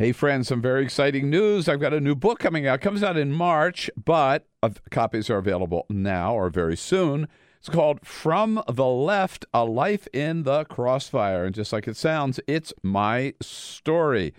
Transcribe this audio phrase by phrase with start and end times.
[0.00, 1.68] Hey, friends, some very exciting news.
[1.68, 2.76] I've got a new book coming out.
[2.76, 4.46] It comes out in March, but
[4.92, 7.26] copies are available now or very soon.
[7.58, 11.44] It's called From the Left A Life in the Crossfire.
[11.44, 14.34] And just like it sounds, it's my story.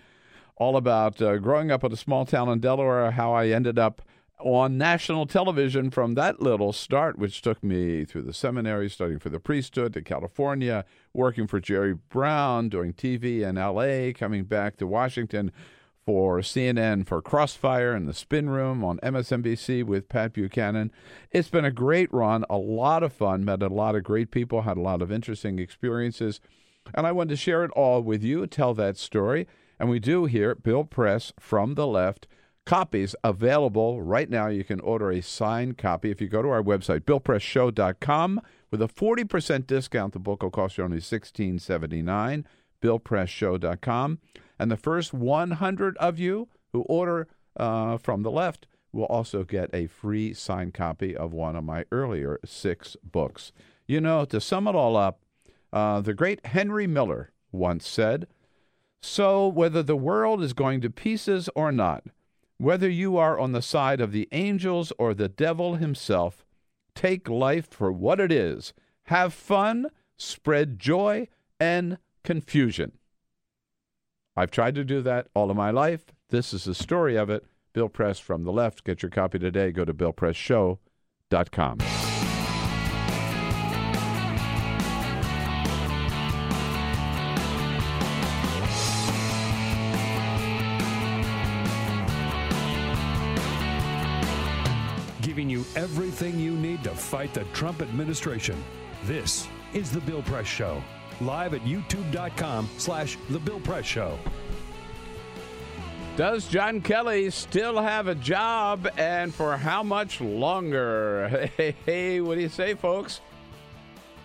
[0.56, 4.00] All about uh, growing up in a small town in Delaware, how I ended up
[4.40, 9.28] on national television from that little start, which took me through the seminary, studying for
[9.28, 14.86] the priesthood to California, working for Jerry Brown, doing TV in LA, coming back to
[14.86, 15.52] Washington
[16.04, 20.90] for CNN for Crossfire and the Spin Room on MSNBC with Pat Buchanan.
[21.30, 24.62] It's been a great run, a lot of fun, met a lot of great people,
[24.62, 26.40] had a lot of interesting experiences,
[26.94, 29.46] and I wanted to share it all with you, tell that story.
[29.78, 32.26] And we do here, Bill Press from the left
[32.66, 34.48] copies available right now.
[34.48, 38.40] You can order a signed copy if you go to our website, BillPressShow.com.
[38.70, 42.44] With a 40% discount, the book will cost you only $16.79,
[42.82, 44.18] BillPressShow.com.
[44.58, 49.70] And the first 100 of you who order uh, from the left will also get
[49.72, 53.52] a free signed copy of one of my earlier six books.
[53.86, 55.20] You know, to sum it all up,
[55.72, 58.26] uh, the great Henry Miller once said,
[59.00, 62.04] So, whether the world is going to pieces or not,
[62.60, 66.44] whether you are on the side of the angels or the devil himself,
[66.94, 68.74] take life for what it is.
[69.04, 69.86] Have fun,
[70.18, 71.26] spread joy
[71.58, 72.92] and confusion.
[74.36, 76.04] I've tried to do that all of my life.
[76.28, 77.46] This is the story of it.
[77.72, 78.84] Bill Press from the left.
[78.84, 79.72] Get your copy today.
[79.72, 82.09] Go to BillPressShow.com.
[96.10, 98.60] everything you need to fight the Trump administration.
[99.04, 100.82] This is The Bill Press Show,
[101.20, 104.18] live at youtube.com slash The Bill Press Show.
[106.16, 111.48] Does John Kelly still have a job and for how much longer?
[111.56, 113.20] Hey, hey, what do you say, folks?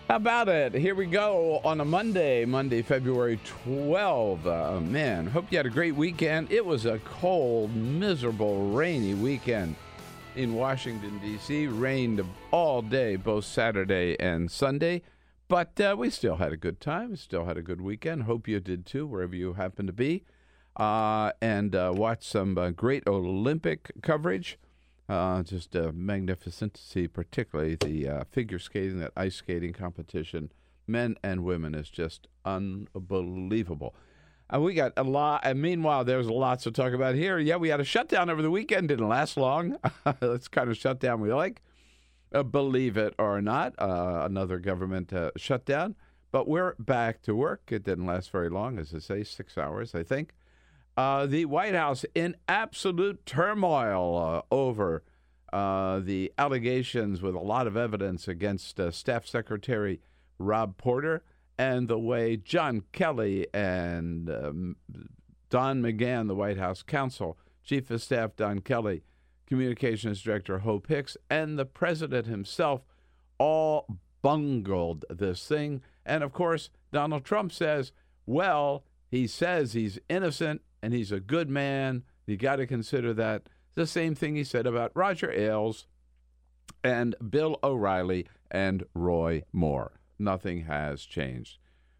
[0.08, 0.74] How about it?
[0.74, 4.44] Here we go on a Monday, Monday, February 12.
[4.44, 6.50] Uh, man, hope you had a great weekend.
[6.50, 9.76] It was a cold, miserable, rainy weekend
[10.36, 11.66] in Washington, D.C.
[11.66, 15.02] Rained all day, both Saturday and Sunday.
[15.48, 17.16] But uh, we still had a good time.
[17.16, 18.24] Still had a good weekend.
[18.24, 20.24] Hope you did too, wherever you happen to be.
[20.76, 24.58] Uh, and uh, watched some uh, great Olympic coverage.
[25.08, 30.50] Uh, just uh, magnificent to see, particularly the figure skating, that ice skating competition,
[30.86, 33.94] men and women, is just unbelievable.
[34.48, 35.40] And we got a lot.
[35.44, 37.38] And meanwhile, there's lots to talk about here.
[37.38, 38.88] Yeah, we had a shutdown over the weekend.
[38.88, 39.76] Didn't last long.
[40.20, 41.62] That's kind of shutdown we like.
[42.32, 45.96] Uh, believe it or not, uh, another government uh, shutdown.
[46.30, 47.62] But we're back to work.
[47.70, 50.32] It didn't last very long, as I say, six hours, I think.
[50.96, 55.02] Uh, the White House in absolute turmoil uh, over
[55.52, 60.00] uh, the allegations with a lot of evidence against Staff Secretary
[60.38, 61.22] Rob Porter
[61.58, 64.76] and the way John Kelly and um,
[65.50, 69.02] Don McGahn, the White House counsel, Chief of Staff Don Kelly,
[69.46, 72.82] Communications Director Hope Hicks, and the President himself
[73.38, 73.86] all
[74.22, 75.82] bungled this thing.
[76.04, 77.92] And of course, Donald Trump says,
[78.26, 82.02] well, he says he's innocent and he's a good man.
[82.26, 83.48] You got to consider that.
[83.74, 85.86] The same thing he said about Roger Ailes
[86.82, 89.92] and Bill O'Reilly and Roy Moore.
[90.18, 91.58] Nothing has changed.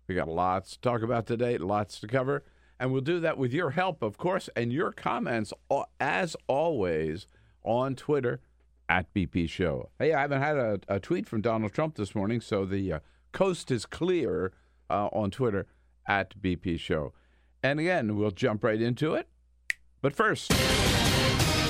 [0.09, 2.45] We got lots to talk about today, lots to cover,
[2.79, 5.53] and we'll do that with your help, of course, and your comments,
[5.99, 7.27] as always,
[7.65, 8.41] on Twitter
[8.89, 9.91] at BP Show.
[9.99, 12.99] Hey, I haven't had a, a tweet from Donald Trump this morning, so the uh,
[13.33, 14.53] coast is clear
[14.89, 15.67] uh, on Twitter
[16.07, 17.13] at BP Show.
[17.63, 19.29] And again, we'll jump right into it.
[20.01, 20.53] But first,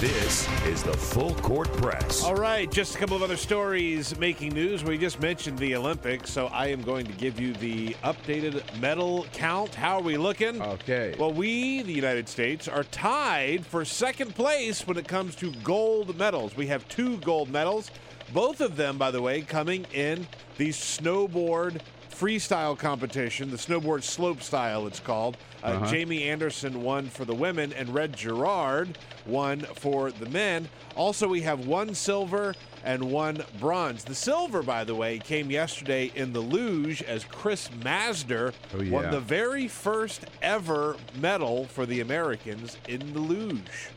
[0.01, 2.23] this is the Full Court Press.
[2.23, 4.85] All right, just a couple of other stories making news.
[4.85, 9.25] We just mentioned the Olympics, so I am going to give you the updated medal
[9.33, 9.75] count.
[9.75, 10.61] How are we looking?
[10.61, 11.15] Okay.
[11.19, 16.19] Well, we, the United States, are tied for second place when it comes to gold
[16.19, 16.55] medals.
[16.55, 17.91] We have two gold medals,
[18.35, 20.27] both of them, by the way, coming in
[20.59, 21.81] the snowboard
[22.19, 25.37] freestyle competition, the snowboard slope style, it's called.
[25.63, 25.87] Uh, Uh-huh.
[25.91, 28.97] Jamie Anderson won for the women, and Red Gerard
[29.27, 30.69] won for the men.
[30.95, 32.55] Also, we have one silver
[32.85, 34.05] and one bronze.
[34.05, 39.11] The silver, by the way, came yesterday in the luge as Chris Mazdzer Oh, won
[39.11, 43.89] the very first ever medal for the Americans in the luge.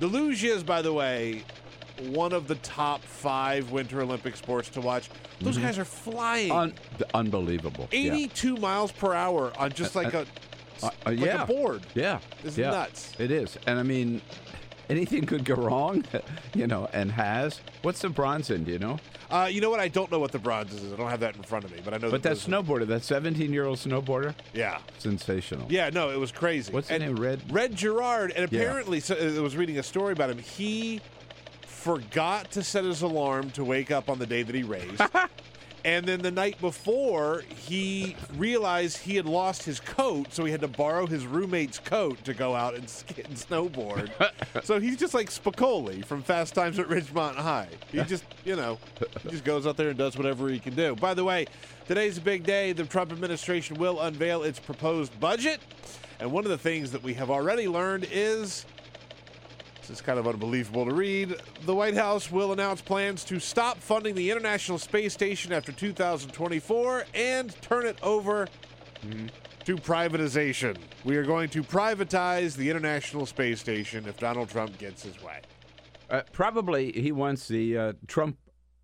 [0.00, 1.44] The luge is, by the way,
[2.10, 5.08] one of the top five Winter Olympic sports to watch.
[5.40, 6.74] Those guys are flying Un-
[7.12, 7.88] unbelievable.
[7.92, 8.14] Yeah.
[8.14, 10.26] 82 miles per hour on just like a
[10.82, 11.42] Uh, uh, like yeah.
[11.42, 11.82] a board.
[11.94, 12.18] Yeah.
[12.42, 12.70] This is yeah.
[12.70, 13.12] nuts.
[13.18, 13.56] It is.
[13.66, 14.20] And I mean,
[14.90, 16.04] anything could go wrong,
[16.54, 17.60] you know, and has.
[17.82, 18.98] What's the bronze in, do you know?
[19.30, 19.80] Uh, you know what?
[19.80, 20.92] I don't know what the bronze is.
[20.92, 22.10] I don't have that in front of me, but I know.
[22.10, 24.78] But that those- snowboarder, that 17 year old snowboarder, Yeah.
[24.98, 25.66] sensational.
[25.70, 26.72] Yeah, no, it was crazy.
[26.72, 27.16] What's his And name?
[27.22, 27.40] Red?
[27.52, 28.60] Red Gerard, and Yeah.
[28.60, 30.38] apparently, so, I was reading a story about him.
[30.38, 31.00] He
[31.84, 35.02] forgot to set his alarm to wake up on the day that he raised.
[35.84, 40.62] and then the night before, he realized he had lost his coat, so he had
[40.62, 44.10] to borrow his roommate's coat to go out and skid and snowboard.
[44.64, 47.68] so he's just like Spicoli from Fast Times at Ridgemont High.
[47.92, 48.78] He just, you know,
[49.22, 50.96] he just goes out there and does whatever he can do.
[50.96, 51.44] By the way,
[51.86, 52.72] today's a big day.
[52.72, 55.60] The Trump administration will unveil its proposed budget.
[56.18, 58.64] And one of the things that we have already learned is
[59.86, 61.36] this is kind of unbelievable to read.
[61.66, 67.04] The White House will announce plans to stop funding the International Space Station after 2024
[67.14, 68.48] and turn it over
[69.64, 70.78] to privatization.
[71.04, 75.42] We are going to privatize the International Space Station if Donald Trump gets his way.
[76.08, 78.38] Uh, probably he wants the uh, Trump,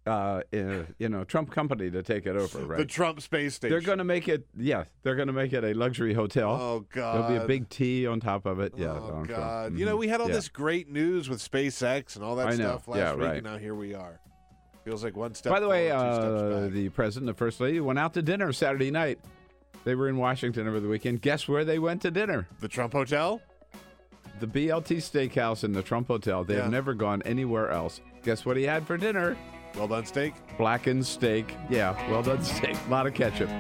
[0.07, 0.43] uh, uh,
[0.99, 2.79] you know, Trump company to take it over, right?
[2.79, 3.71] The Trump Space Station.
[3.73, 6.51] They're going to make it, yeah, they're going to make it a luxury hotel.
[6.53, 7.15] Oh, God!
[7.15, 8.73] There'll be a big T on top of it.
[8.77, 8.93] Yeah.
[8.93, 9.25] oh.
[9.27, 9.77] God!
[9.79, 10.37] You know, we had all Yeah.
[10.37, 13.37] this great news with SpaceX and all that stuff last Yeah, week, right.
[13.37, 14.21] and now here we are.
[14.85, 15.53] Feels like one step.
[15.53, 18.23] By the way, forward, two steps uh, the president, the first lady, went out to
[18.23, 19.19] dinner Saturday night.
[19.85, 21.21] They were in Washington over the weekend.
[21.23, 22.49] Guess where they went to dinner?
[22.61, 23.41] the Trump Hotel.
[24.41, 26.45] The BLT Steakhouse in the Trump Hotel.
[26.45, 28.01] They have never gone anywhere else.
[28.23, 29.37] Guess what he had for dinner?
[29.77, 30.35] Well done, steak.
[30.59, 31.55] Blackened steak.
[31.69, 32.77] Yeah, well done steak.
[32.87, 33.51] A lot of ketchup.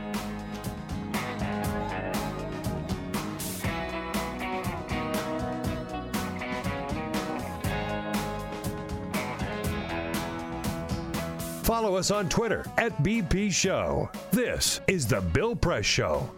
[11.70, 14.10] Follow us on Twitter at BP Show.
[14.32, 16.28] This is The Bill Press Show.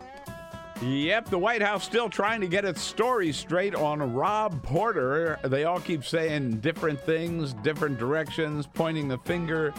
[0.83, 5.39] Yep, the White House still trying to get its story straight on Rob Porter.
[5.45, 9.73] They all keep saying different things, different directions, pointing the finger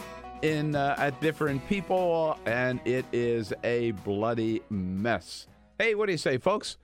[0.43, 5.47] in uh, at different people, and it is a bloody mess.
[5.77, 6.77] Hey, what do you say, folks?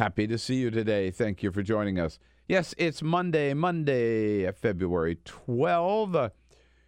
[0.00, 1.12] Happy to see you today.
[1.12, 2.18] Thank you for joining us.
[2.48, 6.16] Yes, it's Monday, Monday, February 12.
[6.16, 6.30] Uh,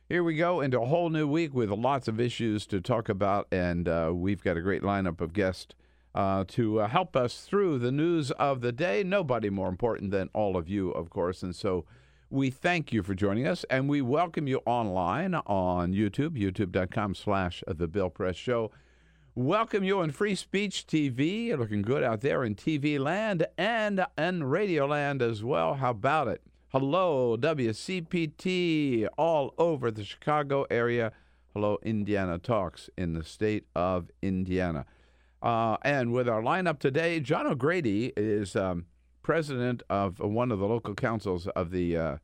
[0.08, 3.46] here we go into a whole new week with lots of issues to talk about,
[3.52, 5.76] and uh, we've got a great lineup of guests
[6.14, 9.02] uh, to uh, help us through the news of the day.
[9.02, 11.42] Nobody more important than all of you, of course.
[11.42, 11.84] And so
[12.30, 17.62] we thank you for joining us, and we welcome you online on YouTube, youtube.com slash
[17.66, 18.70] The Bill Press Show.
[19.34, 21.46] Welcome you on Free Speech TV.
[21.46, 25.74] You're looking good out there in TV land and in radio land as well.
[25.74, 26.42] How about it?
[26.68, 31.12] Hello, WCPT all over the Chicago area.
[31.54, 34.86] Hello, Indiana Talks in the state of Indiana.
[35.42, 38.86] Uh, and with our lineup today, John O'Grady is um,
[39.22, 42.16] president of one of the local councils of the uh,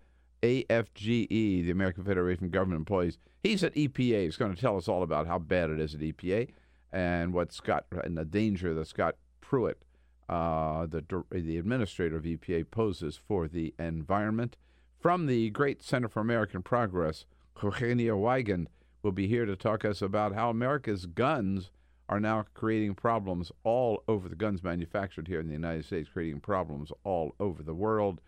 [0.42, 3.18] AFGE, the American Federation of Government Employees.
[3.42, 4.24] He's at EPA.
[4.24, 6.50] He's going to tell us all about how bad it is at EPA
[6.92, 9.82] and what Scott and the danger that Scott Pruitt,
[10.28, 14.56] uh, the the administrator of EPA, poses for the environment.
[15.00, 17.24] From the Great Center for American Progress,
[17.62, 18.66] Eugenio Weigend
[19.02, 21.70] will be here to talk us about how America's guns
[22.08, 26.40] are now creating problems all over the guns manufactured here in the United States, creating
[26.40, 28.20] problems all over the world.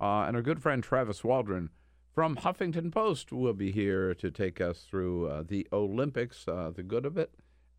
[0.00, 1.70] Uh, and our good friend Travis Waldron
[2.14, 6.82] from Huffington Post will be here to take us through uh, the Olympics, uh, the
[6.82, 7.32] good of it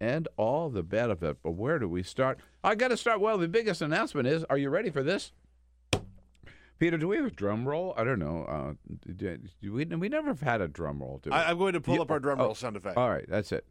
[0.03, 1.37] and all the bad of it.
[1.41, 2.39] But where do we start?
[2.63, 3.21] I got to start.
[3.21, 5.31] Well, the biggest announcement is are you ready for this?
[6.79, 7.93] Peter, do we have a drum roll?
[7.95, 8.43] I don't know.
[8.43, 8.73] Uh,
[9.15, 11.35] do, do we, we never have had a drum roll, do we?
[11.35, 12.97] I, I'm going to pull up our drum oh, roll sound effect.
[12.97, 13.65] All right, that's it.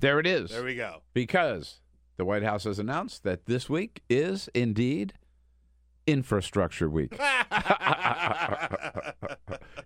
[0.00, 0.50] There it is.
[0.50, 1.02] There we go.
[1.12, 1.80] because
[2.16, 5.12] the White House has announced that this week is indeed
[6.06, 7.12] Infrastructure Week.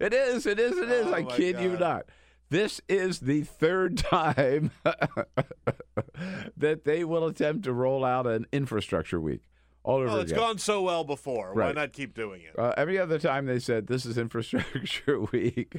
[0.01, 1.07] it is, it is, it is.
[1.07, 2.07] Oh, I kid you not.
[2.51, 4.71] This is the third time
[6.57, 9.43] that they will attempt to roll out an Infrastructure Week.
[9.85, 10.43] All over Well, it's again.
[10.43, 11.55] gone so well before.
[11.55, 12.59] Why not keep doing it?
[12.59, 15.77] Uh, every other time they said this is infrastructure week,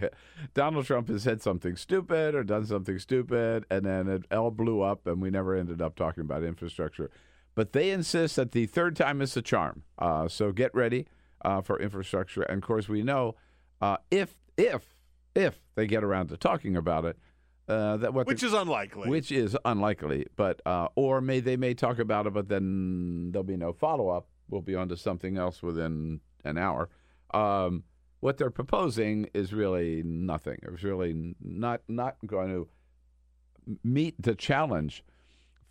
[0.53, 4.81] Donald Trump has said something stupid or done something stupid, and then it all blew
[4.81, 7.09] up, and we never ended up talking about infrastructure.
[7.55, 9.83] But they insist that the third time is the charm.
[9.97, 11.07] Uh, so get ready
[11.43, 12.43] uh, for infrastructure.
[12.43, 13.35] And of course, we know
[13.81, 14.93] uh, if if
[15.35, 17.17] if they get around to talking about it,
[17.67, 19.09] uh, that what Which is unlikely.
[19.09, 23.43] which is unlikely, but uh, or may they may talk about it, but then there'll
[23.43, 24.27] be no follow up.
[24.49, 26.89] We'll be on to something else within an hour.
[27.33, 27.83] Um,
[28.19, 30.57] what they're proposing is really nothing.
[30.63, 32.67] It's really not not going to
[33.83, 35.03] meet the challenge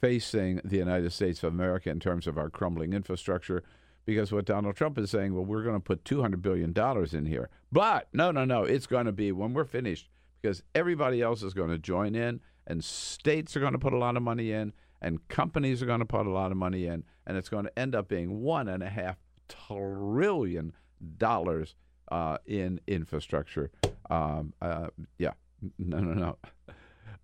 [0.00, 3.62] facing the United States of America in terms of our crumbling infrastructure.
[4.06, 6.74] Because what Donald Trump is saying, well, we're going to put $200 billion
[7.16, 7.48] in here.
[7.72, 8.64] But no, no, no.
[8.64, 10.10] It's going to be when we're finished,
[10.44, 13.98] because everybody else is going to join in, and states are going to put a
[13.98, 17.02] lot of money in, and companies are going to put a lot of money in,
[17.26, 19.16] and it's going to end up being one and a half
[19.48, 20.74] trillion
[21.16, 21.74] dollars
[22.12, 23.70] uh, in infrastructure.
[24.10, 25.32] Um, uh, yeah,
[25.78, 26.36] no, no, no.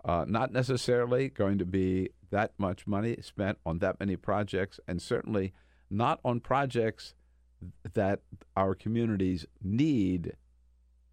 [0.02, 5.02] Uh, not necessarily going to be that much money spent on that many projects, and
[5.02, 5.52] certainly
[5.90, 7.12] not on projects
[7.92, 8.20] that
[8.56, 10.32] our communities need.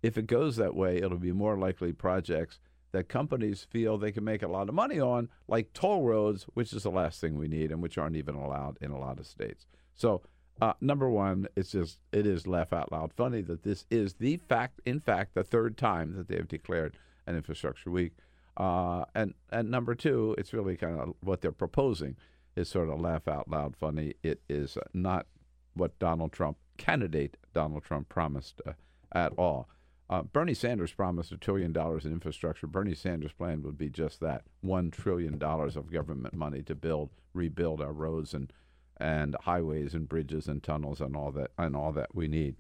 [0.08, 2.62] If it goes that way, it'll be more likely projects
[2.94, 6.72] that companies feel they can make a lot of money on, like toll roads, which
[6.72, 9.28] is the last thing we need and which aren't even allowed in a lot of
[9.28, 9.66] states.
[9.96, 10.22] So,
[10.62, 14.38] uh, number one, it's just it is laugh out loud funny that this is the
[14.38, 18.14] fact, in fact, the third time that they have declared an infrastructure week.
[18.56, 22.16] Uh, and and number two, it's really kind of what they're proposing
[22.56, 24.14] is sort of laugh out loud funny.
[24.24, 25.28] It is not
[25.74, 28.72] what Donald Trump, candidate Donald Trump, promised uh,
[29.12, 29.68] at all.
[30.10, 32.66] Uh, Bernie Sanders promised a trillion dollars in infrastructure.
[32.66, 37.10] Bernie Sanders' plan would be just that: one trillion dollars of government money to build,
[37.34, 38.52] rebuild our roads and
[39.00, 42.56] and highways and bridges and tunnels and all that and all that we need.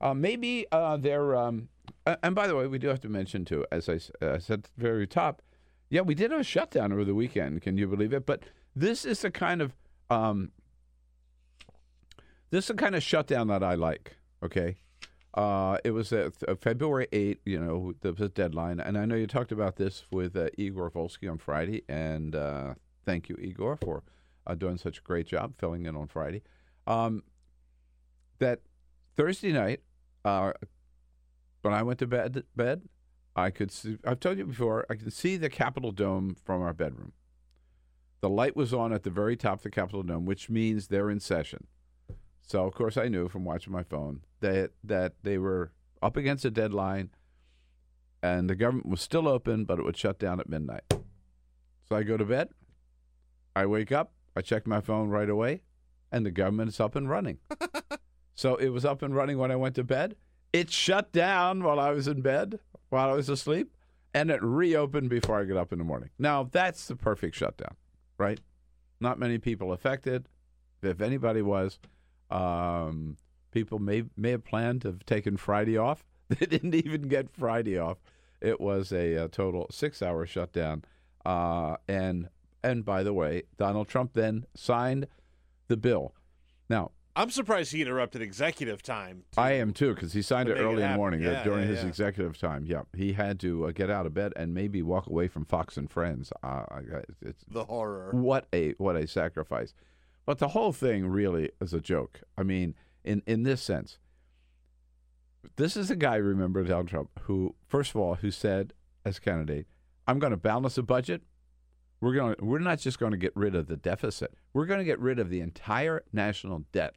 [0.00, 1.36] Uh, maybe uh, they're.
[1.36, 1.68] Um,
[2.22, 4.64] and by the way, we do have to mention too, as I uh, said at
[4.64, 5.42] the very top,
[5.88, 7.62] yeah, we did have a shutdown over the weekend.
[7.62, 8.26] Can you believe it?
[8.26, 8.42] But
[8.74, 9.74] this is the kind of
[10.10, 10.50] um,
[12.50, 14.16] this is the kind of shutdown that I like.
[14.42, 14.78] Okay,
[15.36, 19.14] uh, it was uh, th- February 8th, you know, the, the deadline, and I know
[19.14, 22.74] you talked about this with uh, Igor Volsky on Friday, and uh,
[23.04, 24.02] thank you, Igor, for
[24.46, 26.42] uh, doing such a great job filling in on Friday.
[26.86, 27.22] Um,
[28.38, 28.60] that
[29.14, 29.80] Thursday night,
[30.24, 30.52] uh,
[31.62, 32.82] when I went to bed, bed,
[33.34, 33.98] I could see.
[34.06, 34.86] I've told you before.
[34.88, 37.12] I could see the Capitol Dome from our bedroom.
[38.20, 41.10] The light was on at the very top of the Capitol Dome, which means they're
[41.10, 41.66] in session.
[42.46, 46.44] So of course I knew from watching my phone that that they were up against
[46.44, 47.10] a deadline,
[48.22, 50.84] and the government was still open, but it would shut down at midnight.
[51.88, 52.50] So I go to bed.
[53.54, 54.12] I wake up.
[54.36, 55.62] I check my phone right away,
[56.12, 57.38] and the government is up and running.
[58.34, 60.14] so it was up and running when I went to bed.
[60.52, 62.60] It shut down while I was in bed,
[62.90, 63.74] while I was asleep,
[64.14, 66.10] and it reopened before I get up in the morning.
[66.18, 67.74] Now that's the perfect shutdown,
[68.18, 68.40] right?
[69.00, 70.28] Not many people affected.
[70.82, 71.78] If anybody was,
[72.30, 73.16] um,
[73.52, 76.04] people may may have planned to have taken Friday off.
[76.28, 77.98] They didn't even get Friday off.
[78.40, 80.84] It was a, uh total six-hour shutdown.
[81.24, 82.28] Uh, and
[82.64, 85.06] and by the way, Donald Trump then signed
[85.68, 86.14] the bill.
[86.68, 89.22] Now I'm surprised he interrupted executive time.
[89.32, 91.30] to- I am too because he signed it make it early in the morning uh,
[91.30, 91.88] Yeah, during yeah, his yeah.
[91.88, 92.66] executive time.
[92.66, 95.76] Yeah, he had to uh, get out of bed and maybe walk away from Fox
[95.76, 96.32] and Friends.
[96.42, 96.64] Uh,
[97.22, 98.10] it's the horror.
[98.12, 99.72] what a what a sacrifice.
[100.26, 102.20] But the whole thing really is a joke.
[102.36, 103.98] I mean, in in this sense,
[105.54, 108.72] this is a guy, remember Donald Trump, who first of all, who said
[109.04, 109.66] as candidate,
[110.06, 111.22] "I'm going to balance the budget.
[112.00, 112.34] We're going.
[112.34, 114.34] to We're not just going to get rid of the deficit.
[114.52, 116.96] We're going to get rid of the entire national debt."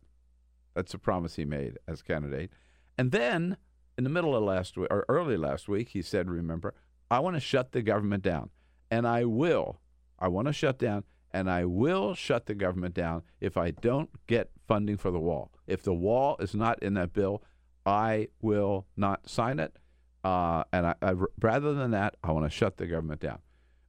[0.74, 2.52] That's a promise he made as candidate.
[2.98, 3.58] And then
[3.98, 6.74] in the middle of last week or early last week, he said, "Remember,
[7.12, 8.50] I want to shut the government down,
[8.90, 9.82] and I will.
[10.18, 14.10] I want to shut down, and I will shut the government down if I don't
[14.28, 15.52] get funding for the wall.
[15.68, 17.44] If the wall is not in that bill,
[17.86, 19.76] I will not sign it.
[20.24, 23.40] Uh, and I, I, rather than that, I want to shut the government down."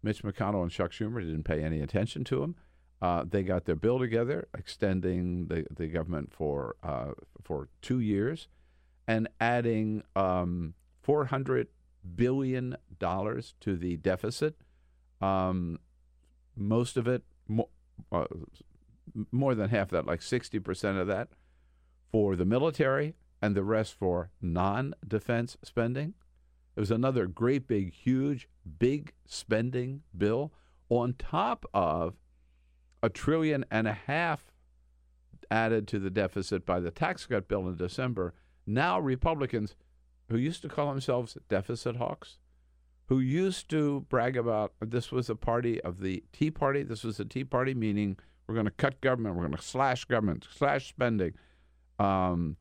[0.03, 2.55] Mitch McConnell and Chuck Schumer didn't pay any attention to him.
[3.03, 8.49] Uh, they got their bill together, extending the, the government for uh, for two years,
[9.09, 11.69] and adding um, four hundred
[12.15, 14.55] billion dollars to the deficit.
[15.21, 15.79] Um,
[16.57, 17.69] most of it, mo-
[18.11, 18.25] uh,
[19.33, 21.29] more than half that, like sixty percent of that,
[22.13, 26.15] for the military, and the rest for non-defense spending.
[26.77, 30.53] It was another great big, huge, big spending bill
[30.89, 32.15] on top of
[33.03, 34.53] a trillion and a half
[35.51, 38.35] added to the deficit by the tax cut bill in December.
[38.67, 39.75] Now, Republicans
[40.29, 42.39] who used to call themselves deficit hawks,
[43.11, 47.19] who used to brag about this was a party of the Tea Party, this was
[47.19, 50.89] a Tea Party, meaning we're going to cut government, we're going to slash government, slash
[50.89, 51.35] spending,
[51.99, 52.57] um,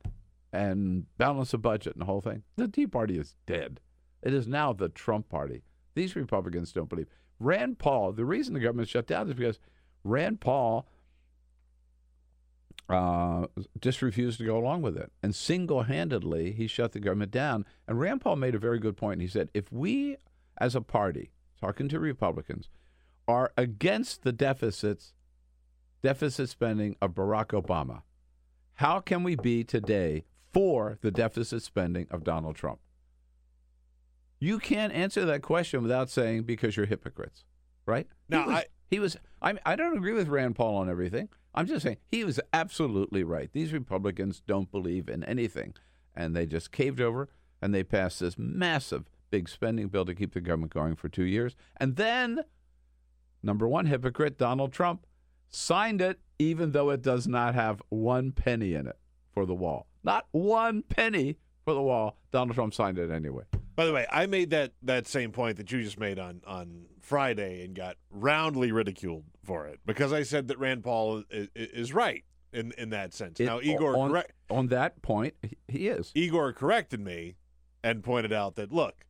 [0.51, 2.41] and balance the budget and the whole thing.
[2.55, 3.79] The Tea Party is dead.
[4.23, 5.61] It is now the Trump Party.
[5.93, 7.07] These Republicans don't believe.
[7.39, 9.59] Rand Paul, the reason the government shut down is because
[10.03, 10.87] Rand Paul
[12.89, 13.45] uh,
[13.79, 15.11] just refused to go along with it.
[15.21, 17.65] And single handedly, he shut the government down.
[17.87, 19.21] And Rand Paul made a very good point.
[19.21, 20.17] He said, if we,
[20.59, 22.69] as a party, talking to Republicans,
[23.27, 25.13] are against the deficits,
[26.01, 28.01] deficit spending of Barack Obama,
[28.75, 32.79] how can we be today for the deficit spending of Donald Trump?
[34.39, 37.43] You can't answer that question without saying because you're hypocrites,
[37.85, 38.07] right?
[38.29, 41.29] Now, he was, I- he was I, I don't agree with Rand Paul on everything.
[41.53, 43.49] I'm just saying he was absolutely right.
[43.53, 45.73] These Republicans don't believe in anything,
[46.15, 47.29] and they just caved over
[47.61, 51.23] and they passed this massive big spending bill to keep the government going for two
[51.25, 51.55] years.
[51.77, 52.39] And then,
[53.43, 55.05] number one hypocrite, Donald Trump,
[55.49, 58.97] signed it even though it does not have one penny in it
[59.33, 59.87] for the wall.
[60.03, 62.17] Not one penny for the wall.
[62.31, 63.43] Donald Trump signed it anyway.
[63.75, 66.85] By the way, I made that that same point that you just made on on
[67.01, 71.93] Friday and got roundly ridiculed for it because I said that Rand Paul is, is
[71.93, 73.39] right in in that sense.
[73.39, 76.11] It- now Igor on, correct, on that point, he- he is.
[76.15, 77.35] Igor corrected me
[77.83, 79.05] and pointed out that look,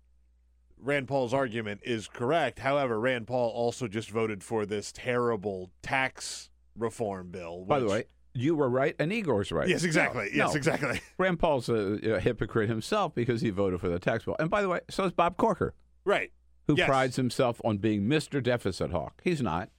[0.81, 2.59] Rand Paul's argument is correct.
[2.59, 7.65] However, Rand Paul also just voted for this terrible tax reform bill.
[7.65, 9.67] By the way, you were right and Igor's right.
[9.67, 10.29] yes, exactly.
[10.31, 10.57] No, yes, no.
[10.57, 11.01] exactly.
[11.17, 14.35] Rand Paul's a, a hypocrite himself because he voted for the tax bill.
[14.39, 15.73] And by the way, so is Bob Corker,
[16.05, 16.31] Right.
[16.67, 16.87] who Yes.
[16.87, 18.41] prides himself on being Mr.
[18.41, 19.19] Deficit Hawk.
[19.23, 19.69] He's not.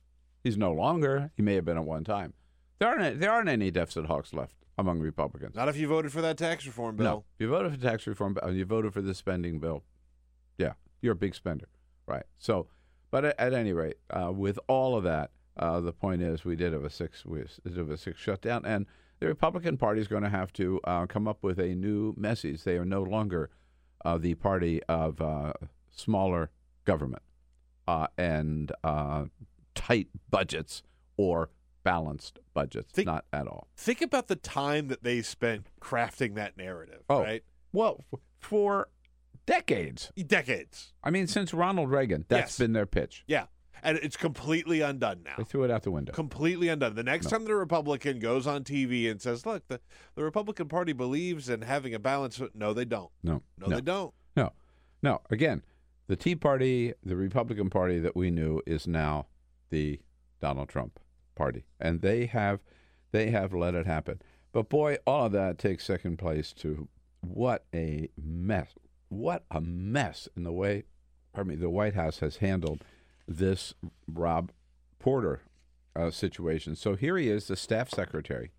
[0.45, 1.31] He's no longer.
[1.37, 2.35] He may have been at one time.
[2.79, 5.55] There aren't there aren't any deficit hawks left among Republicans.
[5.55, 7.05] Not if you voted for that tax reform bill.
[7.05, 8.39] No, you voted for tax reform.
[8.43, 9.85] uh, You voted for the spending bill.
[11.03, 11.69] You're a big spender,
[12.07, 12.25] right?
[12.39, 12.67] So,
[13.11, 16.57] but at, at any rate, uh, with all of that, uh, the point is we
[16.57, 18.87] did have a six we did have a six shutdown, and
[19.19, 22.65] the Republican Party is going to have to uh, come up with a new message.
[22.65, 23.51] They are no longer
[24.05, 25.53] uh, the party of uh,
[25.95, 26.51] smaller
[26.85, 27.23] government
[27.87, 29.25] uh, and uh,
[29.75, 30.83] tight budgets
[31.19, 31.51] or
[31.83, 32.93] balanced budgets.
[32.93, 33.67] Think- not at all.
[33.77, 37.21] Think about the time that they spent crafting that narrative, Oh.
[37.23, 37.43] right?
[37.73, 38.05] Well,
[38.39, 38.89] for
[39.51, 40.13] decades.
[40.27, 40.93] Decades.
[41.03, 42.59] I mean, since Ronald Reagan, that's Yes.
[42.59, 43.25] been their pitch.
[43.27, 43.47] Yeah.
[43.83, 45.35] And it's completely undone now.
[45.39, 46.13] They threw it out the window.
[46.13, 46.95] Completely undone.
[46.95, 49.81] The next time the Republican goes on TV and says, look, the,
[50.17, 52.41] the Republican Party believes in having a balance.
[52.55, 53.11] No, they don't.
[53.23, 54.13] No, No, they don't.
[54.37, 54.53] no,
[55.03, 55.23] no.
[55.31, 55.63] Again,
[56.09, 59.27] the Tea Party, the Republican Party that we knew, is now
[59.71, 60.01] the
[60.43, 61.01] Donald Trump
[61.35, 62.61] Party, and they have
[63.13, 64.21] they have let it happen.
[64.53, 66.89] But boy, all of that takes second place to
[67.23, 68.75] what a mess!
[69.11, 70.85] What a mess in the way,
[71.33, 72.85] pardon me, the White House has handled
[73.27, 73.75] this
[74.09, 74.53] Rob
[75.01, 75.43] Porter
[75.97, 76.77] uh, situation.
[76.77, 78.53] So here he is, the staff secretary,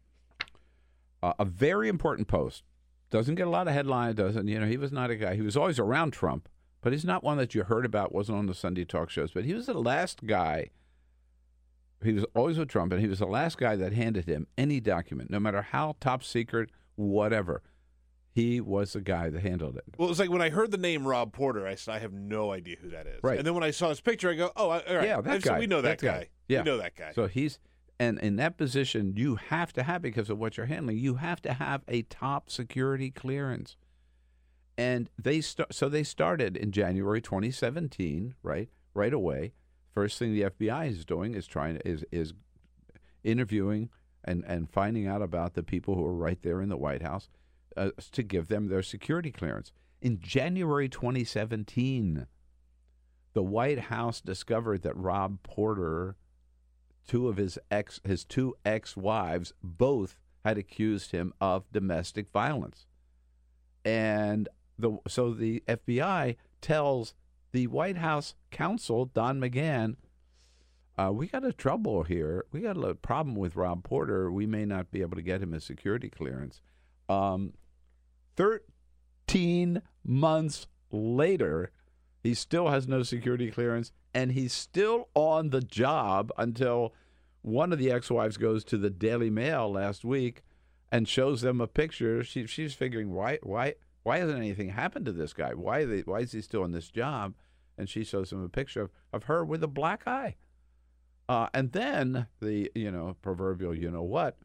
[1.24, 2.64] uh, a very important post.
[3.10, 4.16] Doesn't get a lot of headline.
[4.16, 4.68] Doesn't you know?
[4.68, 5.36] He was not a guy.
[5.36, 6.50] He was always around Trump,
[6.82, 8.14] but he's not one that you heard about.
[8.14, 9.32] wasn't on the Sunday talk shows.
[9.32, 10.70] But he was the last guy.
[12.04, 14.80] He was always with Trump, and he was the last guy that handed him any
[14.80, 17.62] document, no matter how top secret, whatever.
[18.34, 19.84] He was the guy that handled it.
[19.98, 22.52] Well, it's like when I heard the name Rob Porter, I said, I have no
[22.54, 23.20] idea who that is.
[23.22, 23.38] Right.
[23.38, 25.04] And then when I saw his picture, I go, oh, all right.
[25.08, 25.60] Yeah, that so guy.
[25.60, 26.20] we know that, That guy.
[26.20, 26.30] guy.
[26.48, 26.60] Yeah.
[26.60, 27.12] We know that guy.
[27.13, 27.60] So he's
[28.00, 30.98] and in that position, you have to have because of what you're handling.
[30.98, 33.76] You have to have a top security clearance,
[34.76, 35.76] and they start.
[35.76, 38.70] So they started in January 2017, right?
[38.96, 39.54] Right away.
[39.94, 42.34] First thing the FBI is doing is trying is is
[43.24, 43.89] interviewing
[44.24, 47.30] and and finding out about the people who are right there in the White House
[47.78, 49.72] uh, to give them their security clearance.
[50.02, 52.26] In January 2017,
[53.34, 56.16] the White House discovered that Rob Porter,
[57.08, 62.88] two of his ex, his two ex-wives, both had accused him of domestic violence,
[63.86, 67.14] and the so the FBI tells
[67.52, 69.96] the White House counsel Don McGahn,
[70.98, 72.46] uh, "We got a trouble here.
[72.52, 74.32] We got a problem with Rob Porter.
[74.32, 76.62] We may not be able to get him a security clearance."
[77.08, 77.54] Um,
[78.36, 81.72] Thirteen months later,
[82.24, 86.94] he still has no security clearance, and he's still on the job until
[87.41, 90.44] one of the ex-wives goes to the Daily Mail last week
[90.91, 92.24] and shows them a picture.
[92.24, 95.54] She, she's figuring why why why hasn't anything happened to this guy?
[95.54, 97.34] Why they, why is he still in this job?
[97.78, 100.36] And she shows him a picture of, of her with a black eye.
[101.30, 104.38] Uh, and then the you know proverbial you know what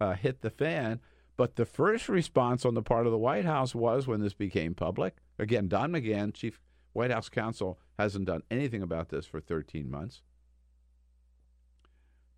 [0.00, 1.00] uh, hit the fan.
[1.38, 4.74] But the first response on the part of the White House was when this became
[4.74, 5.18] public.
[5.38, 6.60] Again, Don McGahn, chief
[6.94, 10.22] White House counsel, hasn't done anything about this for 13 months.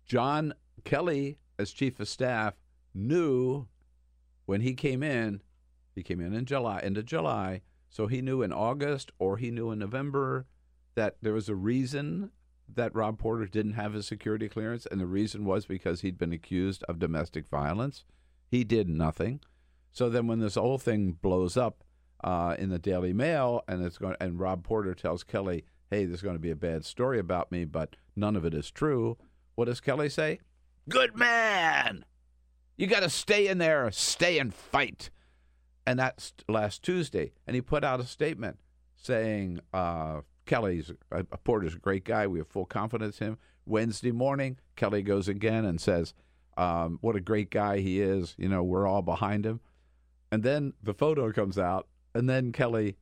[0.05, 2.53] John Kelly, as chief of staff,
[2.93, 3.65] knew
[4.45, 5.41] when he came in,
[5.95, 9.71] he came in in July, into July, so he knew in August or he knew
[9.71, 10.45] in November
[10.93, 12.29] that there was a reason
[12.71, 16.31] that Rob Porter didn't have his security clearance, and the reason was because he'd been
[16.31, 18.05] accused of domestic violence.
[18.51, 19.39] He did nothing.
[19.93, 21.85] So then, when this whole thing blows up
[22.21, 26.21] uh, in the Daily Mail, and it's going, and Rob Porter tells Kelly, "Hey, there's
[26.21, 29.17] going to be a bad story about me, but none of it is true."
[29.55, 30.39] What does Kelly say?
[30.89, 32.03] Good man.
[32.75, 35.11] You got to stay in there, stay and fight.
[35.85, 38.59] And that's last Tuesday, and he put out a statement
[38.95, 42.27] saying uh, Kelly's uh, Porter's a great guy.
[42.27, 43.37] We have full confidence in him.
[43.65, 46.13] Wednesday morning, Kelly goes again and says,
[46.57, 49.59] um, "What a great guy he is." You know, we're all behind him.
[50.31, 52.97] And then the photo comes out, and then Kelly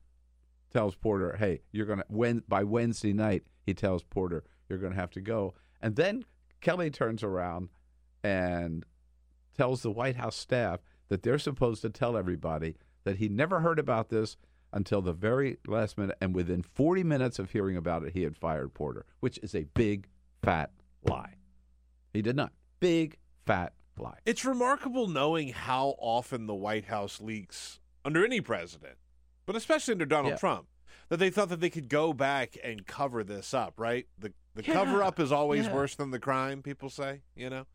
[0.70, 5.10] tells Porter, "Hey, you're gonna when by Wednesday night." He tells Porter, "You're gonna have
[5.12, 6.24] to go." And then
[6.60, 7.68] Kelly turns around
[8.22, 8.84] and
[9.56, 13.78] tells the White House staff that they're supposed to tell everybody that he never heard
[13.78, 14.36] about this
[14.72, 16.16] until the very last minute.
[16.20, 19.64] And within 40 minutes of hearing about it, he had fired Porter, which is a
[19.74, 20.08] big,
[20.42, 20.70] fat
[21.02, 21.34] lie.
[22.12, 22.52] He did not.
[22.78, 23.18] Big,
[23.50, 24.18] fat lie.
[24.24, 28.96] It's remarkable knowing how often the White House leaks under any president,
[29.46, 30.38] but especially under Donald Yeah.
[30.38, 30.68] Trump,
[31.08, 34.06] that they thought that they could go back and cover this up, right?
[34.18, 34.72] The the Yeah.
[34.74, 35.74] cover up is always Yeah.
[35.74, 37.66] worse than the crime, people say, you know?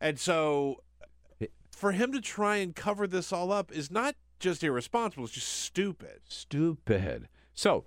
[0.00, 0.82] And so
[1.70, 5.46] for him to try and cover this all up is not just irresponsible, it's just
[5.48, 6.20] stupid.
[6.28, 7.28] Stupid.
[7.54, 7.84] So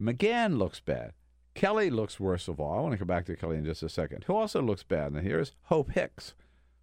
[0.00, 1.14] McGahn looks bad.
[1.54, 2.78] Kelly looks worse of all.
[2.78, 4.24] I want to come back to Kelly in just a second.
[4.24, 5.12] Who also looks bad?
[5.12, 6.34] And here's Hope Hicks.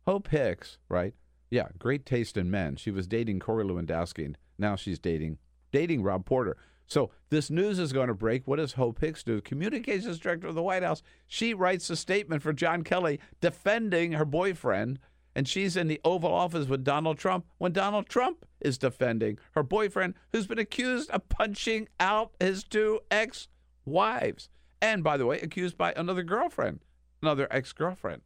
[0.07, 1.13] Hope Hicks, right?
[1.49, 2.75] Yeah, great taste in men.
[2.75, 4.25] She was dating Corey Lewandowski.
[4.25, 5.37] and Now she's dating
[5.71, 6.57] dating Rob Porter.
[6.87, 8.45] So this news is going to break.
[8.45, 9.39] What does Hope Hicks do?
[9.39, 11.01] Communications director of the White House.
[11.27, 14.99] She writes a statement for John Kelly defending her boyfriend,
[15.33, 19.63] and she's in the Oval Office with Donald Trump when Donald Trump is defending her
[19.63, 24.49] boyfriend, who's been accused of punching out his two ex-wives,
[24.81, 26.81] and by the way, accused by another girlfriend,
[27.21, 28.23] another ex-girlfriend,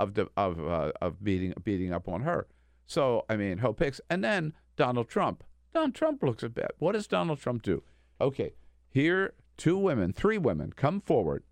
[0.00, 2.48] of the, of uh, of beating beating up on her.
[2.86, 5.44] So I mean, Hope Hicks, and then Donald Trump.
[5.74, 6.70] Donald Trump looks at bad.
[6.78, 7.82] What does Donald Trump do?
[8.20, 8.54] Okay,
[8.88, 11.44] here two women, three women come forward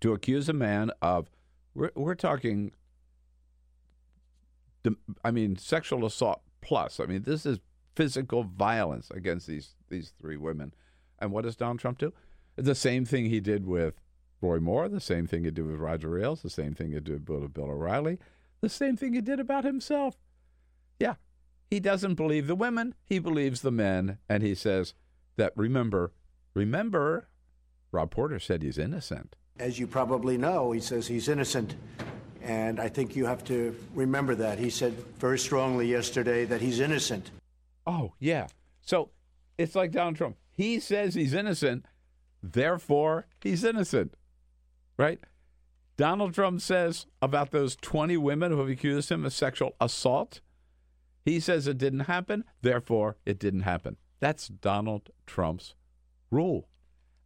[0.00, 1.30] to accuse a man of.
[1.74, 2.72] We're, we're talking.
[5.24, 7.00] I mean, sexual assault plus.
[7.00, 7.58] I mean, this is
[7.96, 10.74] physical violence against these these three women.
[11.18, 12.12] And what does Donald Trump do?
[12.56, 13.94] The same thing he did with
[14.44, 17.28] Roy Moore, the same thing he did with Roger Ailes, the same thing he did
[17.28, 18.18] with Bill O'Reilly,
[18.60, 20.16] the same thing he did about himself.
[21.00, 21.14] Yeah,
[21.70, 24.94] he doesn't believe the women, he believes the men, and he says
[25.36, 26.12] that remember,
[26.52, 27.28] remember,
[27.90, 29.34] Rob Porter said he's innocent.
[29.58, 31.74] As you probably know, he says he's innocent.
[32.42, 34.58] And I think you have to remember that.
[34.58, 37.30] He said very strongly yesterday that he's innocent.
[37.86, 38.48] Oh, yeah.
[38.82, 39.10] So
[39.56, 40.36] it's like Donald Trump.
[40.52, 41.86] He says he's innocent,
[42.42, 44.14] therefore he's innocent.
[44.96, 45.20] Right?
[45.96, 50.40] Donald Trump says about those 20 women who have accused him of sexual assault,
[51.24, 53.96] he says it didn't happen, therefore it didn't happen.
[54.20, 55.74] That's Donald Trump's
[56.30, 56.68] rule.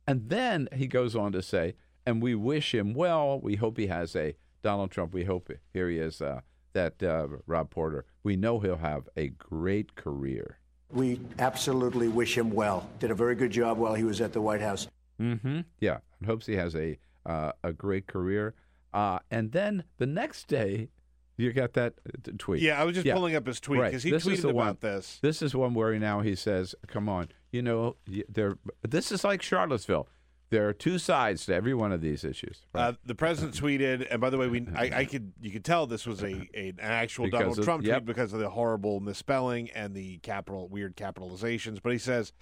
[0.06, 1.74] And then he goes on to say,
[2.06, 3.40] and we wish him well.
[3.40, 5.12] We hope he has a Donald Trump.
[5.12, 6.20] We hope here he is.
[6.20, 6.40] Uh,
[6.72, 8.04] that uh, Rob Porter.
[8.22, 10.58] We know he'll have a great career.
[10.90, 12.88] We absolutely wish him well.
[12.98, 14.86] Did a very good job while he was at the White House.
[15.20, 15.60] Mm-hmm.
[15.80, 16.98] Yeah, and hopes he has a
[17.28, 18.54] uh, a great career.
[18.92, 20.88] Uh, and then the next day,
[21.36, 22.62] you got that uh, tweet.
[22.62, 23.14] Yeah, I was just Yeah.
[23.14, 23.90] pulling up his tweet Right.
[23.90, 24.76] because he This tweeted about one.
[24.80, 25.18] this.
[25.22, 27.94] This is one where he now he says, "Come on, you know,
[28.28, 28.58] there.
[28.82, 30.08] This is like Charlottesville.
[30.50, 32.62] There are two sides to every one of these issues.
[32.74, 35.86] Uh, the president tweeted, and by the way, we I, I could you could tell
[35.86, 37.98] this was a, a an actual Because Donald of- Trump yep.
[37.98, 41.80] tweet because of the horrible misspelling and the capital weird capitalizations.
[41.82, 42.32] But he says,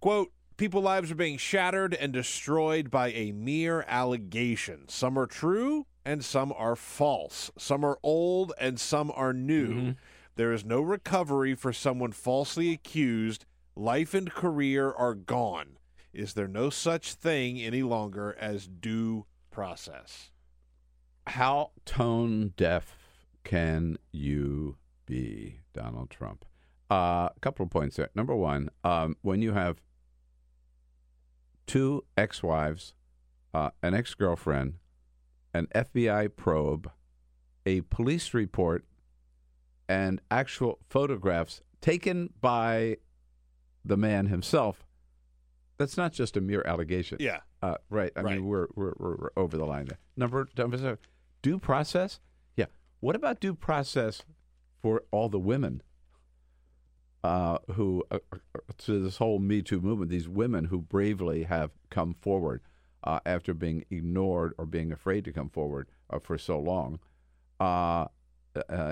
[0.00, 0.30] "quote
[0.62, 4.88] People lives are being shattered and destroyed by a mere allegation.
[4.88, 7.50] Some are true and some are false.
[7.58, 9.96] Some are old and some are new.
[10.36, 13.44] There is no recovery for someone falsely accused.
[13.74, 15.78] Life and career are gone."
[16.12, 20.30] Is there no such thing any longer as due process?
[21.26, 26.44] How tone deaf can you be, Donald Trump?
[26.88, 28.10] Uh, a couple of points there.
[28.14, 29.80] Number one, um, when you have
[31.66, 32.94] two ex-wives,
[33.54, 34.74] uh, an ex-girlfriend,
[35.54, 36.90] an FBI probe,
[37.66, 38.84] a police report
[39.88, 42.96] and actual photographs taken by
[43.84, 44.84] the man himself.
[45.78, 47.18] That's not just a mere allegation.
[47.20, 47.40] Yeah.
[47.60, 48.12] Uh, right.
[48.16, 48.36] I Right.
[48.36, 49.98] mean, we're, we're we're we're over the line there.
[50.16, 50.98] Number number seven,
[51.42, 52.20] due process.
[52.56, 52.66] Yeah.
[53.00, 54.22] What about due process
[54.80, 55.82] for all the women
[57.24, 58.36] uh, who uh, uh,
[58.78, 60.10] to this whole Me Too movement?
[60.10, 62.62] These women who bravely have come forward
[63.04, 66.98] uh, after being ignored or being afraid to come forward uh, for so long
[67.60, 68.06] uh,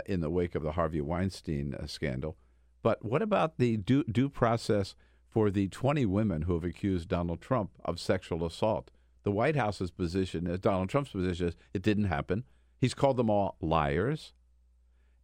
[0.06, 2.36] in the wake of the Harvey Weinstein scandal.
[2.82, 4.94] But what about the due, due process
[5.28, 8.90] for the 20 women who have accused Donald Trump of sexual assault?
[9.22, 12.44] The White House's position, uh, Donald Trump's position is it didn't happen.
[12.80, 14.32] He's called them all liars.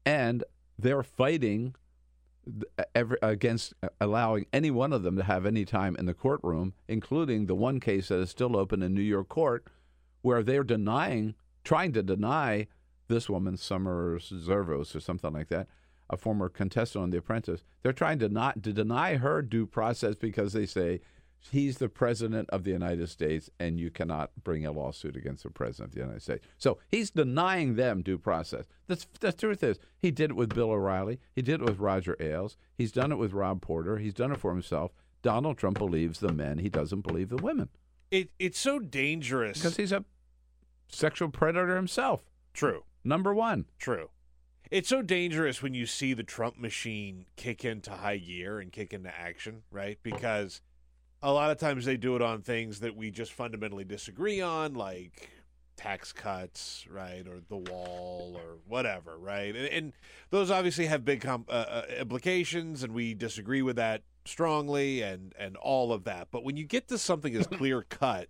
[0.05, 0.45] And
[0.79, 1.75] they're fighting
[2.95, 7.47] every, against allowing any one of them to have any time in the courtroom, including
[7.47, 9.67] the one case that is still open in New York court,
[10.23, 12.67] where they're denying, trying to deny
[13.09, 15.69] this woman, Summer Zervos or something like that,
[16.11, 17.63] a former contestant on The Apprentice.
[17.83, 21.01] They're trying to not to deny her due process because they say
[21.51, 25.51] he's the president of the United States and you cannot bring a lawsuit against the
[25.51, 26.47] president of the United States.
[26.59, 28.65] So he's denying them due process.
[28.87, 31.21] The, the truth is, he did it with Bill O'Reilly.
[31.35, 32.57] He did it with Roger Ailes.
[32.77, 33.99] He's done it with Rob Porter.
[33.99, 34.93] He's done it for himself.
[35.23, 36.59] Donald Trump believes the men.
[36.59, 37.69] He doesn't believe the women
[38.11, 39.59] It it's so dangerous.
[39.59, 40.05] because he's a
[40.89, 42.25] sexual predator himself.
[42.53, 42.85] True.
[43.05, 43.67] Number one.
[43.79, 44.11] True.
[44.71, 48.93] It's so dangerous when you see the Trump machine kick into high gear and kick
[48.93, 49.99] into action, right?
[50.03, 50.61] Because
[51.27, 54.75] a lot of times they do it on things that we just fundamentally disagree on,
[54.75, 55.29] like
[55.77, 59.55] tax cuts, right, or the wall, or whatever, right?
[59.57, 59.93] And, and
[60.31, 65.35] those obviously have big com- uh, uh, implications, and we disagree with that strongly, and
[65.39, 66.29] and all of that.
[66.31, 68.29] But when you get to something as clear cut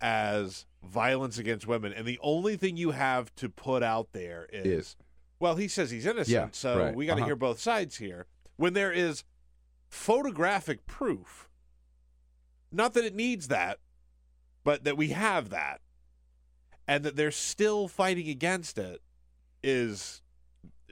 [0.00, 4.66] as violence against women, and the only thing you have to put out there is,
[4.66, 4.96] Is.
[5.38, 6.94] well, he says he's innocent, Yeah, so right.
[6.94, 7.26] we got to Uh-huh.
[7.28, 8.26] hear both sides here.
[8.56, 9.22] When there is
[9.88, 11.48] photographic proof,
[12.74, 13.78] not that it needs that,
[14.64, 15.80] but that we have that,
[16.86, 19.00] and that they're still fighting against it,
[19.62, 20.22] is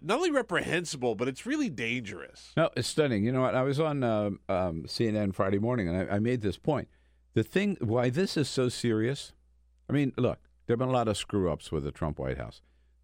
[0.00, 2.52] not only reprehensible, but it's really dangerous.
[2.56, 3.24] No, it's stunning.
[3.24, 3.54] You know what?
[3.54, 6.88] I was on um um, CNN Friday morning, and I, I made this point.
[7.34, 9.32] The thing why this is so serious.
[9.88, 12.38] I mean, look, there have been a lot of screw ups with the Trump White
[12.38, 12.62] House.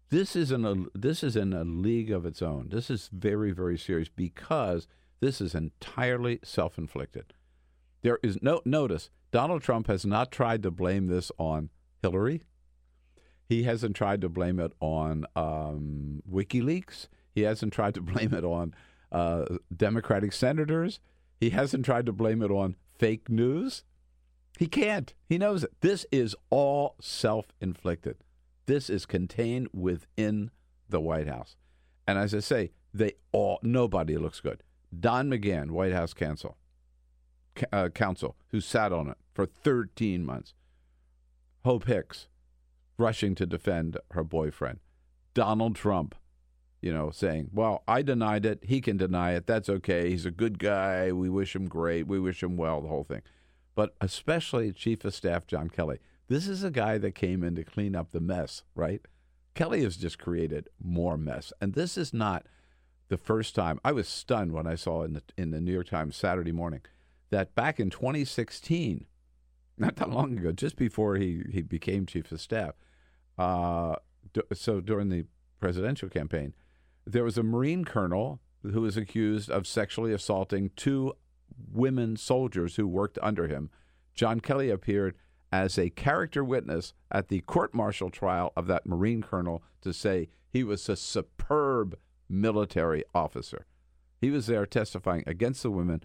[0.09, 2.69] This is in a this is in a league of its own.
[2.69, 4.87] This is very very serious because
[5.19, 7.33] this is entirely self inflicted.
[8.01, 9.09] There is no notice.
[9.31, 11.69] Donald Trump has not tried to blame this on
[12.01, 12.43] Hillary.
[13.47, 17.07] He hasn't tried to blame it on um, WikiLeaks.
[17.33, 18.73] He hasn't tried to blame it on
[19.11, 20.99] uh, Democratic senators.
[21.39, 23.83] He hasn't tried to blame it on fake news.
[24.57, 25.13] He can't.
[25.25, 25.71] He knows it.
[25.81, 28.17] This is all self inflicted.
[28.65, 30.51] This is contained within
[30.89, 31.55] the White House.
[32.07, 34.63] And as I say, they all, nobody looks good.
[34.97, 36.57] Don McGahn, White House counsel,
[37.71, 40.53] uh, counsel, who sat on it for 13 months.
[41.63, 42.27] Hope Hicks,
[42.97, 44.79] rushing to defend her boyfriend.
[45.33, 46.15] Donald Trump,
[46.81, 48.59] you know, saying, Well, I denied it.
[48.63, 49.47] He can deny it.
[49.47, 50.09] That's okay.
[50.09, 51.11] He's a good guy.
[51.11, 52.07] We wish him great.
[52.07, 53.21] We wish him well, the whole thing.
[53.75, 55.99] But especially Chief of Staff John Kelly.
[56.27, 59.01] This is a guy that came in to clean up the mess, right?
[59.55, 61.51] Kelly has just created more mess.
[61.59, 62.45] And this is not
[63.09, 63.79] the first time.
[63.83, 66.81] I was stunned when I saw in the, in the New York Times Saturday morning
[67.29, 69.05] that back in 2016,
[69.77, 72.75] not that long ago, just before he, he became chief of staff,
[73.37, 73.95] uh,
[74.33, 75.25] d- so during the
[75.59, 76.53] presidential campaign,
[77.05, 81.13] there was a Marine colonel who was accused of sexually assaulting two
[81.71, 83.69] women soldiers who worked under him.
[84.13, 85.15] John Kelly appeared
[85.51, 90.29] as a character witness at the court martial trial of that Marine colonel to say
[90.49, 93.65] he was a superb military officer.
[94.19, 96.03] He was there testifying against the women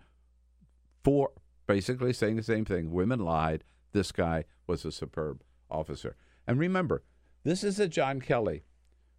[1.04, 1.30] for
[1.66, 2.90] basically saying the same thing.
[2.90, 3.62] Women lied.
[3.92, 6.16] This guy was a superb officer.
[6.46, 7.04] And remember,
[7.44, 8.64] this is a John Kelly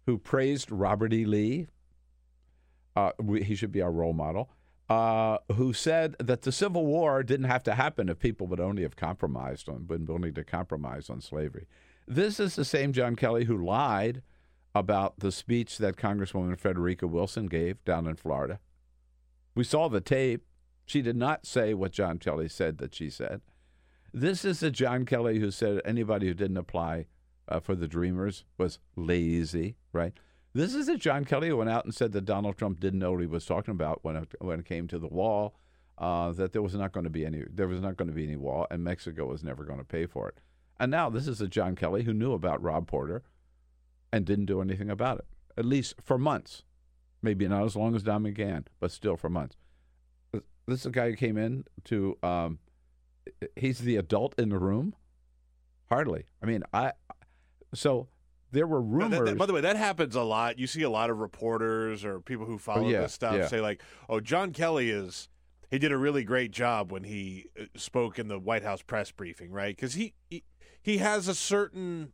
[0.04, 1.24] who praised Robert E.
[1.24, 1.68] Lee.
[2.94, 4.50] Uh, we, he should be our role model.
[4.88, 8.82] Uh, who said that the Civil War didn't have to happen if people would only
[8.82, 11.66] have compromised on, been willing to compromise on slavery.
[12.06, 14.22] This is the same John Kelly who lied
[14.76, 18.60] about the speech that Congresswoman Frederica Wilson gave down in Florida.
[19.56, 20.44] We saw the tape.
[20.86, 23.42] She did not say what John Kelly said that she said.
[24.14, 27.06] This is the John Kelly who said anybody who didn't apply
[27.48, 30.12] uh, for the Dreamers was lazy, right?
[30.54, 33.12] This is the John Kelly who went out and said that Donald Trump didn't know
[33.12, 35.56] what he was talking about when it, when it came to the wall,
[35.98, 38.24] uh, that there was not going to be any there was not going to be
[38.24, 40.38] any wall, and Mexico was never going to pay for it.
[40.78, 43.22] And now this is the John Kelly who knew about Rob Porter
[44.12, 45.26] and didn't do anything about it,
[45.58, 46.62] at least for months,
[47.22, 49.56] Maybe not as long as Don McGahn, but still for months.
[50.66, 52.16] This is a guy who came in to.
[52.22, 52.58] Um,
[53.54, 54.94] he's the adult in the room.
[55.88, 56.24] Hardly.
[56.42, 56.92] I mean, I.
[57.74, 58.08] So
[58.52, 59.18] there were rumors.
[59.18, 60.58] that- that- by the way, that happens a lot.
[60.58, 63.46] You see a lot of reporters or people who follow Oh, yeah, this stuff yeah.
[63.48, 65.28] say like, "Oh, John Kelly is
[65.70, 69.10] he did a really great job when he uh, spoke in the White House press
[69.10, 69.74] briefing, right?
[69.76, 70.42] Because he, he
[70.80, 72.12] he has a certain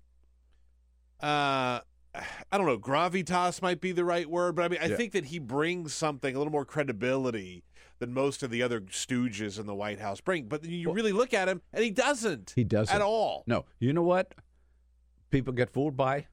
[1.22, 1.80] uh
[2.14, 4.96] I don't know, gravitas might be the right word, but I mean, I Yeah.
[4.96, 7.64] think that he brings something a little more credibility
[8.02, 10.46] than most of the other stooges in the White House bring.
[10.46, 12.52] But you really look at him, and he doesn't.
[12.56, 12.94] He doesn't.
[12.94, 13.44] at all.
[13.46, 14.34] no, you know what?
[15.30, 16.26] People get fooled by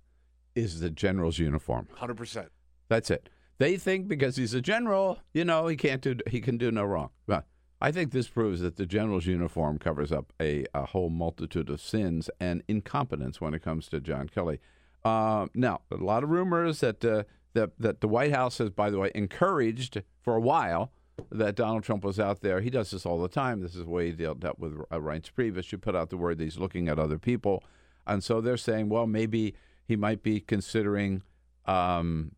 [0.55, 1.87] is the general's uniform.
[1.93, 2.49] Hundred percent.
[2.87, 3.29] That's it.
[3.59, 6.83] They think because he's a general, you know, he can't do he can do no
[6.83, 7.11] wrong.
[7.27, 7.45] But
[7.79, 11.79] I think this proves that the general's uniform covers up a, a whole multitude of
[11.79, 14.59] sins and incompetence when it comes to John Kelly.
[15.05, 18.89] Uh, now, a lot of rumors that uh, that that the White House has, by
[18.89, 20.91] the way, encouraged for a while
[21.31, 22.61] that Donald Trump was out there.
[22.61, 23.61] He does this all the time.
[23.61, 25.71] This is the way he dealt, dealt with uh, Reince Priebus.
[25.71, 27.63] You put out the word that he's looking at other people,
[28.05, 29.55] and so they're saying, well, maybe
[29.85, 31.23] he might be considering.
[31.65, 32.31] Um,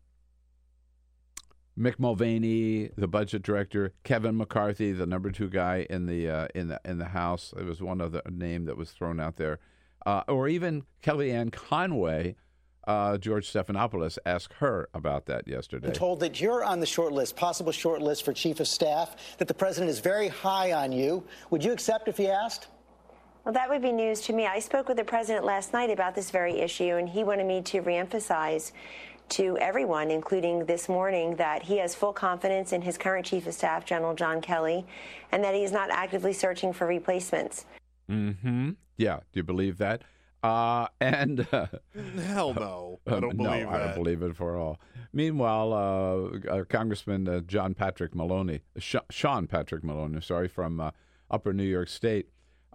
[1.78, 6.68] Mick Mulvaney, the budget director, Kevin McCarthy, the number two guy in the uh, in
[6.68, 7.54] the in the House.
[7.56, 9.58] It was one other name that was thrown out there,
[10.04, 12.36] uh, or even Kellyanne Conway.
[12.84, 15.86] Uh, George Stephanopoulos asked her about that yesterday.
[15.86, 19.14] been told that you're on the short list, possible short list for chief of staff,
[19.38, 21.22] that the president is very high on you.
[21.50, 22.66] Would you accept if he asked?
[23.44, 24.46] Well, that would be news to me.
[24.46, 27.62] I spoke with the president last night about this very issue, and he wanted me
[27.62, 28.72] to reemphasize
[29.30, 33.54] to everyone, including this morning, that he has full confidence in his current chief of
[33.54, 34.84] staff, General John Kelly,
[35.30, 37.64] and that he is not actively searching for replacements.
[38.10, 38.70] Mm-hmm.
[38.96, 39.20] Yeah.
[39.32, 40.02] Do you believe that?
[40.42, 41.66] Uh, and uh,
[42.24, 43.84] Hell no, I don't Um, no, believe I that.
[43.94, 44.80] don't believe it for all.
[45.12, 50.90] Meanwhile, uh, uh, Congressman uh, John Patrick Maloney, Sh- Sean Patrick Maloney, sorry, from uh,
[51.30, 52.28] Upper New York State,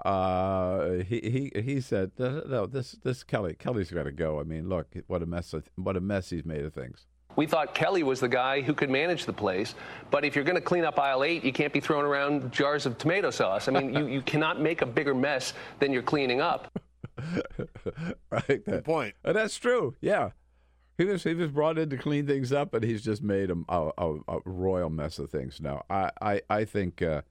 [0.06, 4.40] uh, he he he said, "No, no, this this Kelly Kelly's got to go.
[4.40, 7.46] I mean, look what a mess of, what a mess he's made of things." We
[7.48, 9.76] thought Kelly was the guy who could manage the place.
[10.10, 12.86] But if you're going to clean up aisle eight, you can't be throwing around jars
[12.88, 13.68] of tomato sauce.
[13.68, 16.72] I mean, you, you cannot make a bigger mess than you're cleaning up.
[18.32, 18.66] right.
[18.66, 19.16] Good point.
[19.24, 19.96] And that's true.
[20.02, 20.32] Yeah.
[20.98, 23.56] He was he was brought in to clean things up, and he's just made a,
[23.70, 25.62] a, a, royal mess of things.
[25.62, 27.22] Now, I I, I think uh,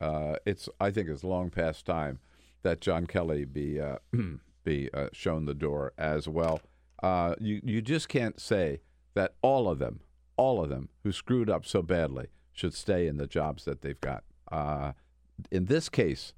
[0.00, 2.18] uh, it's I think it's long past time
[2.62, 3.98] that John Kelly be uh,
[4.64, 6.60] be uh, shown the door as well.
[7.02, 8.80] Uh, you you just can't say
[9.14, 10.00] that all of them,
[10.36, 14.00] all of them who screwed up so badly should stay in the jobs that they've
[14.00, 14.24] got.
[14.50, 14.92] Uh,
[15.50, 16.32] in this case,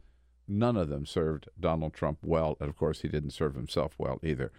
[0.48, 4.18] none of them served Donald Trump well, and of course, he didn't serve himself well
[4.22, 4.52] either.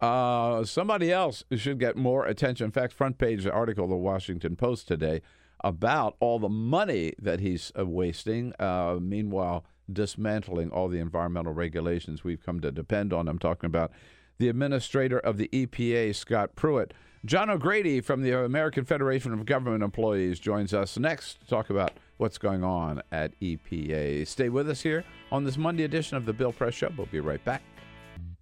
[0.00, 2.66] Uh, somebody else should get more attention.
[2.66, 5.20] In fact, front page article of the Washington Post today
[5.62, 8.54] about all the money that he's uh, wasting.
[8.58, 13.28] Uh, meanwhile, dismantling all the environmental regulations we've come to depend on.
[13.28, 13.92] I'm talking about
[14.38, 16.94] the administrator of the EPA, Scott Pruitt.
[17.26, 21.92] John O'Grady from the American Federation of Government Employees joins us next to talk about
[22.20, 24.26] what's going on at EPA.
[24.26, 26.92] Stay with us here on this Monday edition of the Bill Press Show.
[26.96, 27.62] We'll be right back.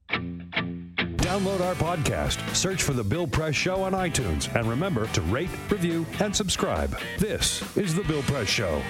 [0.08, 5.50] Download our podcast, search for The Bill Press Show on iTunes, and remember to rate,
[5.70, 6.98] review, and subscribe.
[7.18, 8.82] This is The Bill Press Show.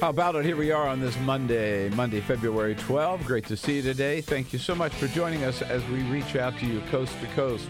[0.00, 0.44] How about it?
[0.44, 3.24] Here we are on this Monday, Monday, February 12.
[3.24, 4.20] Great to see you today.
[4.20, 7.26] Thank you so much for joining us as we reach out to you coast to
[7.28, 7.68] coast,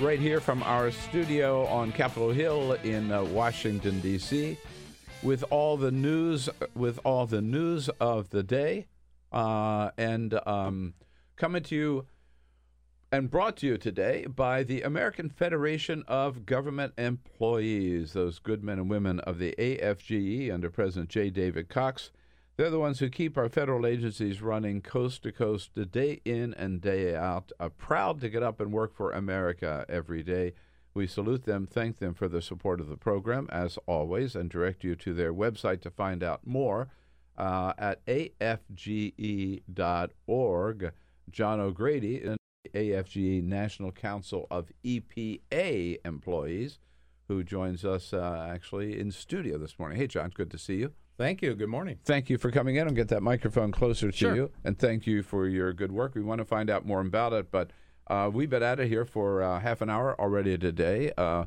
[0.00, 4.56] right here from our studio on Capitol Hill in uh, Washington D.C.
[5.22, 8.86] With all the news, with all the news of the day,
[9.32, 10.94] uh, and um,
[11.36, 12.06] coming to you
[13.10, 18.78] and brought to you today by the American Federation of Government Employees, those good men
[18.78, 21.30] and women of the AFGE under President J.
[21.30, 22.10] David Cox.
[22.56, 26.80] They're the ones who keep our federal agencies running coast to coast, day in and
[26.80, 30.54] day out, uh, proud to get up and work for America every day.
[30.98, 34.82] We salute them, thank them for the support of the program, as always, and direct
[34.82, 36.88] you to their website to find out more
[37.36, 39.62] uh, at afge.org.
[41.30, 42.36] John O'Grady, an
[42.74, 46.80] AFGE National Council of EPA employees,
[47.28, 49.98] who joins us uh, actually in studio this morning.
[49.98, 50.94] Hey, John, good to see you.
[51.16, 51.54] Thank you.
[51.54, 52.00] Good morning.
[52.04, 54.34] Thank you for coming in and get that microphone closer to Sure.
[54.34, 54.50] you.
[54.64, 56.16] And thank you for your good work.
[56.16, 57.70] We want to find out more about it, but
[58.08, 61.12] uh, we've been at it here for uh, half an hour already today.
[61.16, 61.44] Uh,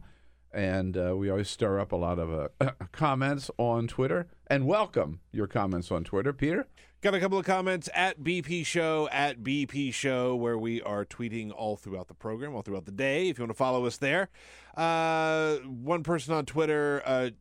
[0.54, 4.28] and uh, we always stir up a lot of uh, comments on Twitter.
[4.48, 6.68] And welcome your comments on Twitter, Peter.
[7.02, 11.52] Got a couple of comments at BP Show, at BP Show, where we are tweeting
[11.52, 13.30] all throughout the program, all throughout the day.
[13.30, 14.30] If you want to follow us there,
[14.76, 17.32] uh, one person on Twitter,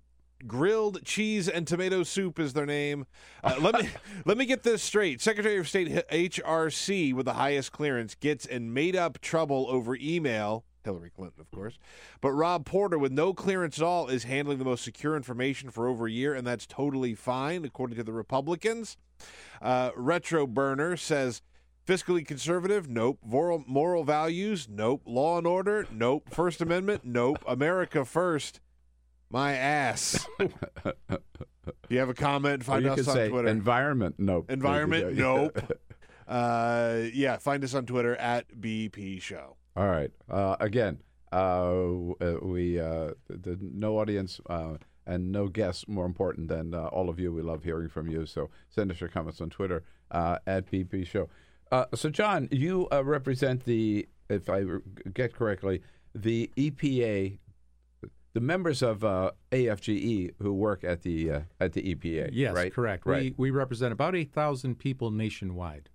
[0.47, 3.07] grilled cheese and tomato soup is their name.
[3.43, 3.89] Uh, let me
[4.25, 5.21] let me get this straight.
[5.21, 10.65] Secretary of State HRC with the highest clearance gets in made up trouble over email.
[10.85, 11.79] Hillary Clinton, of course.
[12.21, 15.87] But Rob Porter, with no clearance at all, is handling the most secure information for
[15.87, 18.97] over a year, and that's totally fine, according to the Republicans.
[19.61, 21.43] Uh, Retro Burner says
[21.87, 23.19] fiscally conservative, nope.
[23.25, 25.03] Moral, moral values, nope.
[25.05, 26.29] Law and order, nope.
[26.31, 27.43] First Amendment, nope.
[27.47, 28.61] America first,
[29.31, 30.27] my ass.
[31.89, 32.65] you have a comment?
[32.65, 33.49] Find us on Twitter.
[33.49, 34.51] environment, nope.
[34.51, 35.59] Environment, nope.
[36.29, 39.57] uh, yeah, find us on Twitter at BP Show.
[39.77, 40.11] All right.
[40.29, 40.99] Uh, again,
[41.33, 41.37] uh,
[42.21, 44.75] uh, we uh, the, no audience uh,
[45.07, 47.33] and no guests more important than uh, all of you.
[47.33, 48.27] We love hearing from you.
[48.27, 51.29] So send us your comments on Twitter uh, at BP Show.
[51.73, 54.65] Uh, so, John, you uh, represent the, if I
[55.15, 55.83] get correctly,
[56.15, 57.39] the EPA,
[58.33, 62.31] the members of uh, AFGE who work at the uh, at the EPA.
[62.33, 62.73] Yes, right?
[62.73, 63.07] correct.
[63.07, 63.35] Right.
[63.37, 65.89] We, we represent about 8,000 people nationwide.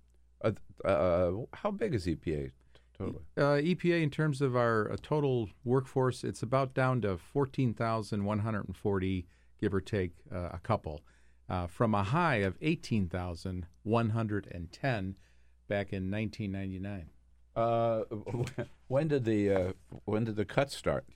[0.44, 0.52] Uh,
[0.84, 2.50] uh, how big is EPA
[2.96, 3.24] totally?
[3.36, 9.26] Uh, EPA, in terms of our uh, total workforce, it's about down to 14,140,
[9.60, 11.02] give or take uh, a couple,
[11.48, 15.16] uh, from a high of 18,110
[15.68, 17.10] back in 1999.
[17.54, 18.02] Uh,
[18.88, 19.72] when did the uh,
[20.04, 21.06] when did the cuts start?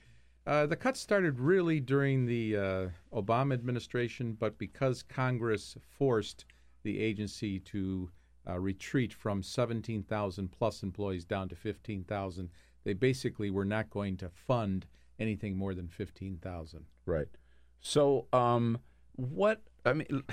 [0.45, 6.45] Uh, the cuts started really during the uh, Obama administration, but because Congress forced
[6.83, 8.09] the agency to
[8.49, 12.49] uh, retreat from 17,000 plus employees down to 15,000,
[12.83, 14.87] they basically were not going to fund
[15.19, 16.85] anything more than 15,000.
[17.05, 17.27] Right.
[17.79, 18.79] So, um,
[19.13, 20.23] what I mean,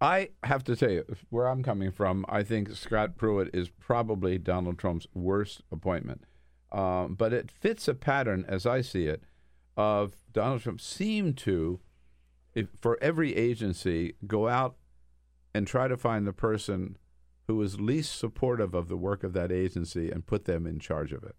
[0.00, 2.26] I have to tell you where I'm coming from.
[2.28, 6.24] I think Scott Pruitt is probably Donald Trump's worst appointment,
[6.70, 9.22] um, but it fits a pattern as I see it
[9.78, 11.78] of Donald Trump seemed to,
[12.54, 14.74] if, for every agency, go out
[15.54, 16.98] and try to find the person
[17.46, 21.12] who is least supportive of the work of that agency and put them in charge
[21.12, 21.36] of it.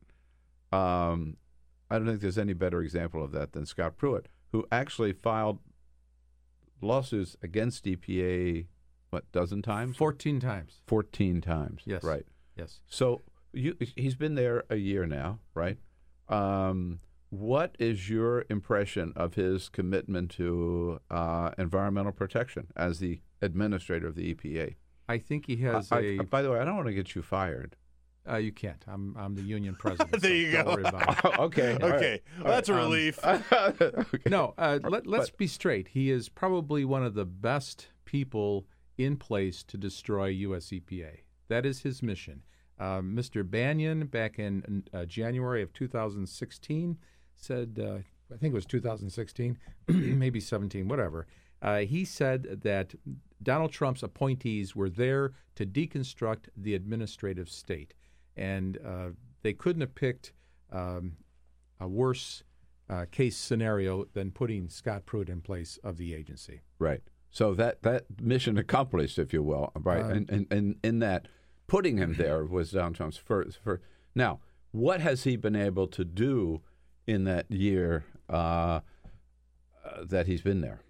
[0.75, 1.35] Um,
[1.91, 5.59] I don't think there's any better example of that than Scott Pruitt, who actually filed
[6.81, 8.67] lawsuits against EPA,
[9.09, 9.97] what, dozen times?
[9.97, 10.81] 14 times.
[10.87, 11.81] 14 times.
[11.85, 12.03] Yes.
[12.03, 12.25] Right.
[12.55, 12.79] Yes.
[12.87, 13.21] So
[13.51, 15.77] you, he's been there a year now, right?
[16.29, 16.99] Um,
[17.29, 24.15] what is your impression of his commitment to uh, environmental protection as the administrator of
[24.15, 24.75] the EPA?
[25.07, 26.19] I think he has I- a.
[26.19, 27.75] I- by the way, I don't want to get you fired.
[28.29, 28.83] uh, you can't.
[28.87, 30.11] I'm I'm the union president.
[30.21, 30.71] There so you don't go.
[30.73, 31.39] worry about it.
[31.47, 31.77] okay.
[31.81, 31.95] all right.
[31.95, 33.19] Okay, well, that's a Um, relief.
[33.25, 34.29] Okay.
[34.29, 35.87] No, uh, let, let's be straight.
[35.89, 38.67] He is probably one of the best people
[38.97, 40.67] in place to destroy U.S.
[40.67, 41.19] EPA.
[41.47, 42.43] That is his mission.
[42.79, 43.49] Uh, Mr.
[43.49, 46.97] Bannon, back in uh, January of 2016,
[47.41, 47.99] said, uh,
[48.33, 51.27] I think it was 2016, maybe 17, whatever.
[51.61, 52.93] Uh, he said that
[53.41, 57.93] Donald Trump's appointees were there to deconstruct the administrative state.
[58.37, 59.09] And uh,
[59.41, 60.33] they couldn't have picked
[60.71, 61.17] um,
[61.79, 62.43] a worse
[62.89, 66.61] uh, case scenario than putting Scott Pruitt in place of the agency.
[66.79, 67.01] Right.
[67.29, 70.03] So that that mission accomplished, if you will, right?
[70.03, 71.27] Uh, and, and and in that,
[71.67, 73.59] putting him there was Donald Trump's first.
[73.63, 73.83] first.
[74.15, 74.39] Now,
[74.71, 76.61] what has he been able to do
[77.09, 78.81] in that year uh,
[80.03, 80.81] that he's been there?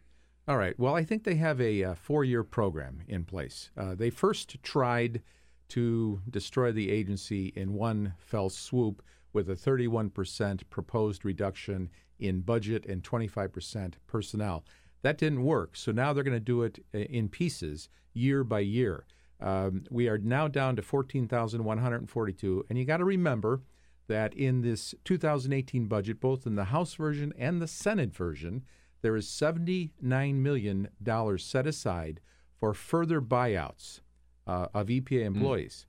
[0.48, 0.78] All right.
[0.78, 3.72] Well, I think they have a, uh four-year program in place.
[3.78, 5.22] Uh, they first tried
[5.70, 11.90] to destroy the agency in one fell swoop with a 31% proposed reduction
[12.20, 14.66] in budget and 25% personnel.
[15.04, 15.78] That didn't work.
[15.78, 19.06] So now they're going to do it uh, in pieces, year by year.
[19.40, 22.66] Um, we are now down to 14,142.
[22.70, 23.62] And you got to remember
[24.10, 28.66] that in this 2018 budget, both in the House version and the Senate version,
[29.01, 30.89] there is $79 million
[31.38, 32.20] set aside
[32.60, 34.01] for further buyouts
[34.45, 35.86] uh, of EPA employees.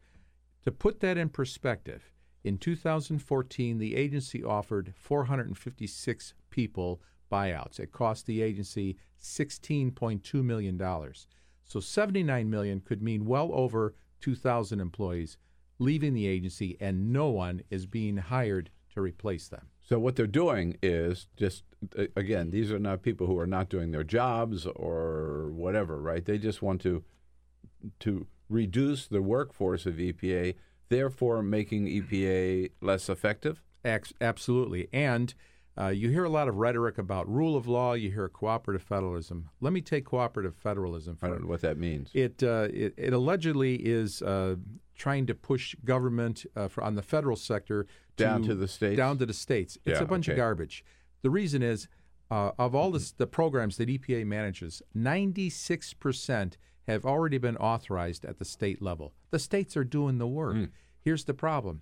[0.64, 2.12] To put that in perspective,
[2.44, 7.02] in 2014, the agency offered 456 people
[7.32, 7.80] buyouts.
[7.80, 10.80] It cost the agency $16.2 million.
[11.64, 15.38] So 79 million could mean well over 2,000 employees
[15.80, 19.66] leaving the agency, and no one is being hired to replace them.
[19.80, 21.64] So what they're doing is just
[21.98, 26.24] uh, again, these are not people who are not doing their jobs or whatever, right?
[26.24, 27.02] They just want to
[28.00, 30.54] to reduce the workforce of EPA,
[30.90, 33.62] therefore making EPA less effective.
[34.20, 34.88] Absolutely.
[34.92, 35.34] And
[35.78, 37.94] Uh, you hear a lot of rhetoric about rule of law.
[37.94, 39.48] You hear cooperative federalism.
[39.60, 41.16] Let me take cooperative federalism.
[41.22, 42.10] I don't know what that means.
[42.12, 44.56] It uh, it, it, allegedly is uh,
[45.00, 47.86] trying to push government uh, for, on the federal sector
[48.18, 48.98] to, down to the states.
[48.98, 49.78] Down to the states.
[49.86, 50.34] It's yeah, a bunch okay.
[50.34, 50.84] of garbage.
[51.22, 51.88] The reason is
[52.30, 58.26] uh, of all the, the programs that EPA manages, 96 percent have already been authorized
[58.26, 59.14] at the state level.
[59.30, 60.56] The states are doing the work.
[60.56, 60.70] Mm.
[61.00, 61.80] Here's the problem.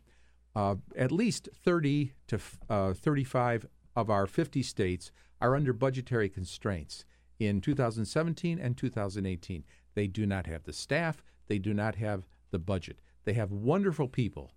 [0.54, 2.38] Uh, at least 30 to
[2.70, 3.66] uh, 35
[3.96, 5.10] of our 50 states
[5.40, 7.04] are under budgetary constraints
[7.40, 9.64] in 2017 and 2018.
[9.94, 13.00] They do not have the staff, they do not have the budget.
[13.28, 14.54] They have wonderful people,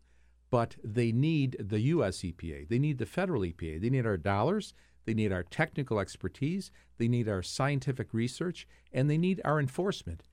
[0.50, 2.20] but they need the U.S.
[2.20, 6.72] EPA, they need the federal EPA, they need our dollars, they need our technical expertise,
[6.98, 10.24] they need our scientific research, and they need our enforcement.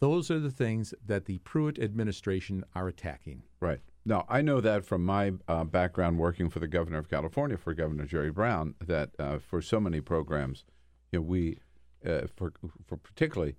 [0.00, 3.44] Those are the things that the Pruitt administration are attacking.
[3.60, 3.78] Right.
[4.04, 7.72] Now, I know that from my uh, background working for the governor of California, for
[7.72, 10.64] Governor Jerry Brown, that uh, for so many programs,
[11.12, 11.60] you know, we,
[12.04, 12.52] uh, for,
[12.84, 13.54] for particularly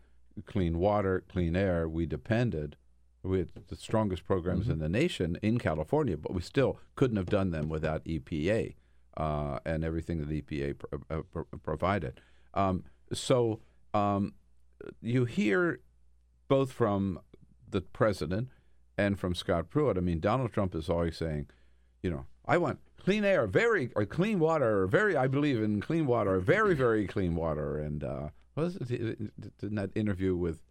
[0.45, 2.75] clean water, clean air, we depended.
[3.23, 4.71] We had the strongest programs Mm-hmm.
[4.73, 8.75] in the nation in California, but we still couldn't have done them without EPA
[9.17, 12.21] uh, and everything that EPA pro- uh, pro- provided.
[12.53, 13.59] Um, so
[13.93, 14.33] um,
[15.01, 15.79] you hear
[16.47, 17.19] both from
[17.69, 18.49] the president
[18.97, 19.97] and from Scott Pruitt.
[19.97, 21.47] I mean, Donald Trump is always saying,
[22.01, 25.17] you know, I want clean air, very or clean water, very.
[25.17, 27.77] I believe in clean water, very very clean water.
[27.77, 28.91] And uh, what was it
[29.61, 30.61] in that interview with?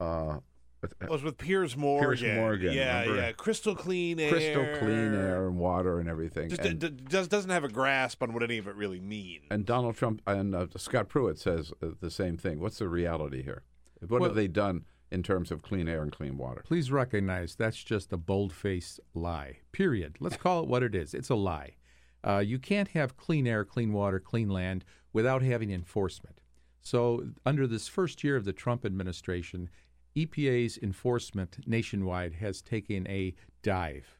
[0.00, 0.38] Uh,
[1.08, 2.16] was with Piers Morgan.
[2.18, 3.20] Piers Morgan, yeah, remember?
[3.22, 6.48] yeah, crystal clean air, crystal clean air and water and everything.
[6.50, 9.00] Just and, d- d- does doesn't have a grasp on what any of it really
[9.00, 9.44] means.
[9.50, 12.60] and Donald Trump and uh, Scott Pruitt says uh, the same thing.
[12.60, 13.62] What's the reality here?
[14.00, 16.62] What Well- have they done in terms of clean air and clean water?
[16.66, 20.16] Please recognize that's just a bold faced lie, period.
[20.20, 21.76] Let's call it what it is it's a lie.
[22.24, 26.40] Uh, you can't have clean air, clean water, clean land without having enforcement.
[26.80, 29.68] So, under this first year of the Trump administration,
[30.16, 34.18] EPA's enforcement nationwide has taken a dive.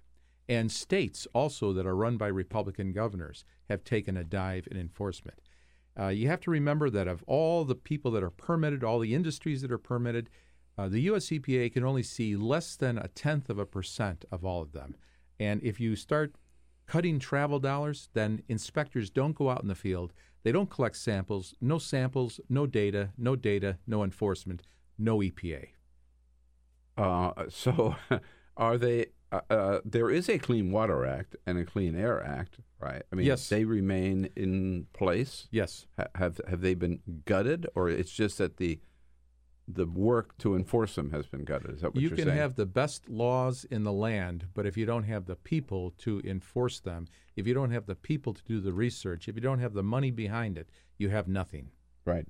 [0.49, 5.41] And states also that are run by Republican governors have taken a dive in enforcement.
[5.99, 9.15] Uh, you have to remember that of all the people that are permitted, all the
[9.15, 10.31] industries that are permitted,
[10.79, 11.27] uh, the U.S.
[11.27, 14.95] EPA can only see less than a tenth of a percent of all of them.
[15.41, 16.35] And if you start
[16.87, 20.13] cutting travel dollars, then inspectors don't go out in the field.
[20.45, 21.55] They don't collect samples.
[21.61, 24.63] No samples, no data, no data, no enforcement,
[24.99, 25.67] no EPA.
[26.99, 27.97] Uh, so,
[28.57, 29.07] are they?
[29.31, 33.03] Uh, uh, there is a Clean Water Act and a Clean Air Act, right?
[33.13, 33.49] I mean, Yes.
[33.51, 35.49] they remain in place.
[35.51, 35.87] Yes.
[35.99, 38.81] Ha- have have they been gutted, or it's just that the
[39.71, 41.75] the work to enforce them has been gutted?
[41.75, 42.21] Is that what you are saying?
[42.21, 45.37] You can have the best laws in the land, but if you don't have the
[45.37, 49.35] people to enforce them, if you don't have the people to do the research, if
[49.35, 51.69] you don't have the money behind it, you have nothing.
[52.07, 52.27] Right.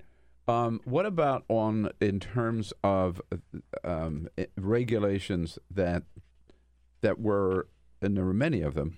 [0.49, 3.21] Um, what about on in terms of
[3.83, 4.27] um,
[4.57, 6.03] regulations that
[7.01, 7.67] that were,
[8.01, 8.97] and there were many of them,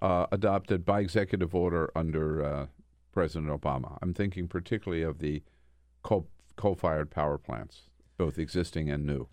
[0.00, 2.66] uh, adopted by executive order under uh,
[3.10, 3.98] President Obama?
[4.00, 5.42] I'm thinking particularly of the
[6.04, 9.26] coal coal-fired power plants, both existing and new.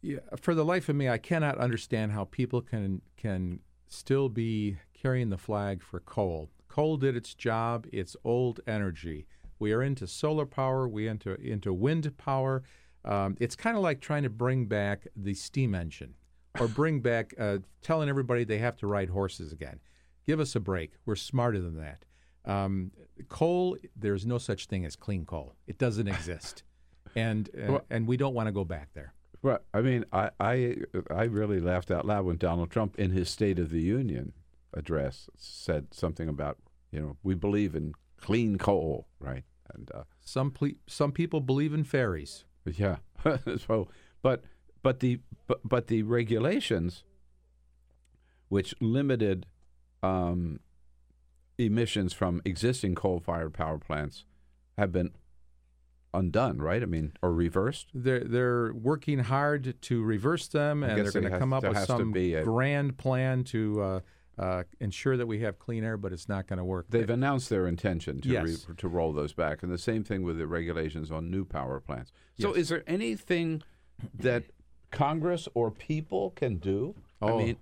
[0.00, 4.78] Yeah, for the life of me, I cannot understand how people can can still be
[4.94, 6.48] carrying the flag for coal.
[6.68, 7.86] Coal did its job.
[7.92, 9.26] It's old energy.
[9.60, 10.88] We are into solar power.
[10.88, 12.64] We into into wind power.
[13.04, 16.14] Um, it's kind of like trying to bring back the steam engine,
[16.58, 19.78] or bring back uh, telling everybody they have to ride horses again.
[20.26, 20.92] Give us a break.
[21.06, 22.04] We're smarter than that.
[22.44, 22.90] Um,
[23.28, 25.54] coal, there's no such thing as clean coal.
[25.66, 26.62] It doesn't exist,
[27.14, 29.14] and uh, Well- and we don't want to go back there.
[29.42, 30.76] Well, I mean, I, I
[31.10, 34.32] I really laughed out loud when Donald Trump, in his State of the Union
[34.74, 36.58] address, said something about
[36.92, 39.44] you know we believe in clean coal, right?
[39.74, 42.44] And uh, Some ple- some people believe in fairies.
[42.64, 42.96] yeah,
[43.66, 43.88] so
[44.22, 44.44] but
[44.82, 47.04] but the but, but the regulations,
[48.48, 49.46] which limited
[50.02, 50.60] um,
[51.58, 54.24] emissions from existing coal-fired power plants,
[54.78, 55.10] have been
[56.12, 56.82] undone, right?
[56.82, 57.88] I mean, or reversed.
[57.94, 62.12] They're they're working hard to reverse them, and they're going to come up with some
[62.44, 64.00] grand plan to uh,
[64.38, 65.96] uh, ensure that we have clean air.
[65.96, 66.86] But it's not going to work.
[66.88, 68.66] They've announced their intention to Yes.
[68.68, 71.80] re, to roll those back, and the same thing with the regulations on new power
[71.80, 72.12] plants.
[72.38, 72.56] So, Yes.
[72.58, 73.62] is there anything
[74.14, 74.44] that
[74.90, 76.94] Congress or people can do?
[77.22, 77.56] I Oh, mean,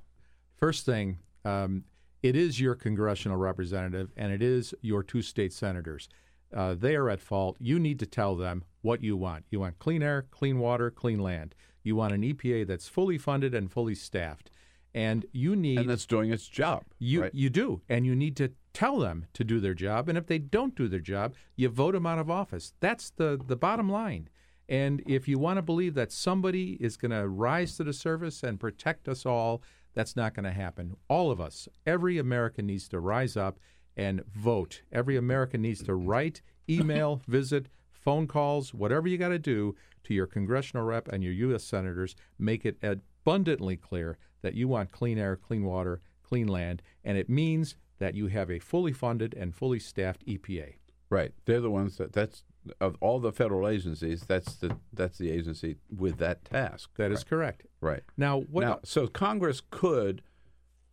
[0.57, 1.85] first thing, um,
[2.23, 6.09] it is your congressional representative, and it is your two state senators.
[6.53, 7.57] Uh, they are at fault.
[7.61, 9.45] You need to tell them what you want.
[9.51, 11.55] You want clean air, clean water, clean land.
[11.83, 14.51] You want an EPA that's fully funded and fully staffed.
[14.95, 16.85] And you need and that's doing its job.
[16.99, 17.35] you right?
[17.35, 20.09] you do, and you need to tell them to do their job.
[20.09, 22.73] And if they don't do their job, you vote them out of office.
[22.81, 24.29] That's the the bottom line.
[24.69, 28.43] And if you want to believe that somebody is going to rise to the surface
[28.43, 29.63] and protect us all,
[29.95, 30.97] that's not going to happen.
[31.09, 33.59] All of us, every American needs to rise up
[33.97, 34.83] and vote.
[34.93, 39.75] Every American needs to write, email, visit, phone calls, whatever you got to do
[40.05, 41.65] to your congressional rep and your U.S.
[41.65, 42.15] senators.
[42.39, 47.29] Make it abundantly clear that you want clean air, clean water, clean land, and it
[47.29, 50.75] means that you have a fully funded and fully staffed EPA.
[51.11, 51.33] Right.
[51.47, 52.45] They're the ones that that's
[52.81, 54.23] of all the federal agencies.
[54.23, 56.91] That's the that's the agency with that task.
[56.97, 57.27] That is right.
[57.29, 57.67] correct.
[57.81, 58.03] Right.
[58.17, 58.63] Now, what?
[58.63, 60.23] Now, so Congress could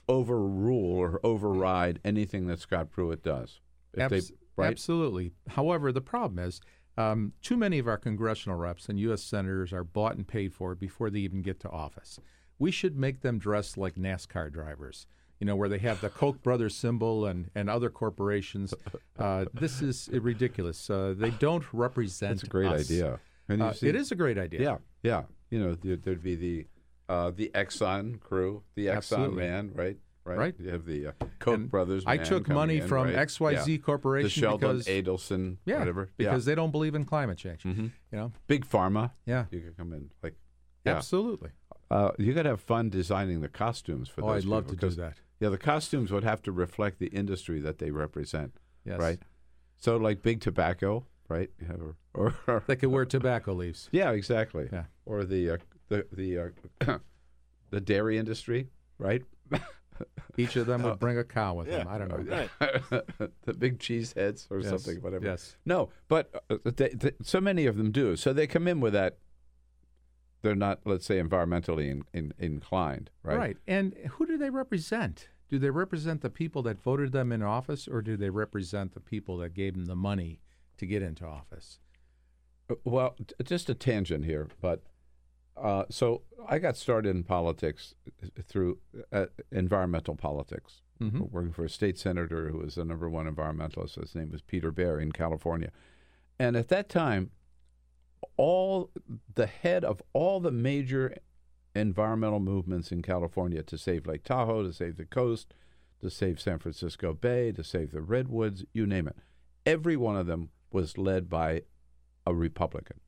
[0.07, 3.59] overrule or override anything that Scott Pruitt does.
[3.97, 4.71] Abs- they, right?
[4.71, 5.33] Absolutely.
[5.49, 6.61] However, the problem is
[6.97, 9.21] um, too many of our congressional reps and U.S.
[9.21, 12.19] senators are bought and paid for before they even get to office.
[12.59, 15.07] We should make them dress like NASCAR drivers.
[15.39, 18.73] You know, where they have the Koch brothers symbol and, and other corporations.
[19.17, 20.89] Uh, this is ridiculous.
[20.89, 22.33] Uh, they don't represent.
[22.33, 22.81] It's a great us.
[22.91, 23.19] idea.
[23.49, 24.59] Uh, see- it is a great idea.
[24.61, 25.23] Yeah, yeah.
[25.49, 26.65] You know, there, there'd be the
[27.07, 29.37] uh, the Exxon crew, the Exxon Absolutely.
[29.37, 29.97] man, right?
[30.25, 30.37] Right.
[30.37, 30.55] Right.
[30.59, 32.03] You have the uh, Koch And brothers.
[32.05, 33.15] I took money in, from right?
[33.15, 33.77] XYZ Yeah.
[33.77, 36.09] Corporation the Sheldon because- Adelson, Yeah, whatever.
[36.17, 36.51] because yeah.
[36.51, 37.63] they don't believe in climate change.
[37.63, 37.91] Mhm.
[38.11, 39.11] You know, big pharma.
[39.25, 39.45] Yeah.
[39.51, 40.33] you could come in like.
[40.85, 40.97] Yeah.
[40.97, 41.51] absolutely.
[41.91, 44.75] Uh, you got to have fun designing the costumes for Oh, those I'd love to
[44.75, 45.17] do that.
[45.39, 48.53] Yeah, the costumes would have to reflect the industry that they represent.
[48.86, 48.99] Yes.
[48.99, 49.19] Right.
[49.77, 51.49] So, like big tobacco, right?
[51.59, 53.89] You have a- or, or They could wear tobacco leaves.
[53.91, 54.69] yeah, exactly.
[54.71, 54.86] Yeah.
[55.05, 55.57] Or the uh,
[55.89, 56.53] the the
[56.88, 56.97] uh,
[57.69, 59.21] the dairy industry, right?
[60.38, 61.88] Each of them would bring a cow with them.
[61.88, 62.47] I don't know.
[63.45, 65.25] the big cheese heads or Yes, something, whatever.
[65.25, 65.55] yes.
[65.65, 68.15] No, but uh, they, they, so many of them do.
[68.17, 69.17] So they come in with that.
[70.45, 73.35] They're not, let's say, environmentally in, in, inclined, right?
[73.35, 73.57] Right.
[73.65, 75.27] And who do they represent?
[75.49, 78.99] Do they represent the people that voted them in office, or do they represent the
[78.99, 80.41] people that gave them the money
[80.77, 81.79] to get into office?
[82.69, 84.83] Uh, Well, t- just a tangent here, but
[85.57, 87.95] uh, so I got started in politics
[88.43, 88.77] through
[89.11, 91.31] uh, environmental politics, Mhm.
[91.31, 93.99] working for a state senator who was the number one environmentalist.
[93.99, 95.71] His name was Peter Behr in California,
[96.37, 97.31] and at that time,
[98.38, 98.91] all
[99.34, 101.15] the head of all the major
[101.76, 105.53] environmental movements in California to save Lake Tahoe, to save the coast,
[106.01, 109.17] to save San Francisco Bay, to save the redwoods, you name it.
[109.65, 111.63] Every one of them was led by
[112.26, 112.99] a Republican.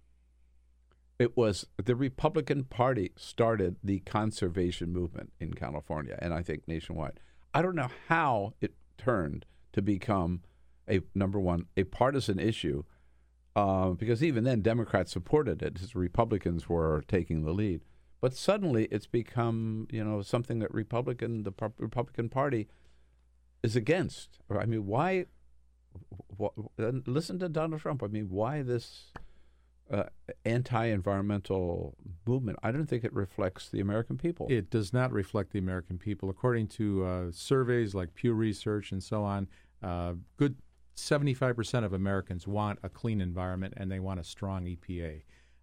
[1.20, 7.20] It was the Republican Party started the conservation movement in California and I think nationwide.
[7.53, 10.41] I don't know how it turned to become
[10.88, 12.84] a number one, a partisan issue,
[13.58, 17.82] uh, because even then Democrats supported it Republicans were taking the lead.
[18.22, 22.68] But suddenly it's become, you know, something that Republican, the Republican Party,
[23.64, 24.38] is against.
[24.51, 25.26] I mean, why?
[26.39, 28.03] wh- listen to Donald Trump.
[28.03, 29.12] I mean, why this
[29.91, 30.03] uh,
[30.45, 31.95] anti-environmental
[32.28, 32.60] movement?
[32.62, 34.45] I don't think it reflects the American people.
[34.51, 36.30] It does not reflect the American people.
[36.30, 39.47] According to uh, surveys like Pew Research and so on,
[39.82, 40.58] uh, good
[40.97, 45.21] 75% of Americans want a clean environment and they want a strong EPA.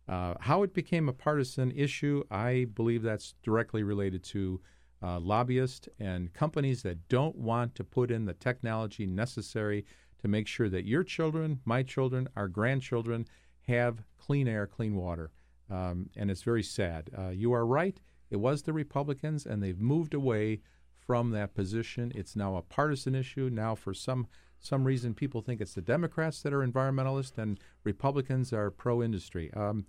[0.08, 4.60] Uh, how it became a partisan issue, I believe that's directly related to
[5.02, 9.84] uh, lobbyists and companies that don't want to put in the technology necessary
[10.22, 13.26] to make sure that your children, my children, our grandchildren
[13.66, 15.30] have clean air, clean water.
[15.70, 17.10] Um, and it's very sad.
[17.16, 17.98] Uh, you are right.
[18.30, 20.60] It was the Republicans, and they've moved away
[21.06, 22.12] from that position.
[22.14, 23.50] It's now a partisan issue.
[23.52, 24.26] Now, for some
[24.60, 29.52] some reason, people think it's the Democrats that are environmentalists and Republicans are pro-industry.
[29.54, 29.86] Um,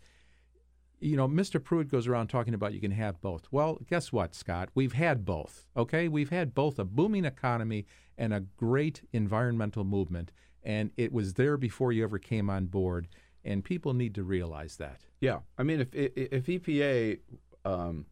[1.00, 1.64] you know, Mr.
[1.64, 3.48] Pruitt goes around talking about you can have both.
[3.52, 4.70] Well, guess what, Scott?
[4.74, 5.68] We've had both.
[5.76, 7.86] Okay, we've had both a booming economy
[8.18, 10.32] and a great environmental movement,
[10.64, 13.08] and it was there before you ever came on board.
[13.44, 15.02] And people need to realize that.
[15.22, 17.20] Yeah, I mean, if if EPA
[17.64, 18.08] um,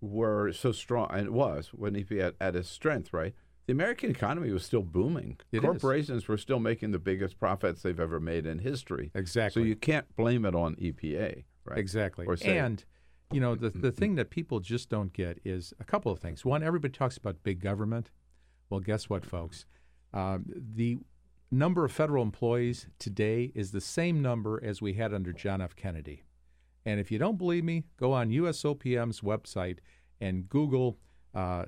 [0.00, 3.34] were so strong, and it was when EPA at, at its strength, right?
[3.70, 5.38] The American economy was still booming.
[5.52, 5.62] It is.
[5.62, 9.12] Corporations were still making the biggest profits they've ever made in history.
[9.14, 9.62] Exactly.
[9.62, 11.78] So you can't blame it on EPA, right?
[11.78, 12.26] Exactly.
[12.26, 12.84] Or say, and
[13.30, 16.44] you know, the the thing that people just don't get is a couple of things.
[16.44, 18.10] One, everybody talks about big government.
[18.70, 19.66] Well, guess what, folks?
[20.12, 20.98] Um, the
[21.52, 25.76] number of federal employees today is the same number as we had under John F.
[25.76, 26.24] Kennedy.
[26.84, 29.78] And if you don't believe me, go on USOPM's website
[30.20, 30.98] and Google
[31.36, 31.66] uh,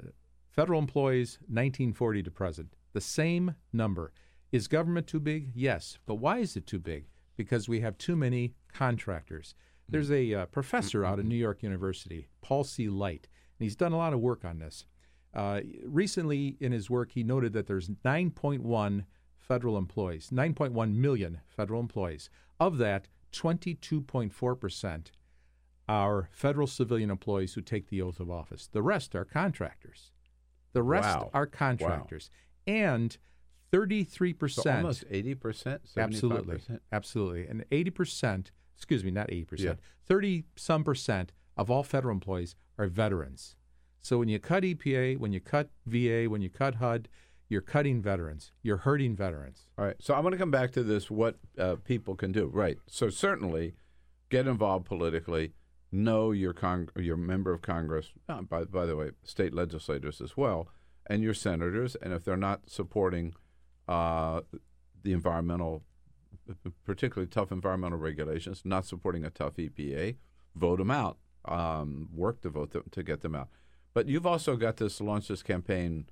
[0.52, 2.74] federal employees 1940 to present.
[2.92, 4.12] The same number.
[4.52, 5.50] Is government too big?
[5.54, 5.98] Yes.
[6.04, 7.06] But why is it too big?
[7.36, 9.54] Because we have too many contractors.
[9.88, 12.88] There's a uh, professor out of New York University, Paul C.
[12.88, 13.28] Light,
[13.58, 14.84] and he's done a lot of work on this.
[15.34, 19.04] Uh, recently, in his work, he noted that there's 9.1
[19.38, 22.28] federal employees, 9.1 million federal employees.
[22.60, 25.12] Of that, 22.4 percent
[25.88, 28.68] are federal civilian employees who take the oath of office.
[28.70, 30.12] The rest are contractors.
[30.72, 31.30] The rest Wow.
[31.34, 32.30] are contractors,
[32.66, 33.16] and
[33.70, 34.76] 33 So percent.
[34.78, 36.02] almost 80%, 75%.
[36.02, 36.60] Absolutely.
[36.92, 37.46] Absolutely.
[37.46, 39.74] And 80%, excuse me, not 80%, Yeah.
[40.06, 43.56] 30 some percent of all federal employees are veterans.
[44.00, 47.08] So when you cut EPA, when you cut VA, when you cut HUD,
[47.48, 48.50] you're cutting veterans.
[48.62, 49.66] You're hurting veterans.
[49.78, 49.96] All right.
[50.00, 52.46] So I want to come back to this what uh, people can do.
[52.46, 52.78] Right.
[52.88, 53.74] So certainly
[54.30, 55.52] get involved politically.
[55.94, 60.36] Know your con- your member of Congress, uh, by, by the way, state legislators as
[60.38, 60.68] well,
[61.06, 61.94] and your senators.
[61.96, 63.34] And if they're not supporting
[63.86, 64.40] uh,
[65.02, 65.82] the environmental,
[66.86, 70.16] particularly tough environmental regulations, not supporting a tough EPA,
[70.56, 71.18] vote them out.
[71.44, 73.48] Um, work to vote them, to get them out.
[73.94, 76.06] But you've also got this launch this campaign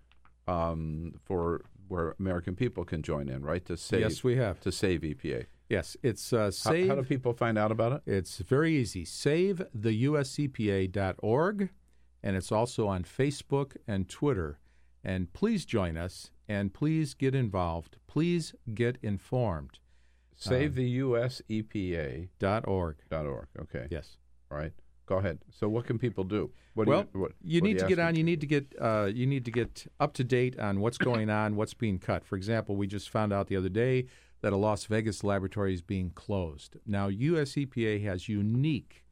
[0.47, 3.65] um, for where American people can join in, right?
[3.65, 4.61] To save Yes, we have.
[4.61, 5.47] to save EPA.
[5.71, 6.89] Yes, it's uh, How, save.
[6.89, 8.03] how do people find out about it?
[8.05, 9.05] It's very easy.
[9.05, 11.71] save SaveTheUSEPA.org,
[12.25, 14.59] and it's also on Facebook and Twitter.
[15.05, 17.99] And please join us, and please get involved.
[18.09, 19.79] Please get informed.
[20.37, 21.41] Save the U.S.
[23.09, 23.47] Dot org.
[23.61, 23.87] Okay.
[23.91, 24.17] Yes.
[24.51, 24.73] All right.
[25.07, 25.39] Go ahead.
[25.51, 26.51] So what can people do?
[26.75, 28.15] What do well, you, what, you what need do to get on.
[28.17, 28.75] You need to get.
[28.81, 32.25] Uh, you need to get up to date on what's going on, what's being cut.
[32.25, 34.07] For example, we just found out the other day
[34.41, 36.77] that a Las Vegas laboratory is being closed.
[36.87, 39.05] Now, US EPA has unique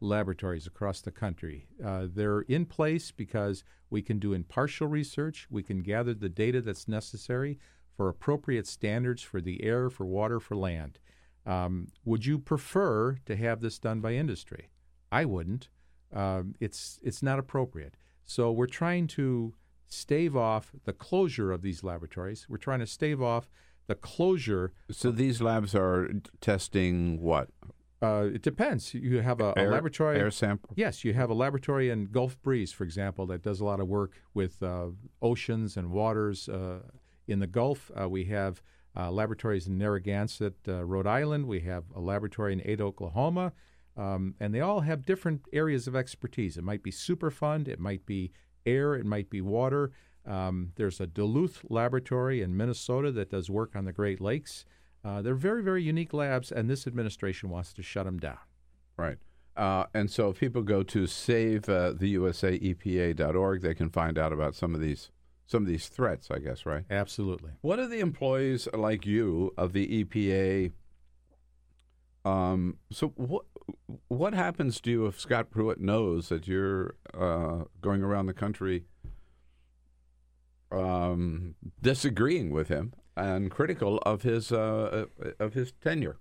[0.00, 1.66] laboratories across the country.
[1.84, 5.46] Uh, they're in place because we can do impartial research.
[5.50, 7.58] We can gather the data that's necessary
[7.96, 10.98] for appropriate standards for the air, for water, for land.
[11.44, 14.70] Um, would you prefer to have this done by industry?
[15.12, 15.68] I wouldn't.
[16.12, 17.94] Um, it's it's not appropriate.
[18.24, 19.54] So we're trying to
[19.86, 22.46] stave off the closure of these laboratories.
[22.48, 23.50] We're trying to stave off
[23.90, 24.72] the closure.
[24.90, 26.08] So these labs are
[26.40, 27.48] testing what?
[28.00, 28.94] Uh, it depends.
[28.94, 30.16] You have a, a laboratory.
[30.16, 30.70] air sample?
[30.76, 33.88] Yes, you have a laboratory in Gulf Breeze, for example, that does a lot of
[33.88, 34.86] work with uh,
[35.20, 36.78] oceans and waters uh,
[37.26, 37.90] in the Gulf.
[38.00, 38.62] Uh, we have
[38.96, 41.46] uh, laboratories in Narragansett, uh, Rhode Island.
[41.46, 43.52] We have a laboratory in Ada, Oklahoma.
[43.96, 46.56] Um, and they all have different areas of expertise.
[46.56, 48.32] It might be Superfund, it might be
[48.64, 49.90] air, it might be water.
[50.30, 54.64] Um, there's a Duluth laboratory in Minnesota that does work on the Great Lakes.
[55.04, 58.38] Uh, they're very, very unique labs, and this administration wants to shut them down.
[58.96, 59.18] Right.
[59.56, 61.94] Uh, and so if people go to save uh,
[63.62, 65.10] they can find out about some of these
[65.46, 66.84] some of these threats, I guess, right?
[66.88, 67.50] Absolutely.
[67.60, 70.70] What are the employees like you of the EPA?
[72.24, 73.46] Um, so what
[74.06, 78.84] what happens to you if Scott Pruitt knows that you're uh, going around the country
[80.72, 85.06] um, disagreeing with him and critical of his uh,
[85.38, 86.16] of his tenure?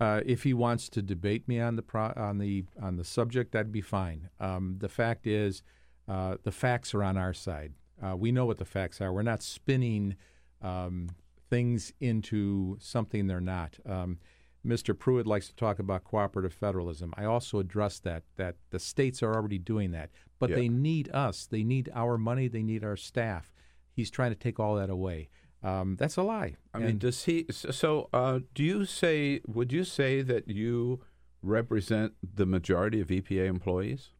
[0.00, 3.52] Uh, if he wants to debate me on the pro- on the on the subject,
[3.52, 4.28] that'd be fine.
[4.38, 5.62] Um, the fact is,
[6.06, 7.72] uh, the facts are on our side.
[8.00, 9.12] Uh, we know what the facts are.
[9.12, 10.14] We're not spinning
[10.62, 11.08] um,
[11.50, 13.76] things into something they're not.
[13.84, 14.18] Um,
[14.64, 14.96] Mr.
[14.96, 17.12] Pruitt likes to talk about cooperative federalism.
[17.16, 20.56] I also address that that the states are already doing that, but Yeah.
[20.56, 21.46] they need us.
[21.46, 22.46] They need our money.
[22.46, 23.52] They need our staff.
[23.98, 25.28] He's trying to take all that away.
[25.60, 26.54] Um, that's a lie.
[26.72, 27.46] I mean, does he?
[27.50, 29.40] So, uh, do you say?
[29.48, 31.00] Would you say that you
[31.42, 34.10] represent the majority of EPA employees?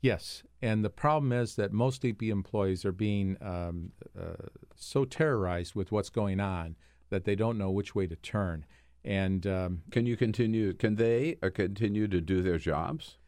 [0.00, 5.74] Yes, and the problem is that most EP employees are being um, uh, so terrorized
[5.74, 6.76] with what's going on
[7.10, 8.64] that they don't know which way to turn.
[9.04, 10.72] And um, Can you continue?
[10.72, 13.18] Can they uh, continue to do their jobs?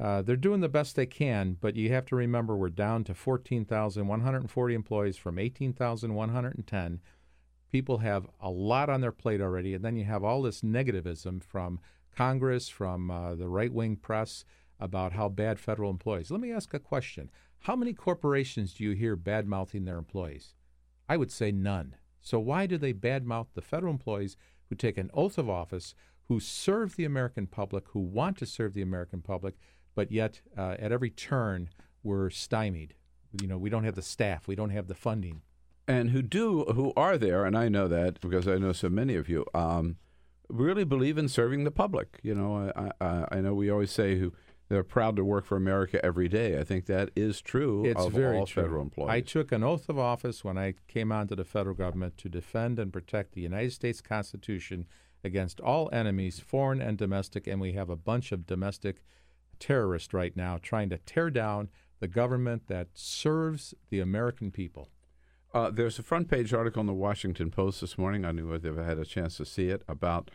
[0.00, 3.14] Uh, they're doing the best they can, but you have to remember we're down to
[3.14, 7.00] 14,140 employees from 18,110.
[7.72, 11.42] People have a lot on their plate already, and then you have all this negativism
[11.42, 11.80] from
[12.14, 14.44] Congress, from uh, the right wing press
[14.80, 16.30] about how bad federal employees.
[16.30, 17.30] Let me ask a question.
[17.60, 20.54] How many corporations do you hear bad mouthing their employees?
[21.08, 21.96] I would say none.
[22.20, 24.36] So why do they badmouth the federal employees
[24.68, 25.94] who take an oath of office,
[26.28, 29.56] who serve the American public, who want to serve the American public,
[29.98, 31.68] but yet uh, at every turn
[32.04, 32.94] we're stymied?
[33.40, 35.42] You know, we don't have the staff, we don't have the funding.
[35.88, 39.14] and who do who are there and i know that because i know so many
[39.22, 39.86] of you um,
[40.64, 42.50] really believe in serving the public you know
[42.82, 44.28] I, I, I know we always say who
[44.68, 48.12] they're proud to work for america every day i think that is true It's of
[48.12, 48.62] very all true.
[48.62, 52.14] federal employees I took an oath of office when I came onto the federal government
[52.22, 54.78] to defend and protect the United States Constitution
[55.24, 58.96] against all enemies, foreign and domestic, and we have a bunch of domestic
[59.58, 61.68] terrorists right now trying to tear down
[62.00, 64.88] the government that serves the American people.
[65.52, 68.24] Uh, there's a front page article in the Washington Post this morning.
[68.24, 70.30] I knew if I had a chance to see it about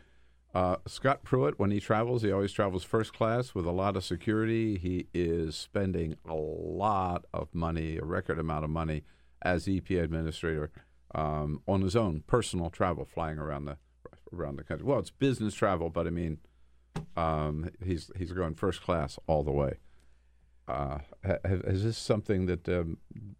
[0.53, 1.59] uh, Scott Pruitt.
[1.59, 4.77] When he travels, he always travels first class with a lot of security.
[4.77, 9.03] He is spending a lot of money, a record amount of money,
[9.41, 10.71] as EPA administrator
[11.13, 13.77] um, on his own personal travel, flying around the
[14.31, 14.85] around the country.
[14.85, 16.39] Well, it's business travel, but I mean,
[17.15, 19.77] um, he's he's going first class all the way.
[20.67, 20.99] Uh,
[21.43, 22.97] is this something that um,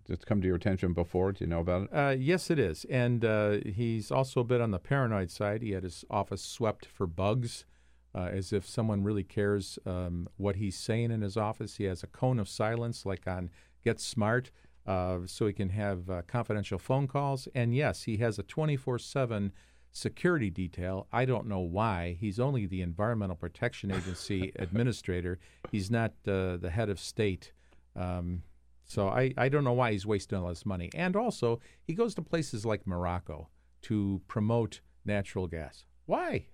[0.08, 1.32] that's come to your attention before?
[1.32, 1.90] Do you know about it?
[1.94, 2.86] Uh, yes, it is.
[2.90, 5.62] And uh, he's also a bit on the paranoid side.
[5.62, 7.66] He had his office swept for bugs,
[8.14, 11.78] uh, as if someone really cares um, what he's saying in his office.
[11.78, 13.50] He has a cone of silence, like on
[13.86, 14.52] Get Smart,
[14.86, 17.48] uh, so he can have uh, confidential phone calls.
[17.56, 19.54] And yes, he has a 24 7
[19.94, 21.08] security detail.
[21.14, 22.18] I don't know why.
[22.20, 25.40] He's only the Environmental Protection Agency administrator.
[25.72, 27.54] He's not uh, the head of state.
[27.96, 28.44] Um,
[28.84, 30.90] so I, I don't know why he's wasting all this money.
[30.94, 33.50] And also, he goes to places like Morocco
[33.84, 35.86] to promote natural gas.
[36.06, 36.48] Why?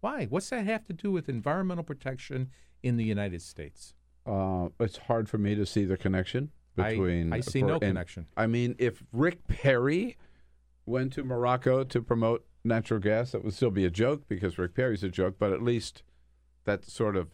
[0.00, 0.26] Why?
[0.26, 2.50] What's that have to do with environmental protection
[2.82, 3.94] in the United States?
[4.24, 7.32] Uh, it's hard for me to see the connection I- between.
[7.32, 8.26] I see for- no connection.
[8.36, 10.16] I mean, if Rick Perry
[10.86, 14.74] went to Morocco to promote natural gas, that would still be a joke because Rick
[14.74, 16.02] Perry's a joke, but at least
[16.64, 17.28] that sort of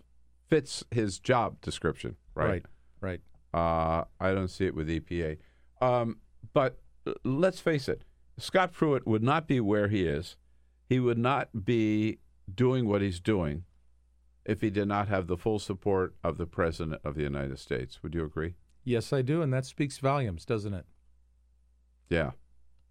[0.49, 2.65] fits his job description, right?
[3.01, 3.21] Right.
[3.53, 5.39] Uh, I don't see it with EPA.
[5.81, 6.19] Um,
[6.53, 6.79] but
[7.25, 8.03] let's face it,
[8.39, 10.37] Scott Pruitt would not be where he is.
[10.89, 12.19] He would not be
[12.53, 13.65] doing what he's doing
[14.45, 18.03] if he did not have the full support of the President of the United States.
[18.03, 18.55] Would you agree?
[18.85, 19.41] Yes, I do.
[19.41, 20.85] And that speaks volumes, doesn't it?
[22.11, 22.33] Yeah,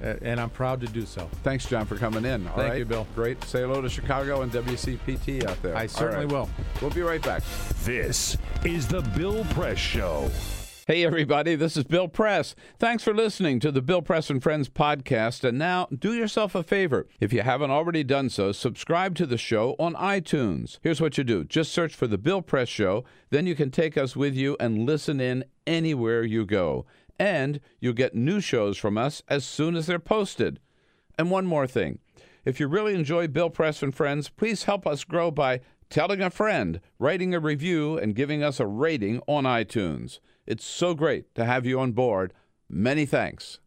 [0.00, 1.30] And I'm proud to do so.
[1.42, 2.46] Thanks, John, for coming in.
[2.48, 2.78] All Thank right?
[2.78, 3.06] you, Bill.
[3.14, 3.42] Great.
[3.44, 5.74] Say hello to Chicago and WCPT out there.
[5.74, 6.32] I certainly right.
[6.32, 6.50] will.
[6.82, 7.42] We'll be right back.
[7.84, 10.30] This is the Bill Press Show.
[10.86, 12.54] Hey, everybody, this is Bill Press.
[12.78, 15.42] Thanks for listening to the Bill Press and Friends podcast.
[15.42, 17.06] And now, do yourself a favor.
[17.20, 20.78] If you haven't already done so, subscribe to the show on iTunes.
[20.82, 23.96] Here's what you do just search for the Bill Press Show, then you can take
[23.96, 26.84] us with you and listen in anywhere you go.
[27.18, 30.60] And you'll get new shows from us as soon as they're posted.
[31.18, 31.98] And one more thing
[32.44, 36.30] if you really enjoy Bill Press and Friends, please help us grow by telling a
[36.30, 40.18] friend, writing a review, and giving us a rating on iTunes.
[40.46, 42.32] It's so great to have you on board.
[42.68, 43.60] Many thanks.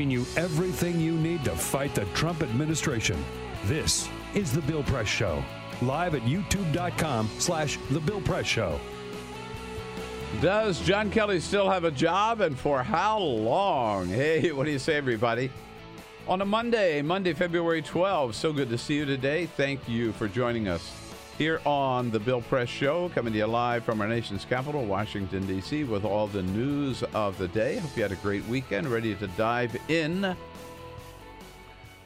[0.00, 3.22] Giving you everything you need to fight the Trump administration.
[3.66, 5.44] This is the Bill Press Show.
[5.82, 8.80] Live at youtube.com slash the Bill Press Show.
[10.40, 14.08] Does John Kelly still have a job and for how long?
[14.08, 15.50] Hey, what do you say, everybody?
[16.26, 18.32] On a Monday, Monday, February 12th.
[18.32, 19.44] So good to see you today.
[19.44, 20.99] Thank you for joining us
[21.40, 25.46] here on the Bill Press Show, coming to you live from our nation's capital, Washington,
[25.46, 27.78] D.C., with all the news of the day.
[27.78, 30.36] Hope you had a great weekend, ready to dive in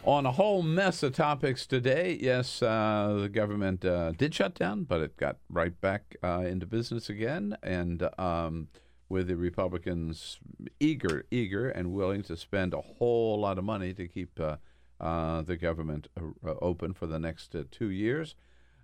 [0.04, 2.16] on a whole mess of topics today.
[2.22, 6.64] Yes, uh, the government uh, did shut down, but it got right back uh, into
[6.64, 8.68] business again, and um,
[9.08, 10.38] with the Republicans
[10.78, 14.58] eager, eager, and willing to spend a whole lot of money to keep uh,
[15.00, 18.36] uh, the government uh, open for the next two years.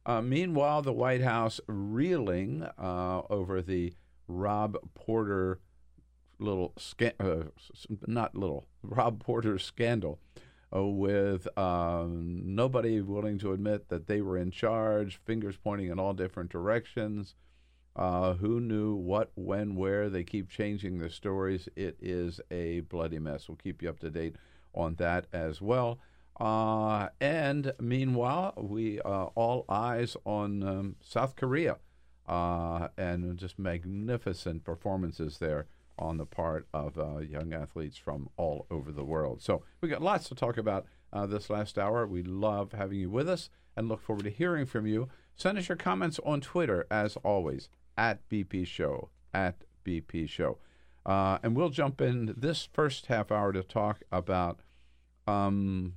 [0.07, 3.93] Uh, meanwhile, the White House reeling uh, over the
[4.27, 5.61] Rob Porter
[6.39, 7.45] little sca- uh,
[8.07, 10.19] not little Rob Porter scandal
[10.75, 15.99] uh, with um, nobody willing to admit that they were in charge, fingers pointing in
[15.99, 17.35] all different directions.
[17.97, 20.09] Uh, who knew what, when, where?
[20.09, 21.69] They keep changing their stories.
[21.77, 23.49] It is a bloody mess.
[23.49, 24.37] We'll keep you up to date
[24.73, 25.99] on that as well.
[26.41, 31.77] Uh, and meanwhile, we uh, all eyes on um, South Korea
[32.27, 35.67] uh, and just magnificent performances there
[35.99, 39.43] on the part of uh, young athletes from all over the world.
[39.43, 42.07] So we got lots to talk about uh, this last hour.
[42.07, 45.11] We love having you with us and look forward to hearing from you.
[45.35, 47.69] Send us your comments on Twitter, as always,
[47.99, 50.57] at BP Show, at BP Show.
[51.05, 54.61] And we'll jump in this first half hour to talk about
[55.27, 55.95] um,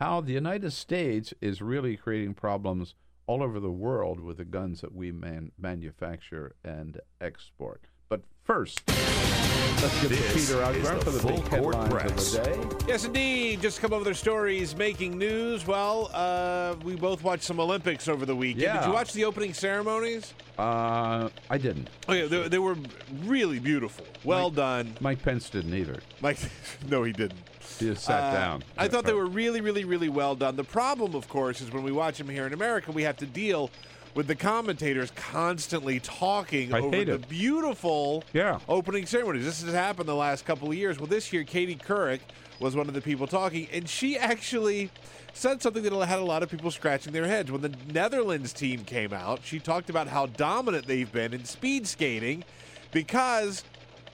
[0.00, 2.94] how the United States is really creating problems
[3.26, 7.82] all over the world with the guns that we man- manufacture and export.
[8.08, 11.74] But first, let's get This to Peter is Outgren the for the Full big Court
[11.74, 12.34] headlines Press.
[12.34, 12.76] of the day.
[12.88, 13.60] Yes, indeed.
[13.60, 15.66] Just a couple other stories making news.
[15.66, 18.80] Well, uh, we both watched some Olympics over the weekend.
[18.80, 20.32] Did you watch the opening ceremonies?
[20.60, 21.88] Uh, I didn't.
[22.08, 22.76] Okay, they, they were
[23.24, 24.04] really beautiful.
[24.24, 24.96] Well Mike- done.
[25.00, 26.00] Mike Pence didn't either.
[26.20, 26.38] Mike,
[26.88, 27.40] no, he didn't.
[27.78, 28.62] He just sat Uh, down.
[28.76, 30.56] I thought they were really, really, really well done.
[30.56, 33.26] The problem, of course, is when we watch them here in America, we have to
[33.26, 33.70] deal
[34.14, 37.28] with the commentators constantly talking I over the it.
[37.28, 38.58] beautiful Yeah.
[38.68, 39.44] opening ceremonies.
[39.44, 40.98] This has happened the last couple of years.
[40.98, 42.20] Well, this year, Katie Couric
[42.60, 44.90] was one of the people talking, and she actually
[45.32, 47.50] said something that had a lot of people scratching their heads.
[47.50, 51.86] When the Netherlands team came out, she talked about how dominant they've been in speed
[51.86, 52.44] skating
[52.92, 53.64] because,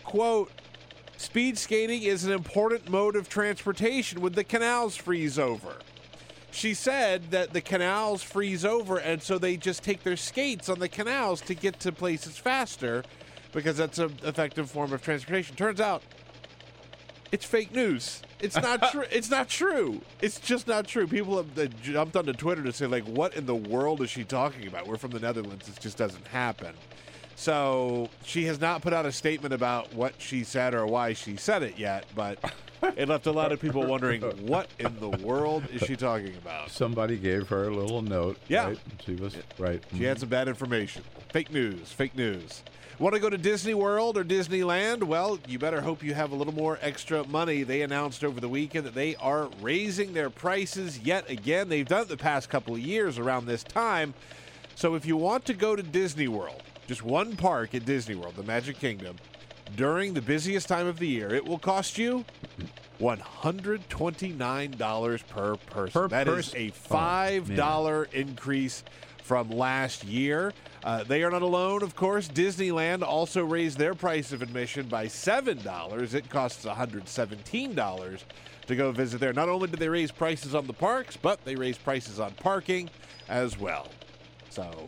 [0.04, 0.50] quote,
[1.18, 5.76] Speed skating is an important mode of transportation when the canals freeze over.
[6.50, 10.78] She said that the canals freeze over, and so they just take their skates on
[10.78, 13.02] the canals to get to places faster
[13.52, 15.56] because that's an effective form of transportation.
[15.56, 16.02] Turns out
[17.32, 18.22] it's fake news.
[18.40, 19.04] It's not true.
[19.10, 20.00] It's not true.
[20.20, 21.06] It's just not true.
[21.06, 24.66] People have jumped onto Twitter to say, like, what in the world is she talking
[24.66, 24.86] about?
[24.86, 25.68] We're from the Netherlands.
[25.68, 26.74] It just doesn't happen.
[27.36, 31.36] So she has not put out a statement about what she said or why she
[31.36, 32.38] said it yet, but
[32.96, 36.70] it left a lot of people wondering, what in the world is she talking about?
[36.70, 38.38] Somebody gave her a little note.
[38.48, 38.68] Yeah.
[38.68, 38.78] right?
[39.04, 39.82] She was right.
[39.94, 41.02] She had some bad information.
[41.30, 41.92] Fake news.
[41.92, 42.62] Fake news.
[42.98, 45.02] Want to go to Disney World or Disneyland?
[45.02, 47.62] Well, you better hope you have a little more extra money.
[47.62, 51.68] They announced over the weekend that they are raising their prices yet again.
[51.68, 54.14] They've done it the past couple of years around this time.
[54.76, 58.34] So if you want to go to Disney World, just one park at Disney World,
[58.34, 59.16] the Magic Kingdom,
[59.76, 62.24] during the busiest time of the year, it will cost you
[62.98, 65.92] $129 per person.
[65.92, 66.60] Per That is person?
[66.60, 68.84] a Oh, $5 increase
[69.26, 70.52] from last year.
[70.84, 72.28] Uh, they are not alone, of course.
[72.28, 76.14] Disneyland also raised their price of admission by $7.
[76.14, 78.22] It costs $117
[78.68, 79.32] to go visit there.
[79.32, 82.88] Not only did they raise prices on the parks, but they raised prices on parking
[83.28, 83.88] as well.
[84.48, 84.86] So,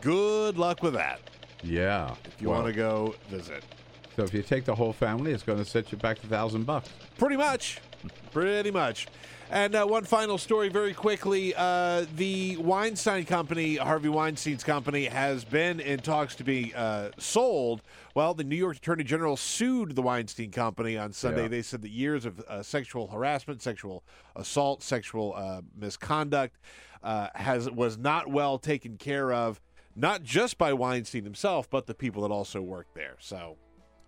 [0.00, 1.20] good luck with that
[1.62, 2.14] Yeah.
[2.24, 3.64] if you Well, want to go visit.
[4.16, 6.64] So if you take the whole family, it's going to set you back a thousand
[6.64, 6.88] bucks.
[7.18, 7.78] Pretty much.
[8.32, 9.08] Pretty much.
[9.52, 11.52] And uh, one final story, very quickly.
[11.54, 17.82] Uh, the Weinstein Company, Harvey Weinstein's company, has been in talks to be uh, sold.
[18.14, 21.42] Well, the New York Attorney General sued the Weinstein Company on Sunday.
[21.42, 21.48] Yeah.
[21.48, 24.04] They said that years of uh, sexual harassment, sexual
[24.36, 26.56] assault, sexual uh, misconduct
[27.02, 29.60] uh, has was not well taken care of,
[29.94, 33.16] not just by Weinstein himself, but the people that also worked there.
[33.18, 33.58] So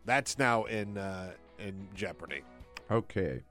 [0.06, 2.44] that's now in uh, in jeopardy.
[2.90, 3.42] Okay.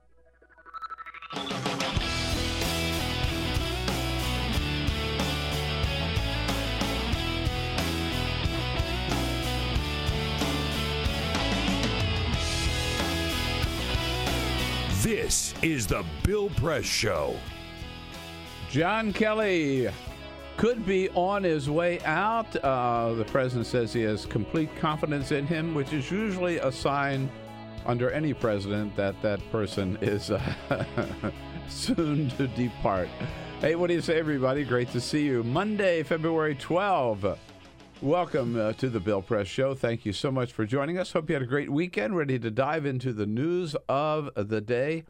[15.04, 17.36] This is the Bill Press Show.
[18.70, 19.90] John Kelly
[20.56, 22.56] could be on his way out.
[22.56, 27.30] Uh, the president says he has complete confidence in him, which is usually a sign
[27.86, 30.42] under any president that that person is uh,
[31.68, 33.10] soon to depart.
[33.62, 34.64] Hey, what do you say, everybody?
[34.64, 35.44] Great to see you.
[35.44, 37.38] Monday, February 12.
[38.02, 39.76] Welcome uh, to the Bill Press Show.
[39.76, 41.14] Thank you so much for joining us.
[41.14, 42.18] Hope you had a great weekend.
[42.18, 45.06] Ready to dive into the news of the day,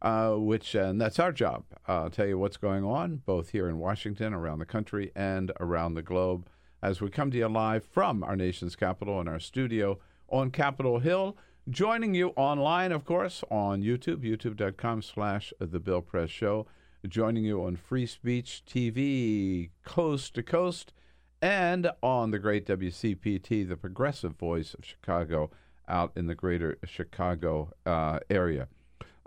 [0.00, 1.64] uh, which and that's our job.
[1.86, 5.94] Uh, tell you what's going on both here in Washington, around the country, and around
[5.94, 6.48] the globe
[6.82, 10.98] as we come to you live from our nation's capital and our studio on Capitol
[10.98, 11.36] Hill.
[11.70, 16.66] Joining you online, of course, on YouTube, youtube.com slash The Bill Press Show.
[17.06, 20.92] Joining you on Free Speech TV, coast to coast
[21.40, 25.50] and on the great WCPT, the progressive voice of Chicago,
[25.86, 28.66] out in the greater Chicago uh, area.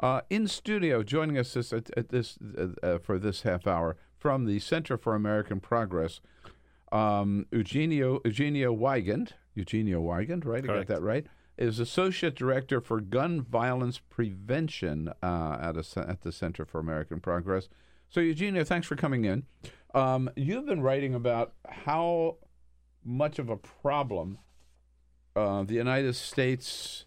[0.04, 3.96] Uh, in studio, joining us this, at, at this uh, uh, for this half hour
[4.18, 6.20] from the Center for American Progress,
[6.92, 10.66] um, Eugenio Eugenio Weigend, Eugenio Weigend, right?
[10.66, 11.28] I got that right.
[11.58, 17.20] Is Associate Director for Gun Violence Prevention uh, at, a, at the Center for American
[17.20, 17.70] Progress.
[18.10, 19.44] So, Eugenia, thanks for coming in.
[19.94, 22.38] Um, you've been writing about how
[23.04, 24.40] much of a problem
[25.36, 27.06] uh, the United States.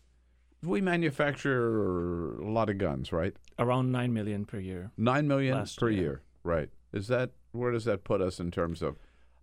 [0.62, 3.34] We manufacture a lot of guns, right?
[3.58, 4.90] Around nine million per year.
[4.96, 6.00] Nine million Last per year.
[6.00, 6.68] year, right?
[6.92, 8.96] Is that where does that put us in terms of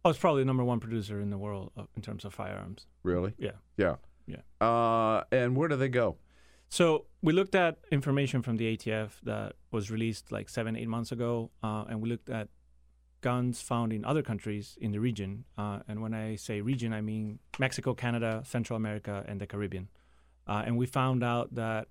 [0.03, 2.85] Oh, it's probably the number one producer in the world uh, in terms of firearms.
[3.01, 3.33] really?
[3.39, 3.51] Yeah.
[3.77, 3.95] Yeah.
[4.27, 4.41] Yeah.
[4.65, 6.17] Uh, and where do they go?
[6.69, 11.11] So we looked at information from the ATF that was released like seven, eight months
[11.11, 12.49] ago, uh, and we looked at
[13.21, 15.45] guns found in other countries in the region.
[15.57, 19.89] Uh, and when I say region, I mean Mexico, Canada, Central America, and the Caribbean.
[20.47, 21.87] Uh, and we found out that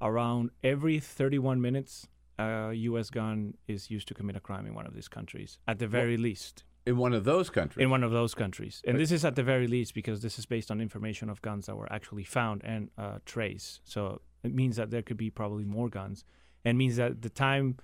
[0.00, 2.08] around every 31 minutes,
[2.38, 3.10] a U.S.
[3.10, 6.16] gun is used to commit a crime in one of these countries, at the very
[6.16, 6.64] least.
[6.88, 7.82] In one of those countries.
[7.84, 8.82] In one of those countries.
[8.86, 11.66] And this is at the very least because this is based on information of guns
[11.66, 13.80] that were actually found and uh, traced.
[13.84, 16.24] So it means that there could be probably more guns
[16.64, 17.76] and means that the time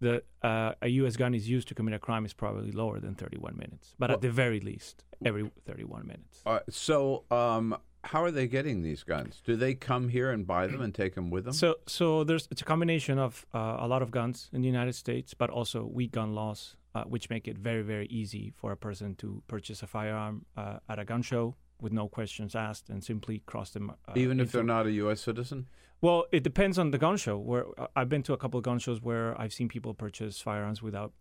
[0.00, 1.16] that uh, a U.S.
[1.16, 3.94] gun is used to commit a crime is probably lower than 31 minutes.
[3.98, 6.42] But Well- at the very least, every 31 minutes.
[6.46, 7.76] Uh, so, um,
[8.06, 9.42] how are they getting these guns?
[9.44, 11.52] Do they come here and buy them and take them with them?
[11.52, 14.94] So, so there's it's a combination of uh, a lot of guns in the United
[14.94, 18.76] States, but also weak gun laws, uh, which make it very, very easy for a
[18.76, 23.04] person to purchase a firearm uh, at a gun show with no questions asked and
[23.04, 23.90] simply cross them.
[23.90, 25.20] Uh, Even if they're not a U.S.
[25.20, 25.66] citizen?
[26.00, 27.36] Well, it depends on the gun show.
[27.36, 30.40] Where uh, I've been to a couple of gun shows where I've seen people purchase
[30.40, 31.12] firearms without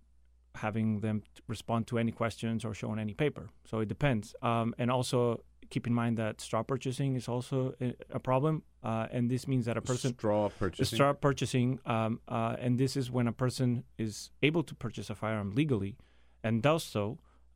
[0.56, 3.50] having them respond to any questions or show on any paper.
[3.66, 4.36] So it depends.
[4.42, 5.44] Um, and also
[5.76, 7.58] keep in mind that straw purchasing is also
[8.20, 10.96] a, problem, uh, and this means that a person Straw purchasing?
[10.98, 15.16] straw purchasing, um, uh, and this is when a person is able to purchase a
[15.16, 15.94] firearm legally
[16.46, 17.06] and does so,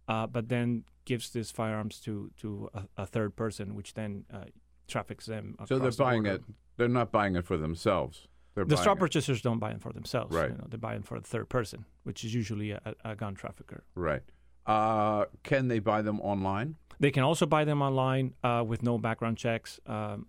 [0.09, 2.11] uh, but then gives these firearms to
[2.41, 2.49] to
[2.79, 4.45] a, a third person, which then uh,
[4.93, 5.55] traffics them.
[5.69, 6.35] So they're the buying border.
[6.35, 6.43] it.
[6.77, 8.27] They're not buying it for themselves.
[8.53, 8.99] They're The straw it.
[9.05, 10.35] purchasers don't buy them for themselves.
[10.35, 10.51] Right.
[10.51, 13.33] You know, they buy them for a third person, which is usually a, a gun
[13.35, 13.81] trafficker.
[13.95, 14.23] Right.
[14.65, 16.75] Uh, can they buy them online?
[16.99, 20.25] They can also buy them online uh, with no background checks, um,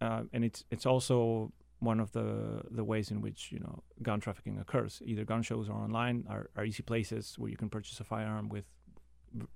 [0.00, 4.18] uh, and it's it's also one of the the ways in which you know gun
[4.20, 5.00] trafficking occurs.
[5.04, 8.48] Either gun shows or online are, are easy places where you can purchase a firearm
[8.48, 8.64] with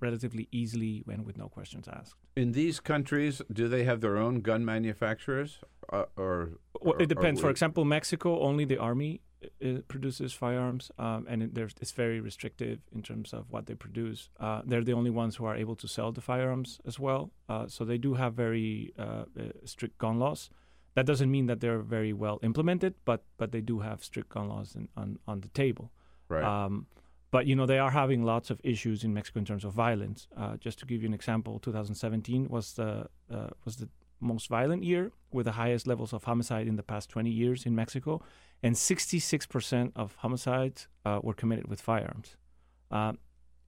[0.00, 2.14] relatively easily and with no questions asked.
[2.36, 5.59] In these countries, do they have their own gun manufacturers?
[5.92, 6.50] Uh, or,
[6.80, 7.40] Well, or- it depends.
[7.40, 9.20] or For example, Mexico only the army
[9.64, 14.28] uh, produces firearms, um, and it, it's very restrictive in terms of what they produce.
[14.38, 17.30] Uh, they're the only ones who are able to sell the firearms as well.
[17.49, 19.24] Uh, so they do have very uh, uh,
[19.64, 20.51] strict gun laws.
[20.95, 24.49] That doesn't mean that they're very well implemented, but but they do have strict gun
[24.49, 25.90] laws in, on on the table.
[26.28, 26.45] Right.
[26.45, 26.86] Um,
[27.30, 30.28] but you know they are having lots of issues in Mexico in terms of violence.
[30.36, 33.88] Uh, just to give you an example, 2017 was the uh, was the
[34.24, 37.74] most violent year with the highest levels of homicide in the past 20 years in
[37.74, 38.22] Mexico,
[38.62, 42.36] and 66% of homicides uh, were committed with firearms.
[42.90, 43.18] Um,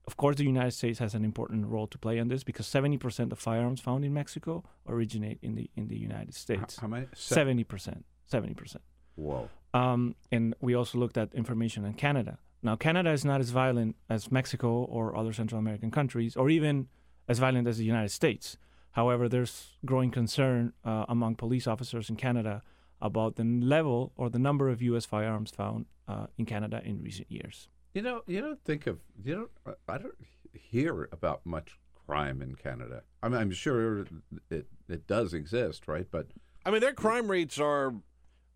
[0.07, 3.31] of course, the United States has an important role to play in this because 70%
[3.31, 6.77] of firearms found in Mexico originate in the in the United States.
[6.77, 7.07] how many?
[7.13, 8.03] Se- 70%.
[8.31, 8.77] 70%.
[9.15, 9.49] Whoa.
[9.73, 12.39] Um, and we also looked at information on Canada.
[12.63, 16.87] Now, Canada is not as violent as Mexico or other Central American countries, or even
[17.27, 18.57] as violent as the United States.
[18.97, 22.63] However, there's growing concern uh, among police officers in Canada
[22.99, 25.05] about the level or the number of U.S.
[25.05, 27.69] firearms found uh, in Canada in recent years.
[27.93, 29.77] You know, you don't think of you don't.
[29.87, 30.15] I don't
[30.51, 31.77] hear about much
[32.07, 33.03] crime in Canada.
[33.21, 34.07] I mean, I'm sure
[34.49, 36.07] it it does exist, right?
[36.09, 36.25] But
[36.65, 37.93] I mean, their crime rates are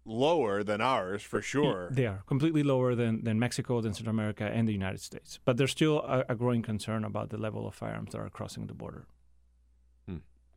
[0.06, 1.90] lower than ours for sure.
[1.92, 5.40] They are completely lower than, than Mexico, than Central America, and the United States.
[5.46, 8.66] But there's still a, a growing concern about the level of firearms that are crossing
[8.66, 9.06] the border.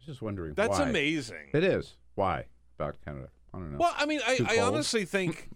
[0.05, 0.55] I was just wondering.
[0.55, 0.89] That's why.
[0.89, 1.51] amazing.
[1.53, 1.97] It is.
[2.15, 2.45] Why
[2.79, 3.29] about Canada?
[3.53, 3.79] I don't know.
[3.79, 5.49] Well, I mean, I, I honestly think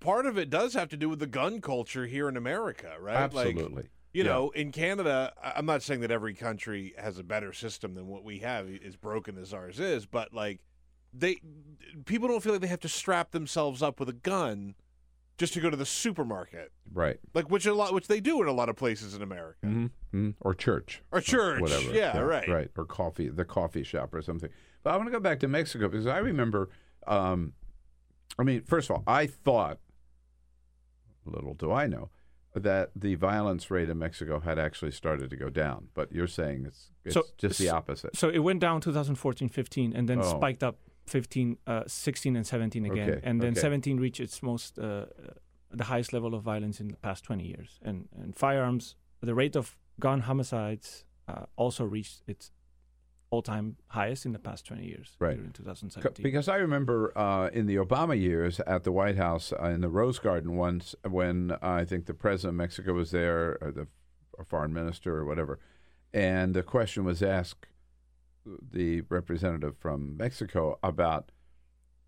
[0.00, 3.32] part of it does have to do with the gun culture here in America, right?
[3.32, 3.84] Like, Absolutely.
[4.12, 4.30] you Yeah.
[4.30, 8.24] know, in Canada, I'm not saying that every country has a better system than what
[8.24, 10.60] we have, as broken as ours is, but like,
[11.14, 11.36] they
[12.06, 14.74] people don't feel like they have to strap themselves up with a gun
[15.38, 17.18] just to go to the supermarket, right.
[17.34, 19.66] like which a lot, which they do in a lot of places in America.
[19.66, 20.30] Mm-hmm.
[20.40, 21.02] Or church.
[21.10, 21.92] Or church, Whatever.
[21.94, 22.48] yeah, right.
[22.48, 22.70] Right.
[22.76, 24.50] Or coffee, the coffee shop or something.
[24.82, 26.68] But I want to go back to Mexico because I remember.
[27.06, 27.54] Um,
[28.38, 29.78] I mean, first of all, I thought.
[31.24, 32.10] Little do I know
[32.54, 36.66] that the violence rate in Mexico had actually started to go down, but you're saying
[36.66, 38.14] it's, it's So- just the opposite.
[38.16, 40.36] So it went down 2014, 15, and then Oh.
[40.36, 43.10] spiked up 15, uh, 16, and 17 again.
[43.10, 43.60] Okay, And then okay.
[43.60, 45.06] 17 reached its most, uh, uh,
[45.70, 47.80] the highest level of violence in the past 20 years.
[47.82, 52.50] And, and firearms, the rate of gun homicides uh, also reached its
[53.30, 55.16] all-time highest in the past 20 years.
[55.18, 55.38] Right.
[55.38, 56.22] In 2017.
[56.22, 59.88] Because I remember uh, in the Obama years at the White House uh, in the
[59.88, 63.86] Rose Garden once, when I think the president of Mexico was there, or the
[64.34, 65.58] or foreign minister, or whatever,
[66.12, 67.66] and the question was asked
[68.44, 71.30] the representative from Mexico about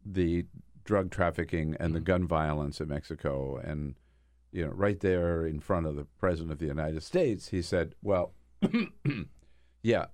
[0.05, 0.47] the
[0.85, 3.95] drug trafficking and the gun violence in Mexico, and
[4.53, 7.95] you know, right there in front of the president of the United States, he said,
[8.03, 8.35] "Well,
[9.83, 10.07] yeah,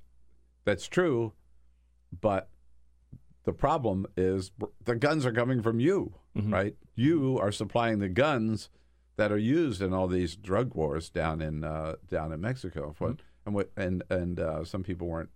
[0.64, 1.32] that's true,
[2.20, 2.48] but
[3.44, 4.52] the problem is
[4.84, 6.14] the guns are coming from you,
[6.52, 6.76] right?
[6.94, 8.68] You are supplying the guns
[9.16, 12.94] that are used in all these drug wars down in uh, down in Mexico.
[12.98, 13.10] What,
[13.46, 15.30] And what, and and uh, some people weren't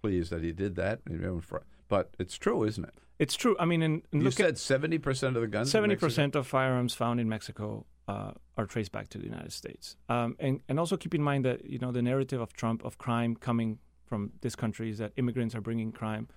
[0.00, 2.94] pleased that he did that, you know, for- but it's true, isn't it?
[3.18, 3.56] It's true.
[3.58, 5.70] I mean, and, and You look said seventy percent of the guns.
[5.70, 9.96] Seventy percent of firearms found in Mexico uh, are traced back to the United States.
[10.08, 12.96] Um, and and also keep in mind that you know the narrative of Trump of
[12.98, 16.28] crime coming from this country is that immigrants are bringing crime.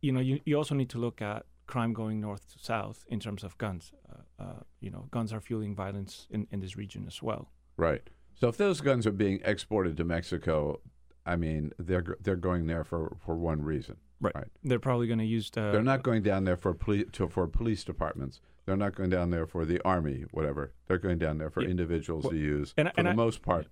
[0.00, 3.18] You know, you, you also need to look at crime going north to south in
[3.20, 3.92] terms of guns.
[4.10, 7.50] Uh, uh, you know, guns are fueling violence in, in this region as well.
[7.76, 8.02] Right.
[8.34, 10.80] So if those guns are being exported to Mexico,
[11.24, 13.96] I mean, they're they're going there for, for one reason.
[14.20, 14.48] Right.
[14.62, 15.72] They're probably going to use the.
[15.72, 18.40] They're not going down there for poli- to, for police departments.
[18.66, 20.72] They're not going down there for the army, whatever.
[20.86, 21.70] They're going down there for Yeah.
[21.70, 23.66] individuals Well, to use and- for and the I- most part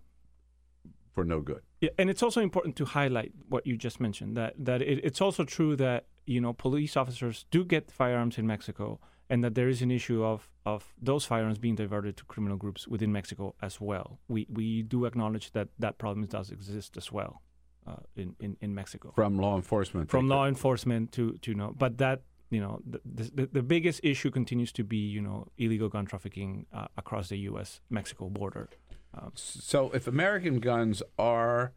[1.12, 1.62] for no good.
[1.80, 5.20] Yeah, and it's also important to highlight what you just mentioned that that it, it's
[5.20, 9.00] also true that you know police officers do get firearms in Mexico,
[9.30, 12.86] and that there is an issue of of those firearms being diverted to criminal groups
[12.88, 14.18] within Mexico as well.
[14.28, 17.40] We we do acknowledge that that problem does exist as well
[17.86, 20.10] uh, in, in in Mexico From law enforcement.
[20.10, 23.00] from law enforcement to to you know, but that you know the
[23.38, 27.38] the, the biggest issue continues to be you know illegal gun trafficking uh, across the
[27.50, 27.80] U.S.
[27.88, 28.68] Mexico border.
[29.14, 31.72] Um, So if American guns are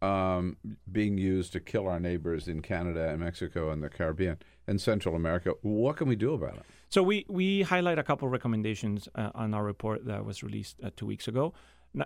[0.00, 0.56] um,
[0.90, 4.36] being used to kill our neighbors in Canada and Mexico and the Caribbean
[4.66, 6.66] and Central America, what can we do about it?
[6.92, 10.76] So we we highlight a couple of recommendations uh, on our report that was released
[10.84, 11.54] uh, two weeks ago,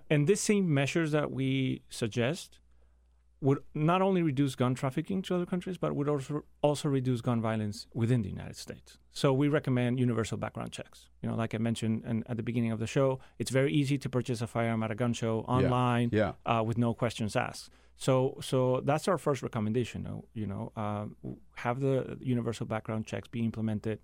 [0.09, 2.61] and these same measures that we suggest
[3.41, 7.41] would not only reduce gun trafficking to other countries, but would also also reduce gun
[7.43, 8.99] violence within the United States.
[9.11, 11.09] So we recommend universal background checks.
[11.21, 13.99] You know, like I mentioned and at the beginning of the show, it's very easy
[13.99, 16.33] to purchase a firearm at a gun show online Yeah.
[16.47, 17.71] uh, with no questions asked.
[17.97, 20.07] So, so that's our first recommendation.
[20.35, 21.07] You know, uh,
[21.57, 23.99] have the universal background checks be implemented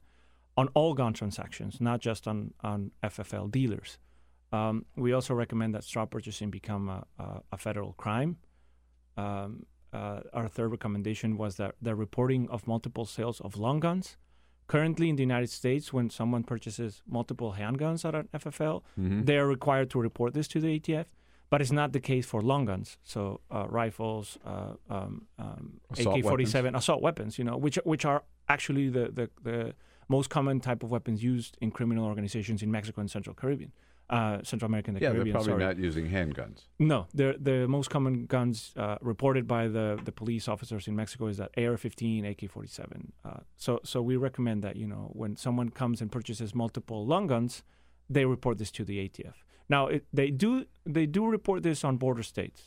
[0.57, 3.99] on all gun transactions, not just on on FFL dealers.
[4.53, 8.37] Um, we also recommend that straw purchasing become a, a, a federal crime.
[9.17, 14.17] Um, uh, our third recommendation was that the reporting of multiple sales of long guns.
[14.69, 19.27] Currently, in the United States, when someone purchases multiple handguns at an FFL, Mhm.
[19.27, 21.07] they are required to report this to the ATF.
[21.51, 26.75] But it's not the case for long guns, so uh, rifles, uh, um, um, AK-47,
[26.75, 27.39] assault weapons.
[27.39, 29.75] You know, which which are actually the, the, the
[30.17, 33.73] most common type of weapons used in criminal organizations in Mexico and Central Caribbean,
[34.17, 35.25] uh, Central America and the yeah, Caribbean.
[35.33, 35.75] they're probably sorry.
[35.75, 36.59] not using handguns.
[36.93, 41.25] No, the the most common guns uh, reported by the, the police officers in Mexico
[41.33, 42.81] is that AR-15, AK-47.
[43.29, 47.25] Uh, so so we recommend that you know when someone comes and purchases multiple long
[47.33, 47.53] guns,
[48.15, 49.37] they report this to the ATF.
[49.75, 50.51] Now it, they do
[50.97, 52.61] they do report this on border states.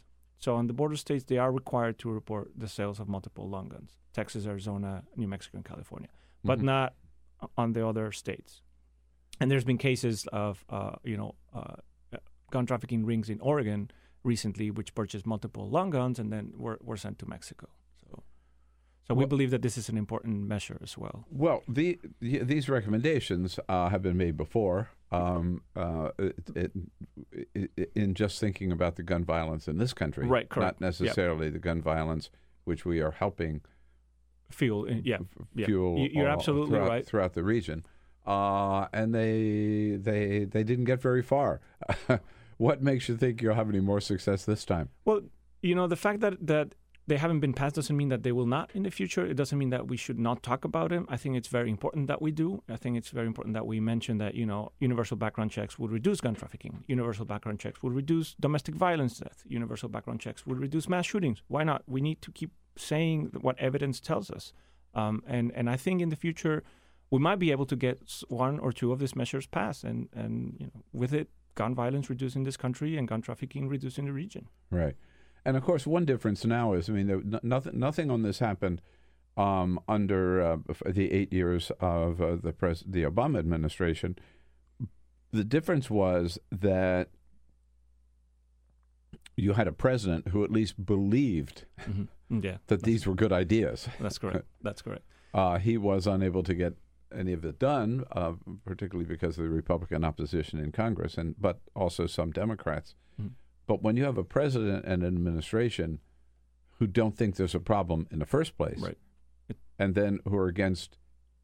[0.45, 3.67] So on the border states, they are required to report the sales of multiple long
[3.73, 4.91] guns: Texas, Arizona,
[5.21, 6.09] New Mexico, and California,
[6.49, 6.63] but Mhm.
[6.73, 6.89] not
[7.57, 8.61] on the other states.
[9.39, 11.75] And there's been cases of uh, you know uh,
[12.51, 13.91] gun trafficking rings in Oregon
[14.23, 17.67] recently, which purchased multiple long guns and then were, were sent to Mexico.
[18.09, 18.23] So,
[19.07, 21.25] so we believe that this is an important measure as well.
[21.29, 24.89] Well, the, the these recommendations uh, have been made before.
[25.11, 26.71] Um, uh, it, it,
[27.53, 30.81] it, in just thinking about the gun violence in this country, Right, correct.
[30.81, 31.01] Not Yep.
[31.01, 32.29] necessarily the gun violence
[32.63, 33.61] which we are helping
[34.51, 35.17] Fuel, uh, yeah,
[35.55, 35.65] yeah.
[35.65, 35.97] fuel.
[35.99, 37.05] You- You're all- absolutely throughout, right.
[37.05, 37.85] throughout the region,
[38.25, 41.61] uh, and they they they didn't get very far.
[42.57, 44.89] what makes you think you'll have any more success this time?
[45.03, 45.21] Well,
[45.61, 46.75] you know, the fact that that
[47.07, 49.23] they haven't been passed doesn't mean that they will not in the future.
[49.25, 51.05] It doesn't mean that we should not talk about them.
[51.07, 52.63] I think it's very important that we do.
[52.67, 55.91] I think it's very important that we mention that you know universal background checks would
[55.91, 56.83] reduce gun trafficking.
[56.87, 59.43] Universal background checks would reduce domestic violence death.
[59.47, 61.41] Universal background checks would reduce mass shootings.
[61.47, 61.83] Why not?
[61.87, 64.53] We need to keep saying what evidence tells us.
[64.93, 66.63] Um, and and I think in the future
[67.11, 70.55] we might be able to get one or two of these measures passed, and and
[70.59, 74.05] you know with it, gun violence reduced in this country and gun trafficking reduced in
[74.05, 74.47] the region.
[74.69, 74.95] Right.
[75.45, 78.39] And of course, one difference now is, I mean, there, no- nothing, nothing on this
[78.39, 78.81] happened
[79.37, 84.17] um, under uh, the eight years of uh, the pres- the Obama administration.
[85.31, 87.09] The difference was that
[89.37, 91.65] you had a president who at least believed
[92.29, 93.87] Yeah, that these were good ideas.
[93.99, 94.45] that's correct.
[94.61, 95.03] That's correct.
[95.33, 96.73] Uh, he was unable to get
[97.15, 98.33] any of it done, uh,
[98.65, 102.95] particularly because of the Republican opposition in Congress, and but also some Democrats.
[103.21, 103.31] Mm.
[103.67, 105.99] But when you have a president and an administration
[106.79, 108.97] who don't think there's a problem in the first place, Right.
[109.79, 110.97] and then who are against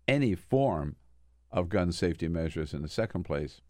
[0.07, 0.95] any form
[1.51, 3.61] of gun safety measures in the second place,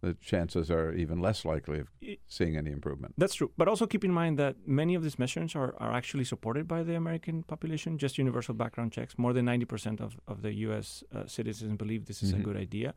[0.00, 1.88] the chances are even less likely of
[2.28, 3.14] seeing any improvement.
[3.18, 3.50] That's true.
[3.56, 6.82] But also keep in mind that many of these measures are, are actually supported by
[6.84, 9.18] the American population, just universal background checks.
[9.18, 11.02] More than 90% of, of the U.S.
[11.14, 12.40] Uh, citizens believe this is Mhm.
[12.40, 12.94] a good idea.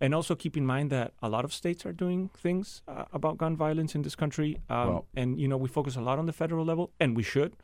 [0.00, 3.36] And also keep in mind that a lot of states are doing things uh, about
[3.38, 4.58] gun violence in this country.
[4.68, 7.22] Um, Well- and, you know, we focus a lot on the federal level, and we
[7.22, 7.54] should.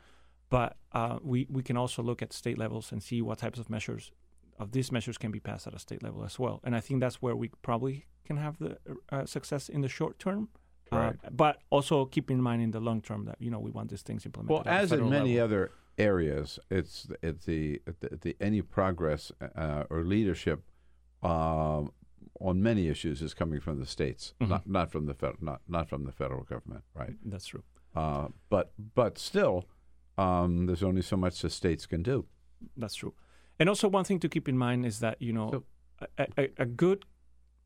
[0.49, 3.69] But uh, we, we can also look at state levels and see what types of
[3.69, 4.11] measures
[4.57, 6.59] of these measures can be passed at a state level as well.
[6.63, 8.77] And I think that's where we probably can have the
[9.11, 10.49] uh, success in the short term.
[10.91, 13.89] Uh, but also keep in mind in the long term that you know we want
[13.89, 14.65] these things implemented.
[14.65, 15.43] Well, as in many level.
[15.45, 20.63] other areas, it's it's the, the, the any progress uh, or leadership
[21.23, 21.91] um,
[22.39, 24.47] on many issues is coming from the states, Mhm.
[24.49, 27.15] not not from the fed, not not from the federal government, right?
[27.25, 27.63] That's true.
[27.93, 29.65] Uh, but but still,
[30.17, 32.25] um, there's only so much the states can do.
[32.77, 33.13] That's true.
[33.59, 35.63] And also one thing to keep in mind is that you know So-
[36.17, 37.05] a, a, a good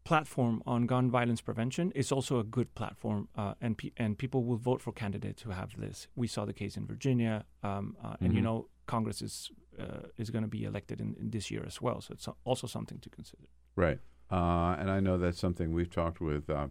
[0.03, 4.43] platform on gun violence prevention is also a good platform, uh, and pe- and people
[4.43, 6.07] will vote for candidates who have this.
[6.15, 8.43] We saw the case in Virginia, um, uh, and you Mhm.
[8.43, 12.01] know Congress is uh, is going to be elected in, in this year as well.
[12.01, 13.43] So it's also something to consider.
[13.75, 13.99] Right.
[14.29, 16.67] Uh, and I know that's something we've talked with uh,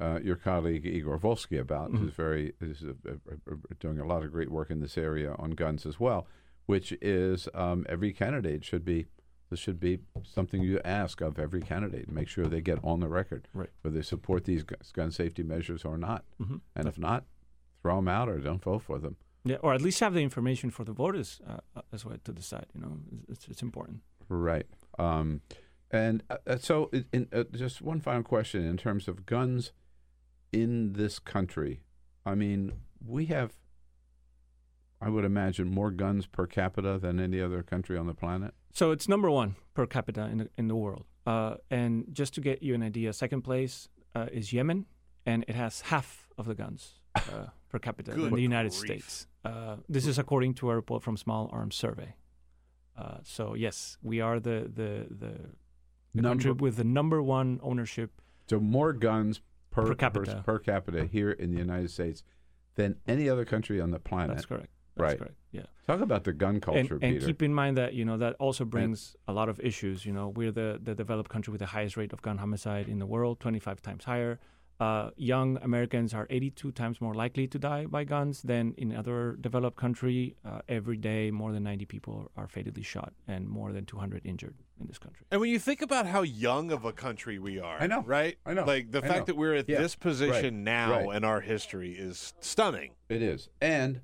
[0.00, 1.98] uh, your colleague Igor Volsky about, Mhm.
[1.98, 3.12] who's very is uh, uh,
[3.50, 6.26] uh, doing a lot of great work in this area on guns as well.
[6.66, 9.06] Which is um, every candidate should be
[9.50, 12.10] this should be something you ask of every candidate.
[12.10, 13.68] Make sure they get on the record Right.
[13.82, 16.60] whether they support these gun safety measures or not, Mhm.
[16.74, 17.24] and if not,
[17.82, 19.16] throw them out or don't vote for them.
[19.44, 22.32] Yeah, or at least have the information for the voters uh, uh, as well to
[22.32, 22.66] decide.
[22.74, 24.00] You know, it's, it's important.
[24.30, 24.66] Right.
[24.98, 25.42] Um,
[25.90, 29.72] and uh, uh, so, in, uh, just one final question in terms of guns
[30.52, 31.82] in this country.
[32.24, 32.72] I mean,
[33.06, 33.52] we have,
[35.00, 38.54] I would imagine, more guns per capita than any other country on the planet.
[38.72, 41.04] So it's number one per capita in the, in the world.
[41.26, 44.86] Uh, and just to get you an idea, second place uh, is Yemen,
[45.26, 48.80] and it has half of the guns uh, per capita Good in the United grief.
[49.08, 49.26] States.
[49.44, 52.14] Uh, this is according to a report from Small Arms Survey.
[52.96, 55.34] Uh, so yes, we are the the the,
[56.14, 58.20] the country Number- with the number one ownership.
[58.48, 59.40] So more guns
[59.70, 60.42] per, Per capita.
[60.46, 62.22] per capita here in the United States
[62.76, 64.36] than any other country on the planet.
[64.36, 64.68] That's correct.
[64.96, 65.18] That's Right.
[65.18, 65.34] correct.
[65.52, 65.62] Yeah.
[65.86, 67.26] Talk about the gun and, culture, and Peter.
[67.26, 70.06] keep in mind that you know that also brings a lot of issues.
[70.06, 72.98] You know, we're the the developed country with the highest rate of gun homicide in
[72.98, 74.38] the world, 25 times higher.
[74.80, 79.36] Uh, young Americans are 82 times more likely to die by guns than in other
[79.40, 80.34] developed country.
[80.44, 84.56] Uh, every day, more than 90 people are fatally shot and more than 200 injured
[84.80, 85.26] in this country.
[85.30, 88.02] And when you think about how young of a country we are, I know.
[88.02, 88.36] right?
[88.44, 88.64] I know.
[88.64, 89.24] Like the I fact know.
[89.26, 89.78] that we're at Yeah.
[89.80, 90.64] this position Right.
[90.64, 91.16] now Right.
[91.18, 92.94] in our history is stunning.
[93.08, 93.50] it is.
[93.60, 94.00] And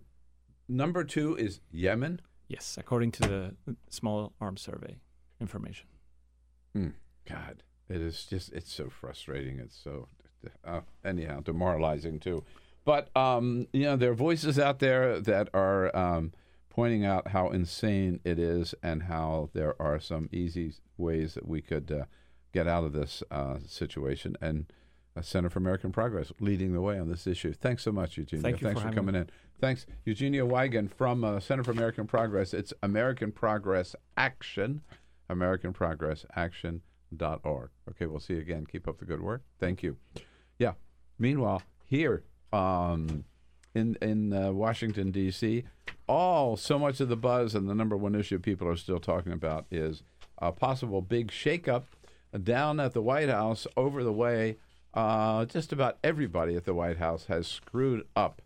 [0.70, 2.20] number two is Yemen.
[2.48, 4.98] Yes, according to the Small Arms Survey
[5.40, 5.86] information.
[6.76, 6.94] Mm,
[7.28, 9.58] God, it is just, it's so frustrating.
[9.58, 10.08] It's so,
[10.64, 12.44] uh, anyhow, demoralizing too.
[12.84, 16.32] But, um, you know, there are voices out there that are um,
[16.70, 21.60] pointing out how insane it is and how there are some easy ways that we
[21.60, 22.04] could uh,
[22.52, 24.36] get out of this uh, situation.
[24.40, 24.66] And
[25.22, 27.52] Center for American Progress leading the way on this issue.
[27.52, 28.42] Thanks so much, Eugenia.
[28.42, 29.20] Thank Thanks for for, coming me.
[29.20, 29.30] in.
[29.60, 32.54] Thanks, Eugenia Wigan from uh, Center for American Progress.
[32.54, 34.80] It's American Progress Action,
[35.28, 37.70] American Progress Action.org.
[37.90, 38.66] Okay, we'll see you again.
[38.66, 39.42] Keep up the good work.
[39.58, 39.96] Thank you.
[40.58, 40.72] Yeah.
[41.18, 42.22] Meanwhile, here
[42.52, 43.24] um,
[43.74, 45.64] in in uh, Washington D.C.,
[46.06, 49.32] all so much of the buzz and the number one issue people are still talking
[49.32, 50.02] about is
[50.38, 51.84] a possible big shakeup
[52.42, 54.56] down at the White House over the way.
[54.92, 58.42] Uh, just about everybody at the White House has screwed up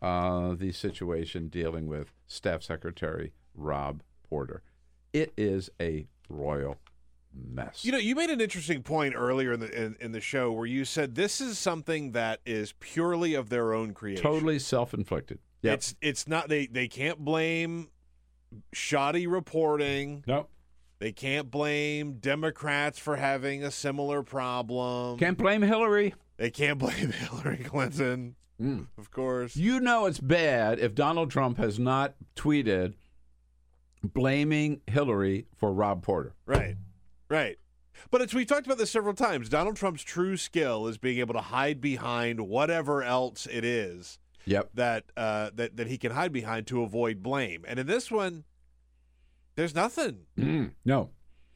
[0.00, 4.62] uh, the situation dealing with Staff Secretary Rob Porter.
[5.12, 6.76] It is a royal
[7.34, 7.84] mess.
[7.84, 10.66] You know, you made an interesting point earlier in the in, in the show where
[10.66, 14.22] you said this is something that is purely of their own creation.
[14.22, 15.38] totally self-inflicted.
[15.62, 15.74] Yep.
[15.74, 17.88] It's it's not they they can't blame
[18.72, 20.24] shoddy reporting.
[20.26, 20.46] no.
[21.00, 25.18] They can't blame Democrats for having a similar problem.
[25.18, 26.14] Can't blame Hillary.
[26.38, 28.88] they can't blame Hillary Clinton, Mm.
[28.98, 29.54] of course.
[29.54, 32.94] You know it's bad if Donald Trump has not tweeted
[34.02, 36.34] blaming Hillary for Rob Porter.
[36.46, 36.76] Right.
[37.28, 37.58] Right.
[38.10, 39.48] But it's we've talked about this several times.
[39.48, 44.70] Donald Trump's true skill is being able to hide behind whatever else it is Yep.
[44.74, 47.64] that uh, that that he can hide behind to avoid blame.
[47.66, 48.44] And in this one,
[49.58, 50.18] there's nothing.
[50.38, 51.10] Mm, no.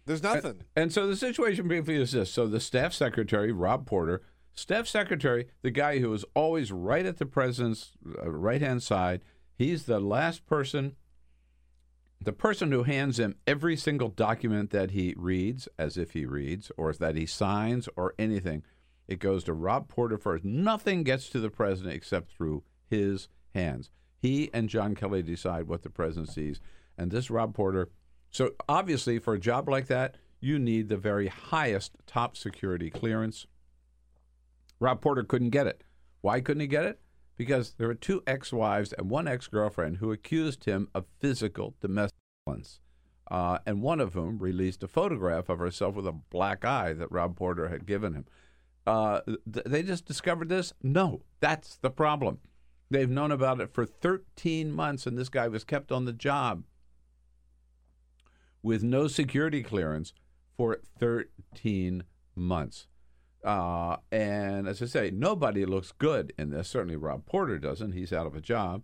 [0.07, 0.63] There's nothing.
[0.75, 2.33] And so the situation briefly is this.
[2.33, 4.23] So the staff secretary, Rob Porter,
[4.53, 9.21] staff secretary, the guy who is always right at the president's uh, right hand side,
[9.57, 10.97] he's the last person,
[12.21, 16.73] the person who hands him every single document that he reads, as if he reads,
[16.77, 18.65] or that he signs, or anything.
[19.07, 20.45] It goes to Rob Porter first.
[20.45, 23.91] Nothing gets to the president except through his hands.
[24.19, 26.61] He and John Kelly decide what the president sees.
[26.97, 27.89] And this Rob Porter,
[28.31, 33.47] so obviously for a job like that, you need the very highest top security clearance.
[34.81, 35.85] Rob Porter couldn't get it.
[36.21, 37.01] Why couldn't he get it?
[37.37, 41.75] Because there were two ex wives and one ex girlfriend who accused him of physical
[41.81, 42.81] domestic violence.
[43.31, 47.11] Uh, and one of whom released a photograph of herself with a black eye that
[47.11, 48.27] Rob Porter had given him.
[48.87, 50.73] Uh, th- they just discovered this?
[50.83, 52.41] No, that's the problem.
[52.91, 56.65] They've known about it for 13 months, and this guy was kept on the job
[58.63, 60.13] with no security clearance
[60.57, 62.87] for 13 months.
[63.45, 66.69] Uh, and as I say, nobody looks good in this.
[66.69, 67.93] Certainly Rob Porter doesn't.
[67.93, 68.83] He's out of a job.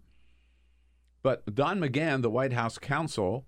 [1.23, 3.47] But Don McGahn, the White House counsel,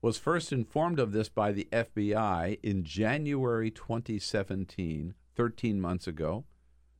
[0.00, 6.44] was first informed of this by the FBI in January 2017, 13 months ago.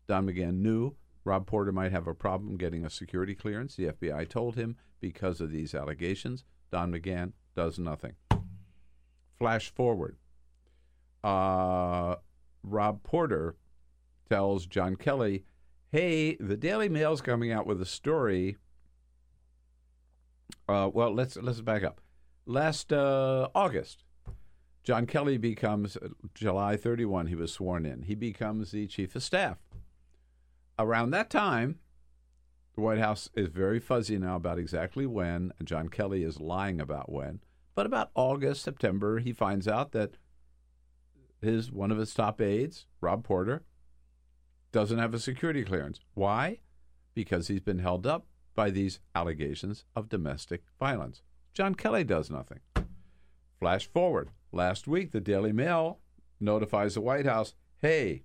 [0.06, 3.76] Don McGahn knew Rob Porter might have a problem getting a security clearance.
[3.76, 6.44] The FBI told him because of these allegations.
[6.70, 8.14] Don McGahn does nothing.
[9.38, 10.16] Flash forward.
[11.22, 12.16] Uh,
[12.62, 13.56] Rob Porter
[14.28, 15.44] tells John Kelly,
[15.90, 18.56] "Hey, the Daily Mail's coming out with a story.
[20.68, 22.00] Uh, well, let's let's back up.
[22.46, 24.04] Last uh, August,
[24.84, 25.98] John Kelly becomes
[26.34, 27.26] July 31.
[27.26, 28.02] He was sworn in.
[28.02, 29.58] He becomes the chief of staff.
[30.78, 31.80] Around that time,
[32.76, 37.10] the White House is very fuzzy now about exactly when, John Kelly is lying about
[37.10, 37.40] when.
[37.76, 40.16] But about August, September, he finds out that
[41.42, 43.64] his one of his top aides, Rob Porter,
[44.72, 46.00] doesn't have a security clearance.
[46.14, 46.60] Why?
[47.14, 51.20] Because he's been held up by these allegations of domestic violence.
[51.52, 52.60] John Kelly does nothing.
[53.60, 54.30] Flash forward.
[54.52, 56.00] Last week, the Daily Mail
[56.40, 58.22] notifies the White House hey,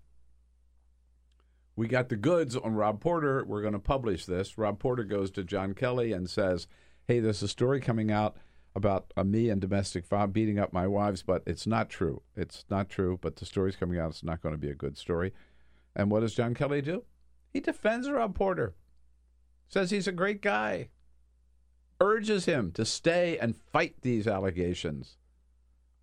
[1.76, 3.44] we got the goods on Rob Porter.
[3.44, 4.58] We're going to publish this.
[4.58, 6.68] Rob Porter goes to John Kelly and says,
[7.06, 8.38] hey, there's a story coming out
[8.76, 12.22] about uh, me and domestic violence beating up my wives, but it's not true.
[12.36, 14.12] It's not true, but the story's coming out.
[14.12, 15.34] It's not going to be a good story.
[15.96, 17.04] And what does John Kelly do?
[17.52, 18.76] He defends Rob Porter,
[19.68, 20.90] says he's a great guy,
[22.00, 25.18] urges him to stay and fight these allegations.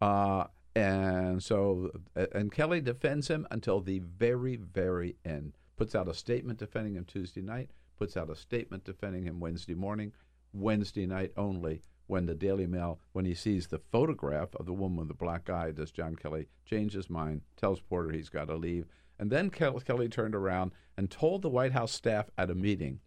[0.01, 0.45] Uh,
[0.77, 5.55] and so, and Kelly defends him until the very, very end.
[5.77, 9.75] Puts out a statement defending him Tuesday night, puts out a statement defending him Wednesday
[9.75, 10.13] morning,
[10.53, 14.99] Wednesday night only when the Daily Mail, when he sees the photograph of the woman
[14.99, 18.57] with the black eye, does John Kelly change his mind, tells Porter he's got to
[18.57, 18.87] leave.
[19.19, 23.01] And then Kelly turned around and told the White House staff at a meeting,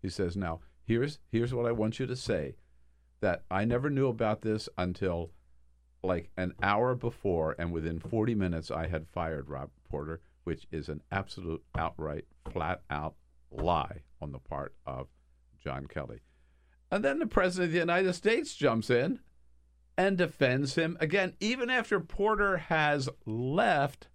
[0.00, 2.56] he says, Now, here's, here's what I want you to say
[3.20, 5.30] that I never knew about this until
[6.02, 10.88] like an hour before, and within 40 minutes, I had fired Rob Porter, which is
[10.88, 13.14] an absolute, outright, flat out
[13.50, 15.08] lie on the part of
[15.62, 16.20] John Kelly.
[16.90, 19.20] And then the President of the United States jumps in
[19.96, 20.96] and defends him.
[21.00, 24.08] Again, even after Porter has left,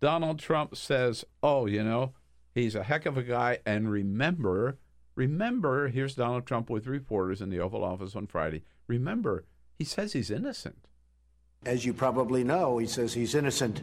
[0.00, 2.12] Donald Trump says, Oh, you know,
[2.54, 3.58] he's a heck of a guy.
[3.66, 4.78] And remember,
[5.14, 8.62] remember, here's Donald Trump with reporters in the Oval Office on Friday.
[8.86, 9.44] Remember,
[9.78, 10.86] he says he's innocent.
[11.64, 13.82] As you probably know, he says he's innocent.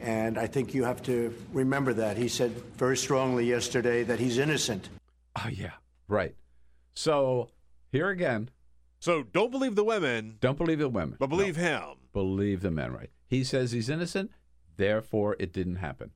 [0.00, 2.16] And I think you have to remember that.
[2.16, 4.88] He said very strongly yesterday that he's innocent.
[5.36, 5.72] Oh, yeah,
[6.08, 6.34] right.
[6.94, 7.50] So
[7.90, 8.50] here again.
[8.98, 10.36] So don't believe the women.
[10.40, 11.16] Don't believe the women.
[11.18, 11.62] But believe no.
[11.62, 11.82] him.
[12.12, 13.10] Believe the men, right?
[13.26, 14.30] He says he's innocent,
[14.76, 16.10] therefore it didn't happen.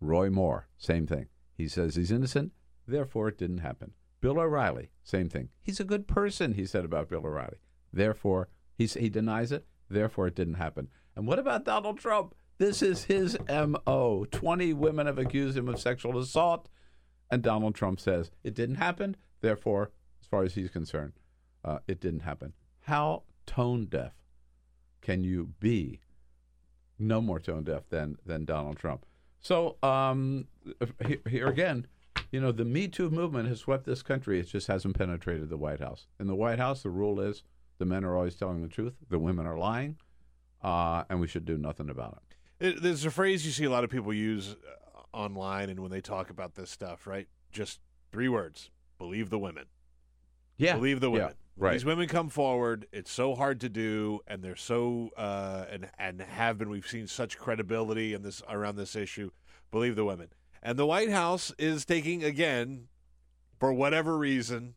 [0.00, 1.26] Roy Moore, same thing.
[1.56, 2.52] He says he's innocent,
[2.86, 3.92] therefore it didn't happen.
[4.20, 5.48] Bill O'Reilly, same thing.
[5.62, 7.58] He's a good person, he said about Bill O'Reilly.
[7.92, 10.88] Therefore, he's, he denies it, therefore it didn't happen.
[11.16, 12.34] And what about Donald Trump?
[12.58, 14.26] This is his MO.
[14.30, 16.68] 20 women have accused him of sexual assault,
[17.30, 19.90] and Donald Trump says it didn't happen, therefore
[20.32, 21.12] far as he's concerned,
[21.64, 22.54] uh, it didn't happen.
[22.80, 24.14] How tone deaf
[25.00, 26.00] can you be?
[26.98, 29.06] No more tone deaf than than Donald Trump.
[29.40, 30.48] So um,
[31.28, 31.86] here, again,
[32.30, 34.40] you know, the Me Too movement has swept this country.
[34.40, 36.06] It just hasn't penetrated the White House.
[36.18, 37.42] In the White House, the rule is
[37.78, 39.96] the men are always telling the truth, the women are lying,
[40.62, 42.22] uh, and we should do nothing about
[42.60, 42.66] it.
[42.66, 42.82] it.
[42.82, 46.00] There's a phrase you see a lot of people use uh, online and when they
[46.00, 47.28] talk about this stuff, right?
[47.50, 47.80] Just
[48.12, 49.64] Three words: believe the women.
[50.56, 50.76] Yeah.
[50.76, 51.34] Believe the women.
[51.56, 51.72] When right.
[51.72, 52.86] These women come forward.
[52.92, 56.70] It's so hard to do, and they're so uh, and and have been.
[56.70, 59.30] We've seen such credibility in this around this issue.
[59.70, 60.28] Believe the women.
[60.62, 62.88] And the White House is taking again,
[63.58, 64.74] for whatever reason,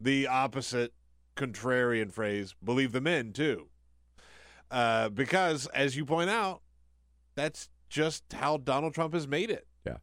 [0.00, 0.92] the opposite
[1.36, 2.54] contrarian phrase.
[2.62, 3.68] Believe the men too,
[4.70, 6.62] uh, because as you point out,
[7.34, 9.66] that's just how Donald Trump has made it.
[9.86, 9.96] Yeah.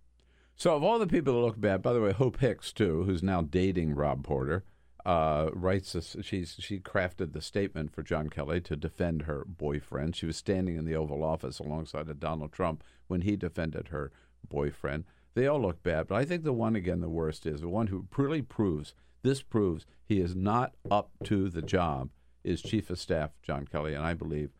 [0.56, 3.24] So of all the people that look bad, by the way, Hope Hicks too, who's
[3.24, 4.64] now dating Rob Porter,
[5.06, 6.16] uh, writes this.
[6.22, 10.16] She's she crafted the statement for John Kelly to defend her boyfriend.
[10.16, 14.12] She was standing in the Oval Office alongside of Donald Trump when he defended her
[14.48, 15.06] boyfriend.
[15.36, 17.88] They all look bad, but I think the one again the worst is the one
[17.88, 22.10] who really proves this proves he is not up to the job
[22.44, 24.52] is Chief of Staff John Kelly, and I believe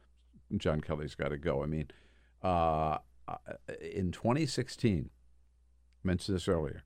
[0.58, 1.62] John Kelly's got to go.
[1.62, 1.88] I mean,
[2.42, 2.98] uh,
[3.80, 6.84] in 2016, I mentioned this earlier.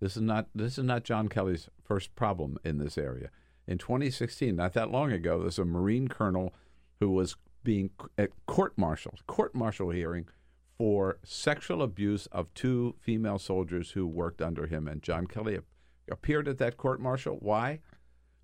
[0.00, 3.30] This is not this is not John Kelly's first problem in this area.
[3.66, 6.54] In 2016, not that long ago, there's a Marine colonel
[6.98, 10.26] who was being at court martial court martial hearing
[10.78, 15.58] for sexual abuse of two female soldiers who worked under him, and John Kelly
[16.10, 17.36] appeared at that court martial.
[17.40, 17.80] Why?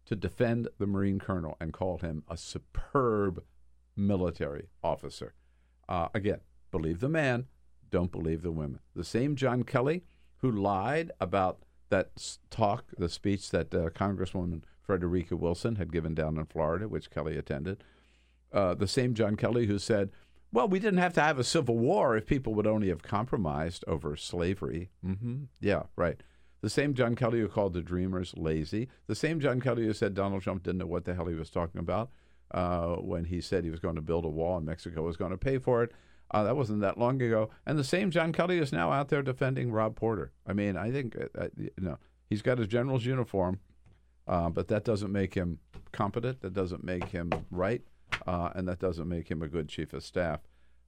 [0.04, 3.42] To defend the Marine colonel and called him a superb
[3.96, 5.34] military officer.
[5.88, 7.46] Uh, again, believe the man,
[7.90, 8.80] don't believe the women.
[8.94, 10.04] The same John Kelly
[10.38, 11.58] who lied about
[11.88, 17.10] that talk, the speech that uh, Congresswoman Frederica Wilson had given down in Florida, which
[17.10, 17.82] Kelly attended.
[18.52, 20.10] Uh, the same John Kelly who said,
[20.52, 23.84] well, we didn't have to have a civil war if people would only have compromised
[23.86, 24.90] over slavery.
[25.04, 26.22] hmm Yeah, right.
[26.62, 28.88] The same John Kelly who called the Dreamers lazy.
[29.06, 31.50] The same John Kelly who said Donald Trump didn't know what the hell he was
[31.50, 32.10] talking about
[32.52, 35.32] uh, when he said he was going to build a wall and Mexico was going
[35.32, 35.92] to pay for it.
[36.30, 37.50] Uh, that wasn't that long ago.
[37.64, 40.32] And the same John Kelly is now out there defending Rob Porter.
[40.46, 41.98] I mean, I think uh, uh, you know
[42.28, 43.60] he's got his general's uniform,
[44.26, 45.58] uh, but that doesn't make him
[45.92, 46.40] competent.
[46.40, 47.82] That doesn't make him right,
[48.26, 50.40] uh, and that doesn't make him a good chief of staff.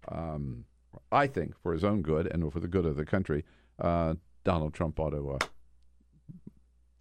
[0.08, 0.64] Um,
[1.12, 3.44] I think for his own good and for the good of the country,
[3.78, 5.38] uh, Donald Trump ought to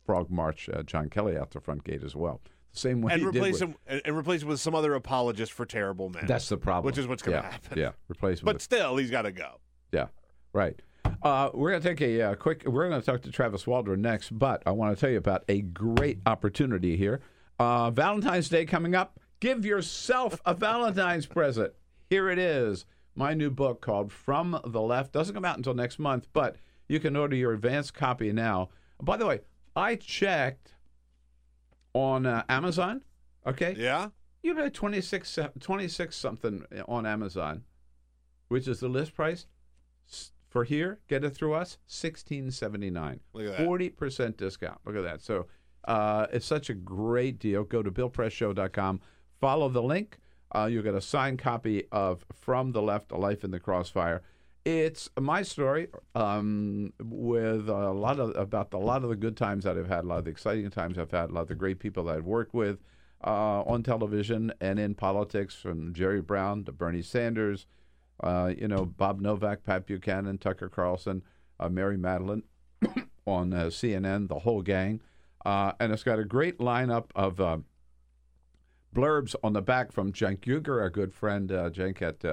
[0.05, 2.41] frog march John Kelly out the front gate as well.
[2.73, 4.76] The same way and he did replace with- him and, and replace him with some
[4.76, 6.26] other apologist for terrible men.
[6.27, 6.85] That's the problem.
[6.85, 7.77] Which is what's going to Yeah, happen.
[7.80, 9.60] Yeah, replace him But with- still, he's got to go.
[9.91, 10.07] Yeah,
[10.53, 10.80] right.
[11.23, 12.64] Uh, we're going to take a uh, quick.
[12.65, 15.44] We're going to talk to Travis Waldron next, but I want to tell you about
[15.48, 17.22] a great opportunity here.
[17.60, 19.19] Uh, Valentine's Day coming up.
[19.39, 21.73] Give yourself a Valentine's present.
[22.10, 22.85] Here it is.
[23.15, 26.57] My new book called From the Left doesn't come out until next month, but
[26.88, 28.69] you can order your advanced copy now.
[29.02, 29.39] By the way,
[29.76, 30.73] I checked
[31.98, 33.02] on uh, Amazon.
[33.45, 33.76] Okay.
[33.78, 34.10] Yeah.
[34.44, 37.64] You pay 26, 26 something on Amazon,
[38.48, 39.48] which is the list price
[40.48, 40.99] for here.
[41.07, 43.19] Get it through us, sixteen seventy nine.
[43.34, 43.65] Look at that.
[43.65, 44.80] Forty percent discount.
[44.86, 45.22] Look at that.
[45.22, 45.48] So
[45.86, 47.64] uh, it's such a great deal.
[47.64, 49.02] Go to BillPressShow.com.
[49.41, 50.19] Follow the link.
[50.56, 54.22] Uh, you'll get a signed copy of From the Left: A Life in the Crossfire.
[54.65, 59.63] It's my story um, with a lot of about a lot of the good times
[59.63, 61.55] that I've had, a lot of the exciting times I've had, a lot of the
[61.55, 62.79] great people that I've worked with
[63.25, 67.65] uh, on television and in politics, from Jerry Brown to Bernie Sanders,
[68.21, 71.23] uh, you know Bob Novak, Pat Buchanan, Tucker Carlson,
[71.59, 72.43] uh, Mary Matalin
[73.25, 75.01] on uh, CNN, the whole gang,
[75.45, 77.39] uh, and it's got a great lineup of.
[77.39, 77.57] Uh,
[78.95, 82.25] blurbs on the back from Cenk Uygur, our good friend uh, at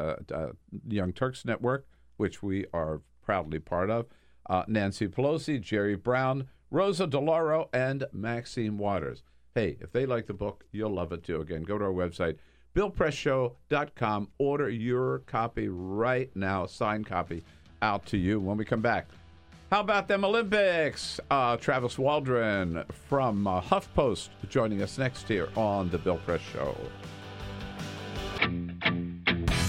[0.88, 1.86] Young Turks Network,
[2.16, 4.06] which we are proudly part of.
[4.48, 9.22] Uh, Nancy Pelosi, Jerry Brown, Rosa DeLauro, and Maxine Waters.
[9.54, 11.40] Hey, if they like the book, you'll love it too.
[11.40, 12.36] Again, go to our website,
[12.74, 14.28] BillPressShow.com.
[14.38, 17.44] Order your copy right now, signed copy,
[17.80, 19.06] out to you when we come back.
[19.70, 21.20] How about them Olympics?
[21.30, 26.76] Uh, Travis Waldron from uh, HuffPost joining us next here on the Bill Press Show.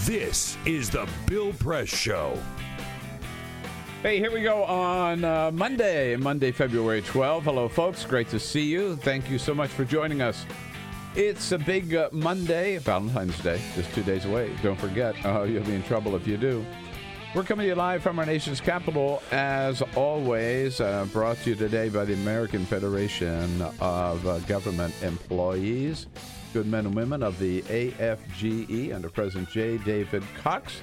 [0.06, 2.38] This is the Bill Press Show.
[4.04, 7.46] Hey, here we go on uh, Monday, Monday, February 12.
[7.46, 8.06] Hello, folks.
[8.06, 8.98] Great to see you.
[8.98, 10.46] Thank you so much for joining us.
[11.16, 14.56] It's a big uh, Monday, Valentine's Day, just two days away.
[14.62, 16.64] Don't forget, uh, you'll be in trouble if you do.
[17.34, 21.56] We're coming to you live from our nation's capital, as always, uh, brought to you
[21.56, 26.06] today by the American Federation of uh, Government Employees,
[26.56, 29.78] good men and women of the AFGE under President J.
[29.80, 30.82] David Cox.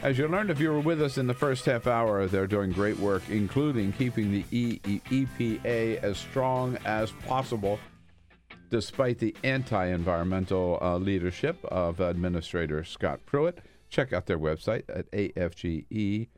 [0.00, 2.70] As you learned, if you were with us in the first half hour, they're doing
[2.70, 7.80] great work, including keeping the E- E- EPA as strong as possible,
[8.70, 13.58] despite the anti environmental uh, leadership of Administrator Scott Pruitt.
[13.90, 16.28] Check out their website at afge.org.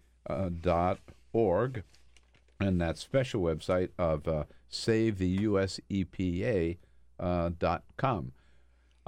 [2.61, 6.79] and that special website of uh, SaveTheUSEPA
[7.19, 8.33] uh, dot com.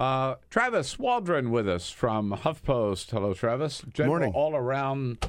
[0.03, 3.11] Uh, Travis Waldron with us from HuffPost.
[3.11, 3.83] Hello, Travis.
[3.95, 4.33] General Morning.
[4.35, 5.25] all around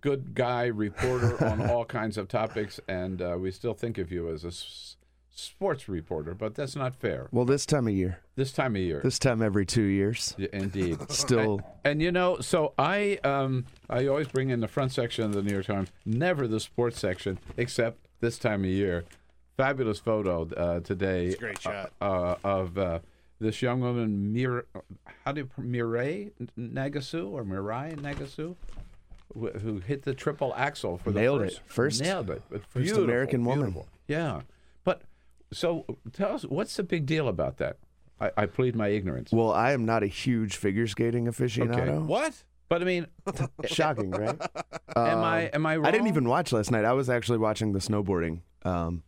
[0.00, 4.28] good guy reporter on all kinds of topics, and uh, we still think of you
[4.32, 4.96] as a s-
[5.32, 7.28] sports reporter, but that's not fair.
[7.30, 9.00] Well, this time of year, This time of year.
[9.00, 10.98] this time every two years, Yeah, Indeed.
[11.12, 11.60] still.
[11.84, 15.42] And you know, so I um I always bring in the front section of the
[15.44, 19.04] New York Times, never the sports section, except this time of year.
[19.56, 21.26] Fabulous photo uh, today.
[21.26, 21.92] It's a great shot.
[22.00, 22.98] Uh, of uh,
[23.44, 24.66] this young woman, Mir,
[25.24, 28.56] how do you Mireille Nagasu or Mirai Nagasu,
[29.32, 31.52] who, who hit the triple axel for Nailed the it.
[31.52, 32.42] first, First- nailed it.
[32.50, 33.66] But first American woman.
[33.66, 33.88] beautiful.
[34.08, 34.40] Yeah,
[34.84, 35.02] but
[35.52, 37.76] so tell us what's the big deal about that?
[38.20, 39.30] I, I plead my ignorance.
[39.32, 42.04] Well, I am not a huge figure skating aficionado.
[42.06, 42.44] What?
[42.68, 43.06] But I mean,
[43.66, 44.40] Shocking, right?
[44.96, 45.86] am I am I wrong?
[45.86, 46.84] I didn't even watch last night.
[46.84, 48.40] I was actually watching the snowboarding.
[48.62, 49.02] Um,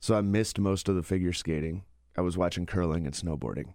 [0.00, 1.84] so I missed most of the figure skating.
[2.16, 3.74] I was watching curling and snowboarding.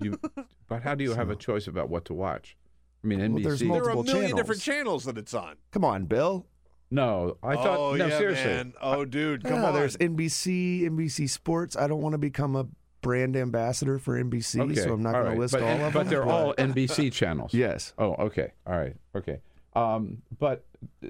[0.00, 0.18] You,
[0.68, 2.56] but how do you have a choice about what to watch?
[3.02, 3.32] I mean, NBC.
[3.34, 4.40] Well, there's There are a Multiple million channels.
[4.40, 5.56] different channels that it's on.
[5.72, 6.46] Come on, Bill.
[6.90, 7.78] no, I thought.
[7.78, 8.44] oh no, yeah, seriously.
[8.46, 8.72] man.
[8.80, 9.74] Oh, dude, come Yeah, on.
[9.74, 11.76] There's NBC, NBC Sports.
[11.76, 12.66] I don't want to become a
[13.02, 15.34] brand ambassador for NBC, Okay, so I'm not all going right.
[15.34, 15.92] to list but, all of them.
[15.92, 17.52] But they're all NBC channels.
[17.52, 17.92] Yes.
[17.98, 18.52] Oh, okay.
[18.66, 18.96] All right.
[19.14, 19.40] Okay.
[19.76, 20.64] Um, but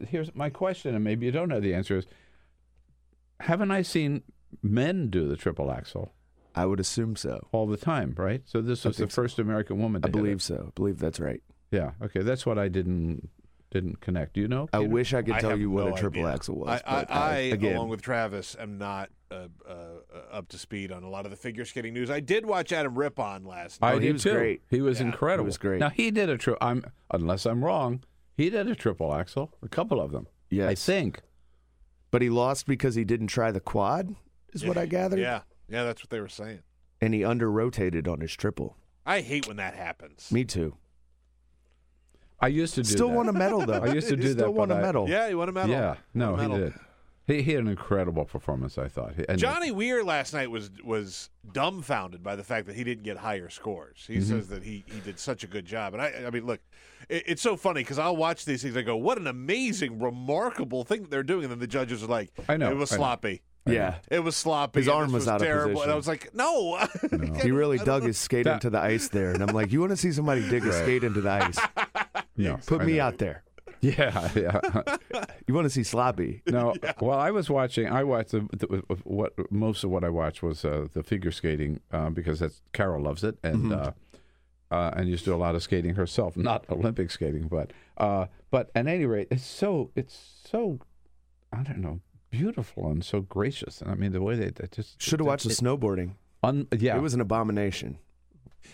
[0.08, 2.06] here's my question, and maybe you don't know the answer: Is
[3.40, 4.22] haven't I seen
[4.62, 6.12] men do the triple axel
[6.54, 7.46] I would assume so.
[7.52, 8.14] all the time?
[8.16, 8.42] Right.
[8.44, 9.22] So this was the think so.
[9.22, 10.02] first American woman.
[10.04, 10.42] I To hit believe it.
[10.42, 10.66] so.
[10.68, 11.42] I believe that's right.
[11.70, 11.92] Yeah.
[12.02, 12.20] Okay.
[12.22, 13.28] That's what I didn't
[13.70, 14.34] didn't connect.
[14.34, 14.68] Do you know?
[14.72, 16.34] I wish I could tell have you what no a triple idea.
[16.34, 16.68] axel was.
[16.68, 20.58] I, I, but I again, along with Travis, am not uh, uh, uh, up to
[20.58, 22.08] speed on a lot of the figure skating news.
[22.08, 23.88] I did watch Adam Rippon last night.
[23.88, 24.32] I Oh, he did was too.
[24.32, 24.62] great.
[24.70, 25.46] He was Yeah, he incredible.
[25.46, 25.80] was great.
[25.80, 26.64] Now he did a triple.
[26.64, 28.04] I'm unless I'm wrong.
[28.36, 30.28] He did a triple axel, a couple of them.
[30.52, 31.20] I think.
[32.12, 34.14] but he lost because he didn't try the quad,
[34.52, 35.18] is what I gathered.
[35.18, 36.60] Yeah, yeah, that's what they were saying.
[37.00, 38.76] And he under rotated on his triple.
[39.06, 40.30] I hate when that happens.
[40.32, 40.76] Me too.
[42.40, 43.14] I used to do Still that.
[43.14, 43.72] won a medal though.
[43.82, 45.08] I used to He do Still that, won but a I- medal.
[45.08, 45.70] Yeah, he won a medal.
[45.70, 46.74] Yeah, no, Won a he did.
[47.26, 48.76] He, he had an incredible performance.
[48.76, 49.14] I thought.
[49.30, 53.16] And Johnny Weir last night was was dumbfounded by the fact that he didn't get
[53.16, 54.04] higher scores.
[54.06, 54.24] He Mm-hmm.
[54.28, 56.60] says that he, he did such a good job, and I I mean, look,
[57.08, 58.76] it, it's so funny because I'll watch these things.
[58.76, 62.08] I go, "What an amazing, remarkable thing that they're doing," and then the judges are
[62.08, 63.00] like, I know, it was I know.
[63.00, 63.96] sloppy." Yeah.
[64.10, 64.80] It was sloppy.
[64.80, 65.82] His arm this was out of terrible.
[65.82, 66.78] And I was like, no.
[67.42, 69.90] He really dug his skate That- into the ice there, and I'm like, "You want
[69.90, 71.58] to see somebody dig a skate into the ice?
[72.36, 73.04] no, Put I me know.
[73.04, 73.42] out there.
[73.80, 74.60] Yeah, yeah.
[75.46, 76.42] You want to see sloppy?
[76.46, 77.86] No, well, I was watching.
[77.86, 81.80] I watched the, the, what most of what I watched was uh, the figure skating
[81.92, 83.92] uh, because that's Carol loves it, and uh,
[84.70, 88.26] uh, and used to do a lot of skating herself, not Olympic skating, but uh,
[88.50, 90.18] but at any rate, it's so it's
[90.50, 90.78] so
[91.52, 92.00] I don't know
[92.38, 95.44] beautiful and so gracious, and I mean the way they, they just Should have watched
[95.46, 96.12] the snowboarding.
[96.42, 97.98] Un, yeah, It was an abomination.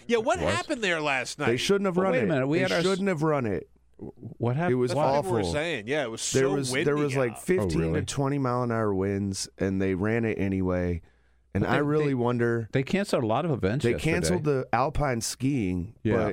[0.06, 1.46] yeah, what happened there last night?
[1.46, 2.26] They shouldn't have But run wait a it.
[2.28, 3.68] minute, we they had shouldn't have run it.
[3.98, 4.72] what happened.
[4.72, 5.52] It was That's what people were awful.
[5.52, 5.86] saying.
[5.86, 7.42] Yeah, it was There was windy there was like out.
[7.42, 8.00] 15 really?
[8.00, 11.02] to 20 mile an hour winds, and they ran it anyway.
[11.54, 12.68] And But I really they- wonder.
[12.72, 13.82] They canceled a lot of events.
[13.84, 14.12] They yesterday.
[14.12, 16.32] canceled the alpine skiing, Yeah.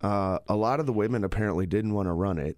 [0.00, 2.56] but uh, a lot of the women apparently didn't want to run it,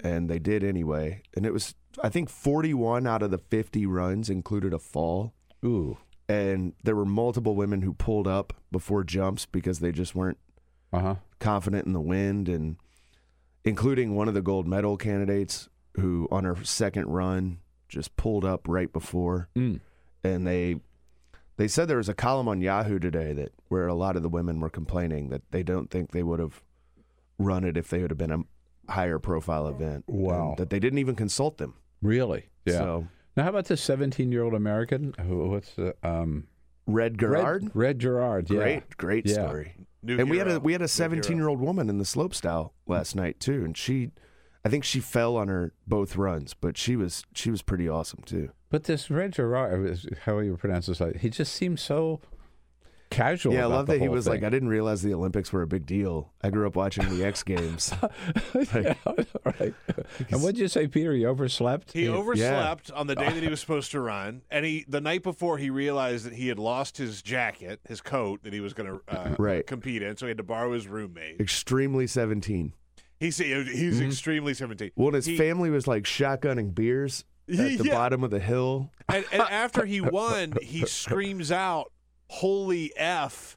[0.00, 1.22] and they did anyway.
[1.34, 5.32] And it was, I think, 41 out of the 50 runs included a fall.
[5.64, 5.96] Ooh,
[6.28, 10.38] And there were multiple women who pulled up before jumps because they just weren't
[10.92, 11.14] uh huh.
[11.40, 12.76] confident in the wind, and
[13.64, 17.58] including one of the gold medal candidates who, on her second run,
[17.88, 19.48] just pulled up right before.
[19.56, 19.80] Mm.
[20.22, 20.76] And they
[21.56, 24.28] they said there was a column on Yahoo today that where a lot of the
[24.28, 26.62] women were complaining that they don't think they would have
[27.38, 28.40] run it if they would have been a
[28.88, 30.04] higher profile event.
[30.06, 30.54] Wow.
[30.58, 31.74] That they didn't even consult them.
[32.02, 32.46] Really?
[32.64, 32.72] Yeah.
[32.78, 33.06] So
[33.36, 35.14] Now, how about this 17 year old American?
[35.20, 36.46] Who, what's the um,
[36.86, 38.50] Red Gerard, Red, Red Gerard.
[38.50, 38.58] Yeah.
[38.58, 39.34] great, great Yeah.
[39.46, 39.74] story.
[40.02, 40.58] New and we had hero.
[40.58, 43.76] a we had a 17 year old woman in the slopestyle last night too, and
[43.76, 44.12] she,
[44.64, 48.22] I think she fell on her both runs, but she was she was pretty awesome
[48.24, 48.50] too.
[48.70, 51.02] But this Red Gerard, is- how you pronounce this?
[51.20, 52.20] He just seems so
[53.10, 53.54] casual.
[53.54, 54.42] yeah, I love the that he whole was like.
[54.42, 56.32] I didn't realize the Olympics were a big deal.
[56.42, 57.92] I grew up watching the X Games.
[58.74, 58.94] yeah,
[59.44, 59.74] right.
[60.30, 61.12] And what did you say, Peter?
[61.12, 61.92] He overslept.
[61.92, 65.22] He overslept on the day that he was supposed to run, and he the night
[65.22, 68.88] before he realized that he had lost his jacket, his coat that he was going
[68.90, 69.66] to uh, Right.
[69.66, 71.40] compete in, so he had to borrow his roommate.
[71.40, 72.72] Extremely 17.
[73.18, 74.90] He's he's extremely seventeen.
[74.94, 77.94] Well, his He- family was like shotgunning beers at the Yeah.
[77.94, 78.90] bottom of the hill.
[79.08, 81.90] and, and after he won, he screams out,
[82.28, 83.56] "Holy f!"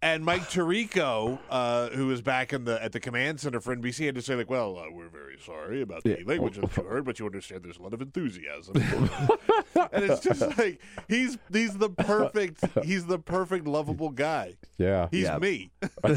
[0.00, 4.06] And Mike Tirico, uh, who was back in the at the command center for NBC,
[4.06, 6.16] had to say like, "Well, uh, we're very sorry about the Yeah.
[6.24, 8.76] language that you heard, but you understand there's a lot of enthusiasm."
[9.92, 14.54] and it's just like he's he's the perfect he's the perfect lovable guy.
[14.78, 15.08] Yeah.
[15.10, 15.38] He's Yeah.
[15.38, 15.70] me.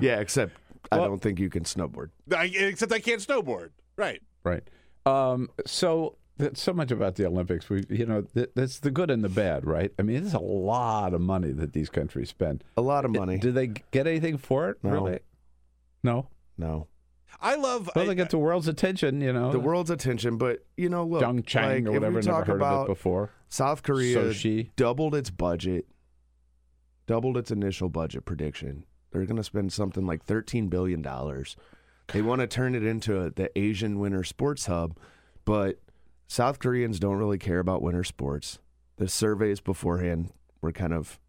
[0.00, 0.52] Yeah, except
[0.92, 2.10] I Well- don't think you can snowboard.
[2.36, 3.70] I, except I can't snowboard.
[3.96, 4.20] Right.
[4.44, 4.62] Right.
[5.06, 7.68] Um, so that's so much about the Olympics.
[7.68, 9.92] We, you know, th- that's the good and the bad, right?
[9.98, 12.64] I mean, it's a lot of money that these countries spend.
[12.76, 13.38] A lot of money.
[13.38, 14.78] Do they get anything for it?
[14.82, 14.90] No.
[14.90, 15.18] Really?
[16.02, 16.28] No.
[16.58, 16.88] No.
[17.40, 17.90] I love.
[17.94, 19.20] Well, I- they get the world's attention.
[19.20, 22.06] You know, The world's attention, but you know, look, Pyeongchang like, or if whatever.
[22.20, 23.30] we Never talk heard about of it before.
[23.48, 24.70] South Korea Sochi.
[24.76, 25.86] doubled its budget,
[27.06, 28.84] doubled its initial budget prediction.
[29.10, 31.56] They're going to spend something like thirteen billion dollars.
[32.12, 34.96] They want to turn it into the Asian winter sports hub,
[35.44, 35.80] but
[36.34, 38.58] South Koreans don't really care about winter sports.
[38.96, 41.20] The surveys beforehand were kind of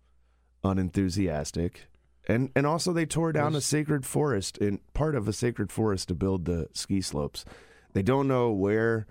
[0.63, 1.87] unenthusiastic.
[2.27, 6.07] And and also they tore down a sacred forest in part of a sacred forest
[6.07, 7.45] to build the ski slopes.
[7.93, 9.05] They don't know where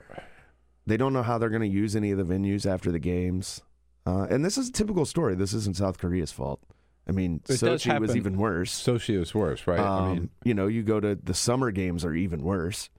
[0.85, 3.63] they don't know how they're going to use any of the venues after the games.
[4.05, 5.37] Uh, and this is a typical story.
[5.37, 6.61] This isn't South Korea's fault.
[7.09, 8.73] I mean, It Sochi was even worse.
[8.83, 9.79] Sochi is worse, right?
[9.79, 12.91] I Um, mean, you know, you go to the summer games are even worse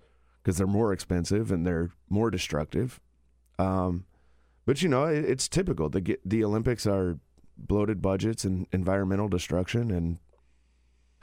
[0.46, 3.00] because they're more expensive and they're more destructive.
[3.58, 4.06] Um,
[4.68, 5.90] but you know, it, it's typical.
[5.90, 7.18] The the Olympics are
[7.58, 10.20] bloated budgets and environmental destruction, and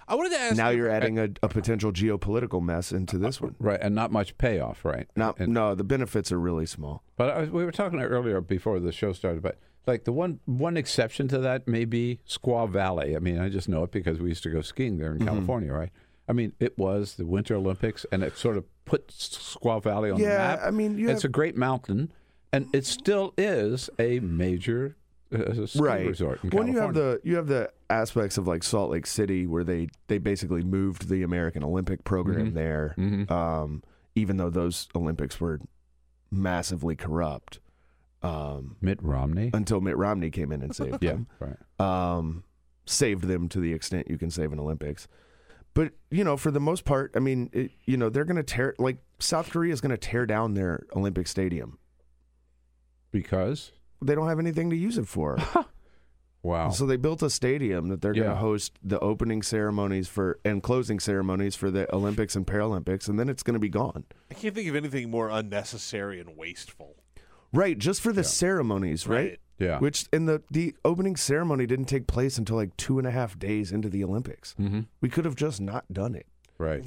[0.08, 0.56] I wanted to ask.
[0.56, 3.54] now you- you're adding a, a potential geopolitical mess into this one.
[3.60, 5.06] right, and not much payoff, right?
[5.14, 7.04] Not, And- no, the benefits are really small.
[7.16, 10.76] But I we were talking earlier before the show started, but like the one one
[10.76, 13.14] exception to that may be Squaw Valley.
[13.14, 15.28] I mean, I just know it because we used to go skiing there in Mm-hmm.
[15.28, 15.90] California, right?
[16.28, 20.18] I mean, it was the Winter Olympics, and it sort of put Squaw Valley on
[20.18, 20.60] the Yeah, map.
[20.64, 22.12] I mean, it's have- a great mountain,
[22.52, 24.96] and it still is a major
[25.34, 26.06] uh, ski right.
[26.06, 29.46] resort in when you have the you have the aspects of like Salt Lake City
[29.46, 32.54] where they they basically moved the American Olympic program Mhm.
[32.54, 33.30] there, Mhm.
[33.30, 33.82] um,
[34.14, 35.60] even though those Olympics were
[36.30, 37.60] massively corrupt.
[38.22, 39.50] Um, Mitt Romney.
[39.52, 41.26] until Mitt Romney came in and saved yeah, them.
[41.40, 41.56] right.
[41.80, 42.44] Um,
[42.86, 45.08] saved them to the extent you can save an Olympics.
[45.74, 48.42] But you know, for the most part, I mean, it, you know, they're going to
[48.42, 51.78] tear like South Korea is going to tear down their Olympic stadium.
[53.10, 53.72] Because
[54.02, 55.38] They don't have anything to use it for.
[56.42, 58.30] wow, So they built a stadium that they're going Yeah.
[58.34, 63.18] to host the opening ceremonies for and closing ceremonies for the Olympics and Paralympics, and
[63.18, 64.04] then it's going to be gone.
[64.30, 66.96] I can't think of anything more unnecessary and wasteful.
[67.52, 69.16] Right, just for the ceremonies, right?
[69.30, 69.38] Right.
[69.62, 73.10] Yeah, Which in the the opening ceremony didn't take place until like two and a
[73.10, 74.54] half days into the Olympics.
[74.56, 76.26] hmm We could have just not done it.
[76.58, 76.84] right.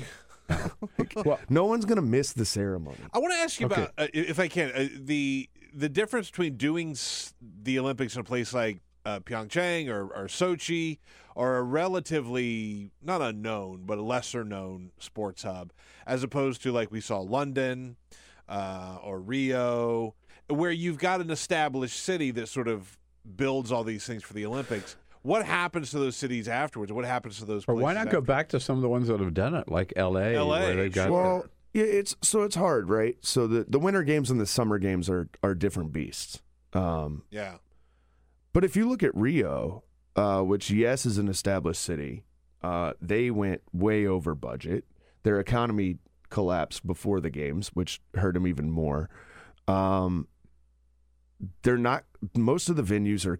[1.49, 2.99] No one's going to miss the ceremony.
[3.14, 3.76] I want to ask you Okay.
[3.81, 8.22] about, uh, if I can, uh, the the difference between doing s- the Olympics in
[8.22, 10.99] a place like uh, Pyeongchang or, or Sochi,
[11.35, 15.73] or a relatively not unknown but a lesser known sports hub,
[16.07, 17.97] as opposed to like we saw London
[18.47, 20.14] uh, or Rio,
[20.47, 22.97] where you've got an established city that sort of
[23.35, 24.95] builds all these things for the Olympics.
[25.23, 26.91] What happens to those cities afterwards?
[26.91, 27.63] What happens to those?
[27.63, 29.69] Or places why not go back to some of the ones that have done it,
[29.69, 33.17] like L.A., LA, where they've got Well, yeah, it's so it's hard, right?
[33.22, 36.41] So the the winter games and the summer games are are different beasts.
[36.73, 37.55] Um, Yeah.
[38.53, 39.84] But if you look at Rio,
[40.15, 42.23] uh, which yes is an established city,
[42.61, 44.85] uh, they went way over budget.
[45.23, 45.97] Their economy
[46.30, 49.09] collapsed before the games, which hurt them even more.
[49.67, 50.27] Um,
[51.64, 52.06] they're not.
[52.36, 53.40] Most of the venues are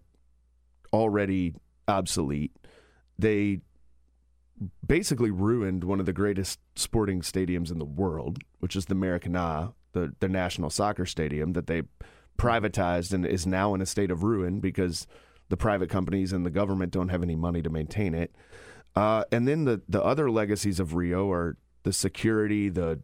[0.94, 1.54] already
[1.88, 2.56] obsolete.
[3.18, 3.62] They
[4.86, 9.74] basically ruined one of the greatest sporting stadiums in the world, which is the Maracana,
[9.94, 11.84] the the national soccer stadium that they
[12.38, 15.08] privatized and is now in a state of ruin because
[15.50, 18.36] the private companies and the government don't have any money to maintain it.
[18.96, 23.00] Uh, and then the the other legacies of Rio are the security, the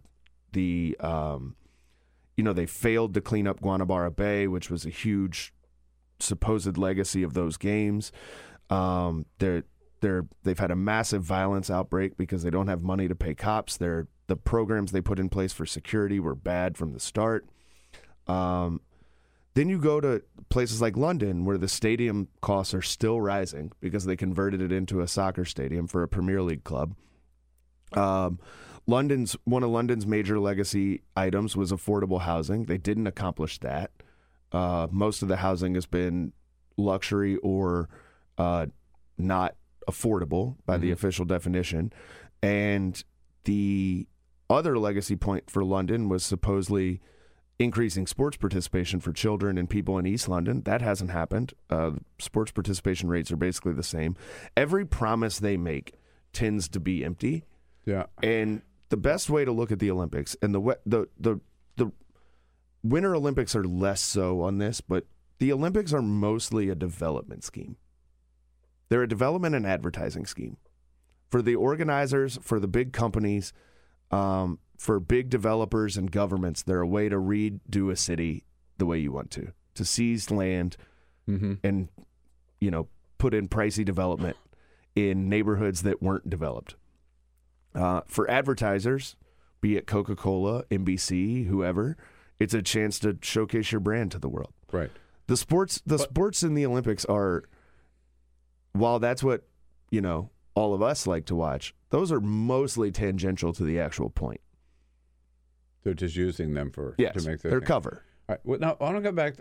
[0.53, 1.55] the um,
[2.41, 5.53] you know they failed to clean up Guanabara Bay, which was a huge
[6.17, 8.11] supposed legacy of those games.
[8.71, 9.63] Um, they're
[9.99, 13.77] they're they've had a massive violence outbreak because they don't have money to pay cops.
[13.77, 17.45] They're the programs they put in place for security were bad from the start.
[18.25, 18.81] Um,
[19.53, 24.05] then you go to places like London, where the stadium costs are still rising because
[24.05, 26.95] they converted it into a soccer stadium for a Premier League club.
[27.93, 28.39] Um,
[28.87, 32.65] London's one of London's major legacy items was affordable housing.
[32.65, 33.91] They didn't accomplish that.
[34.51, 36.33] Uh, most of the housing has been
[36.77, 37.89] luxury or
[38.37, 38.65] uh,
[39.17, 39.55] not
[39.89, 41.93] affordable by the official definition.
[42.41, 43.01] And
[43.45, 44.07] the
[44.49, 47.01] other legacy point for London was supposedly
[47.59, 50.63] increasing sports participation for children and people in East London.
[50.63, 51.53] That hasn't happened.
[51.69, 54.15] Uh, sports participation rates are basically the same.
[54.57, 55.93] Every promise they make
[56.33, 57.43] tends to be empty.
[57.85, 58.05] Yeah.
[58.21, 58.61] And
[58.91, 61.39] the best way to look at the Olympics and the the the
[61.77, 61.91] the
[62.83, 65.05] Winter Olympics are less so on this, but
[65.39, 67.77] the Olympics are mostly a development scheme.
[68.89, 70.57] They're a development and advertising scheme
[71.29, 73.53] for the organizers, for the big companies,
[74.11, 76.61] um, for big developers and governments.
[76.61, 78.43] They're a way to redo a city
[78.77, 80.77] the way you want to, to seize land
[81.29, 81.53] Mm-hmm.
[81.63, 81.87] and
[82.59, 82.87] you know
[83.19, 84.35] put in pricey development
[84.95, 86.75] in neighborhoods that weren't developed.
[87.73, 89.15] Uh, for advertisers,
[89.61, 91.95] be it Coca Cola, NBC, whoever,
[92.39, 94.53] it's a chance to showcase your brand to the world.
[94.71, 94.91] Right.
[95.27, 97.43] The sports, the sports in the Olympics are,
[98.73, 99.43] while that's what
[99.89, 104.09] you know all of us like to watch, those are mostly tangential to the actual
[104.09, 104.41] point.
[105.83, 108.03] They're just using them for Yes, to make their they're cover.
[108.27, 108.39] All right.
[108.43, 109.35] Well, now I want to go back.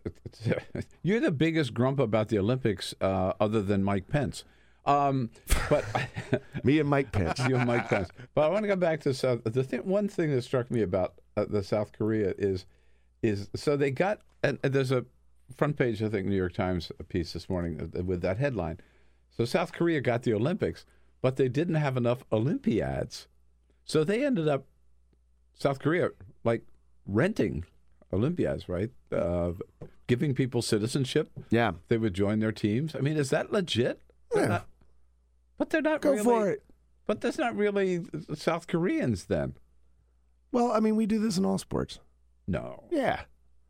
[0.44, 0.60] To,
[1.02, 4.44] you're the biggest grump about the Olympics, uh, other than Mike Pence.
[4.86, 5.30] Um,
[5.68, 5.84] but
[6.64, 7.38] Me and Mike Pence.
[7.48, 8.08] you and Mike Pence.
[8.34, 9.44] But I want to go back to South.
[9.44, 12.66] The one thing that struck me about uh, the South Korea is,
[13.22, 15.04] is so they got and, and there's a
[15.56, 18.78] front page I think New York Times piece this morning uh, with that headline.
[19.30, 20.84] So South Korea got the Olympics,
[21.22, 23.28] but they didn't have enough Olympiads,
[23.84, 24.66] so they ended up
[25.54, 26.10] South Korea
[26.44, 26.62] like
[27.06, 27.64] renting
[28.12, 28.90] Olympiads, right?
[29.12, 29.52] Uh,
[30.06, 31.30] giving people citizenship.
[31.50, 32.96] Yeah, They would join their teams.
[32.96, 34.00] I mean, is that legit?
[34.32, 34.48] They're Yeah.
[34.48, 34.68] not-
[35.58, 36.24] but they're not go really.
[36.24, 36.62] for it.
[37.06, 38.04] But that's not really
[38.34, 39.54] South Koreans then.
[40.52, 41.98] Well, I mean, we do this in all sports.
[42.46, 42.84] No.
[42.90, 43.22] Yeah,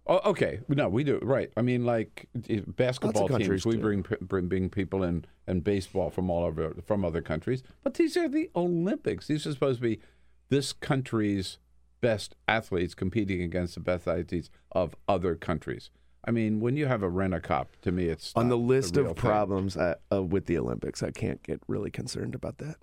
[0.06, 0.60] Oh, okay.
[0.66, 1.18] No, we do.
[1.22, 1.52] Right.
[1.56, 2.28] I mean, like
[2.66, 3.80] basketball teams, countries we do.
[3.80, 7.62] bring, bring bring people in, and baseball from all over from other countries.
[7.84, 9.26] But these are the Olympics.
[9.28, 10.00] These are supposed to be
[10.48, 11.58] this country's
[12.00, 15.90] best athletes competing against the best athletes of other countries.
[16.24, 18.96] I mean, when you have a rent a cop, to me, it's on the list
[18.96, 19.30] real of thing.
[19.30, 22.76] problems uh, uh, with the Olympics, I can't get really concerned about that.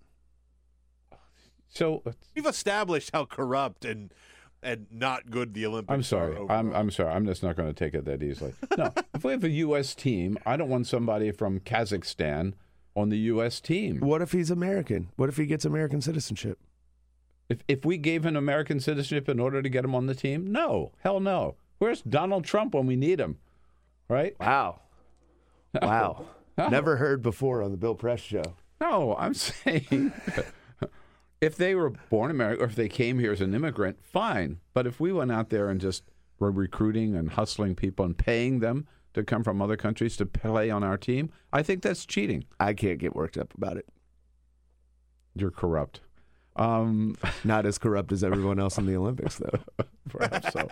[1.69, 2.03] So
[2.35, 4.14] We've established how corrupt and
[4.64, 6.35] and not good the Olympics are I'm sorry.
[6.35, 6.51] overall.
[6.51, 7.11] I'm I'm sorry.
[7.14, 8.53] I'm just not going to take it that easily.
[8.77, 9.93] No, if we have a U.S.
[9.93, 12.53] team, I don't want somebody from Kazakhstan
[12.95, 13.59] on the U.S.
[13.61, 13.99] team.
[13.99, 15.09] What if he's American?
[15.15, 16.57] What if he gets American citizenship?
[17.49, 20.51] If if we gave him American citizenship in order to get him on the team,
[20.51, 21.55] no, hell no.
[21.79, 23.37] Where's Donald Trump when we need him?
[24.09, 24.35] Right?
[24.39, 24.81] Wow.
[25.81, 26.25] Wow.
[26.57, 28.43] Never heard before on the Bill Press show.
[28.81, 30.11] No, I'm saying
[31.41, 34.59] if they were born American or if they came here as an immigrant, fine.
[34.73, 36.03] But if we went out there and just
[36.39, 40.69] were recruiting and hustling people and paying them to come from other countries to play
[40.69, 42.45] on our team, I think that's cheating.
[42.59, 43.87] I can't get worked up about it.
[45.35, 46.01] You're corrupt.
[46.55, 49.59] Um, Not as corrupt as everyone else in the Olympics, though.
[50.09, 50.67] perhaps so.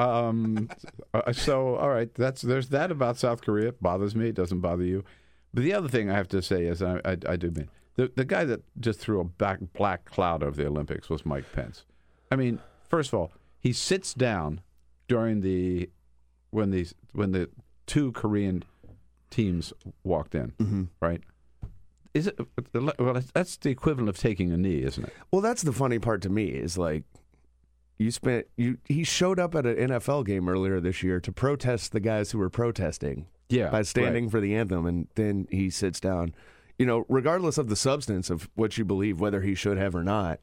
[0.00, 0.68] Um,
[1.14, 3.68] uh, so all right, that's there's that about South Korea.
[3.68, 4.28] It bothers me.
[4.28, 5.04] It doesn't bother you.
[5.52, 8.10] But the other thing I have to say is I, I, I do mean the
[8.14, 11.84] the guy that just threw a back, black cloud over the Olympics was Mike Pence.
[12.30, 14.60] I mean, first of all, he sits down
[15.08, 15.90] during the
[16.50, 17.50] when these when the
[17.86, 18.64] two Korean
[19.30, 19.72] teams
[20.04, 20.52] walked in,
[21.00, 21.20] right?
[22.14, 22.38] Is it
[22.74, 23.22] well?
[23.34, 25.12] That's the equivalent of taking a knee, isn't it?
[25.30, 27.04] Well, that's the funny part to me is like
[28.00, 31.92] you spent you he showed up at an NFL game earlier this year to protest
[31.92, 34.30] the guys who were protesting Yeah, by standing right.
[34.30, 36.34] for the anthem and then he sits down.
[36.78, 40.02] You know, regardless of the substance of what you believe whether he should have or
[40.02, 40.40] not,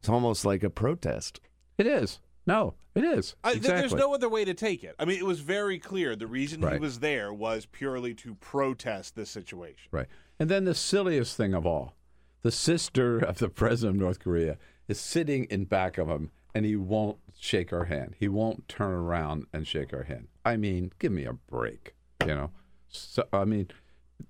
[0.00, 1.40] it's almost like a protest.
[1.78, 2.18] It is.
[2.44, 3.36] No, it is.
[3.44, 3.80] I, exactly.
[3.80, 4.96] There's no other way to take it.
[4.98, 6.16] I mean, it was very clear.
[6.16, 9.88] The reason he was there was purely to protest this situation.
[9.92, 10.08] Right.
[10.40, 11.94] And then the silliest thing of all,
[12.42, 14.58] the sister of the president of North Korea
[14.88, 18.14] is sitting in back of him and he won't shake our hand.
[18.18, 20.28] He won't turn around and shake our hand.
[20.44, 21.94] I mean, give me a break,
[22.26, 22.50] you know.
[22.88, 23.68] So I mean,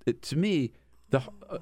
[0.05, 0.71] it, to me,
[1.09, 1.57] the uh,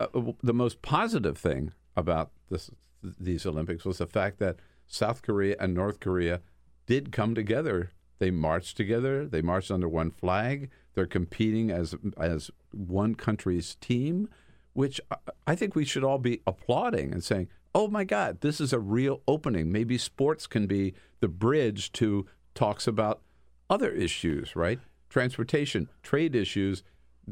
[0.00, 2.70] uh, uh, the most positive thing about this
[3.02, 6.40] these Olympics was the fact that South Korea and North Korea
[6.86, 7.90] did come together.
[8.18, 9.26] They marched together.
[9.26, 10.70] They marched under one flag.
[10.94, 14.28] They're competing as as one country's team,
[14.72, 15.16] which I-
[15.48, 18.78] I think we should all be applauding and saying, "Oh my God, this is a
[18.78, 19.72] real opening.
[19.72, 23.20] Maybe sports can be the bridge to talks about
[23.68, 24.80] other issues, right?
[25.08, 26.82] Transportation, trade issues,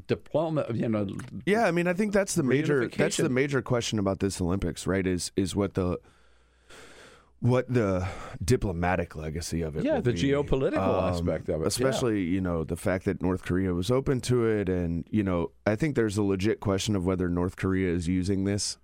[0.06, 0.66] diploma.
[0.72, 1.06] You know,
[1.46, 4.86] Yeah, I mean, I think that's the major that's the major question about this Olympics,
[4.86, 5.06] right?
[5.06, 5.98] Is is what the
[7.40, 8.06] what the
[8.42, 9.84] diplomatic legacy of it?
[9.84, 10.34] Yeah, will the be.
[10.34, 11.68] Um, geopolitical aspect of it, yeah.
[11.68, 15.50] especially you know the fact that North Korea was open to it, and you know
[15.66, 18.78] I think there's a legit question of whether North Korea is using this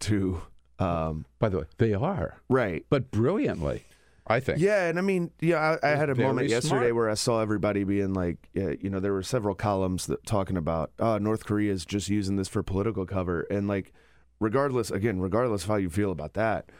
[0.00, 0.42] to,
[0.78, 3.84] um, by the way, they are right, but brilliantly.
[4.26, 4.58] I think.
[4.58, 6.94] Yeah, and I mean, yeah, I, I had a moment yesterday smart.
[6.94, 10.56] where I saw everybody being like, yeah, you know, there were several columns that talking
[10.56, 13.92] about, oh, North Korea is just using this for political cover, and like,
[14.40, 16.70] regardless, again, regardless of how you feel about that,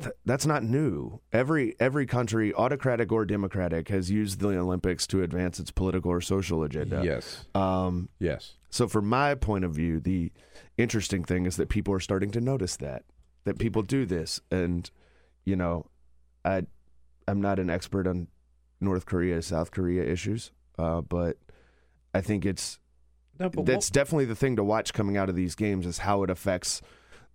[0.00, 1.18] th- that's not new.
[1.32, 6.20] Every every country, autocratic or democratic, has used the Olympics to advance its political or
[6.20, 7.02] social agenda.
[7.04, 7.44] Yes.
[7.56, 8.52] Um, Yes.
[8.70, 10.30] so, from my point of view, the
[10.78, 13.02] interesting thing is that people are starting to notice that
[13.44, 14.90] that people do this, and
[15.44, 15.86] you know,
[16.44, 16.66] I
[17.28, 18.28] I'm not an expert on
[18.80, 21.38] North Korea, South Korea issues, uh, but
[22.12, 22.78] I think it's
[23.38, 26.22] No, that's what- definitely the thing to watch coming out of these games is how
[26.22, 26.82] it affects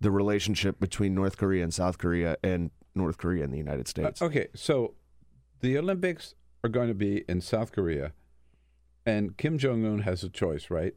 [0.00, 4.22] the relationship between North Korea and South Korea and North Korea and the United States.
[4.22, 4.94] Uh, okay, so
[5.60, 6.34] the Olympics
[6.64, 8.12] are going to be in South Korea,
[9.04, 10.94] and Kim Jong Un has a choice, right?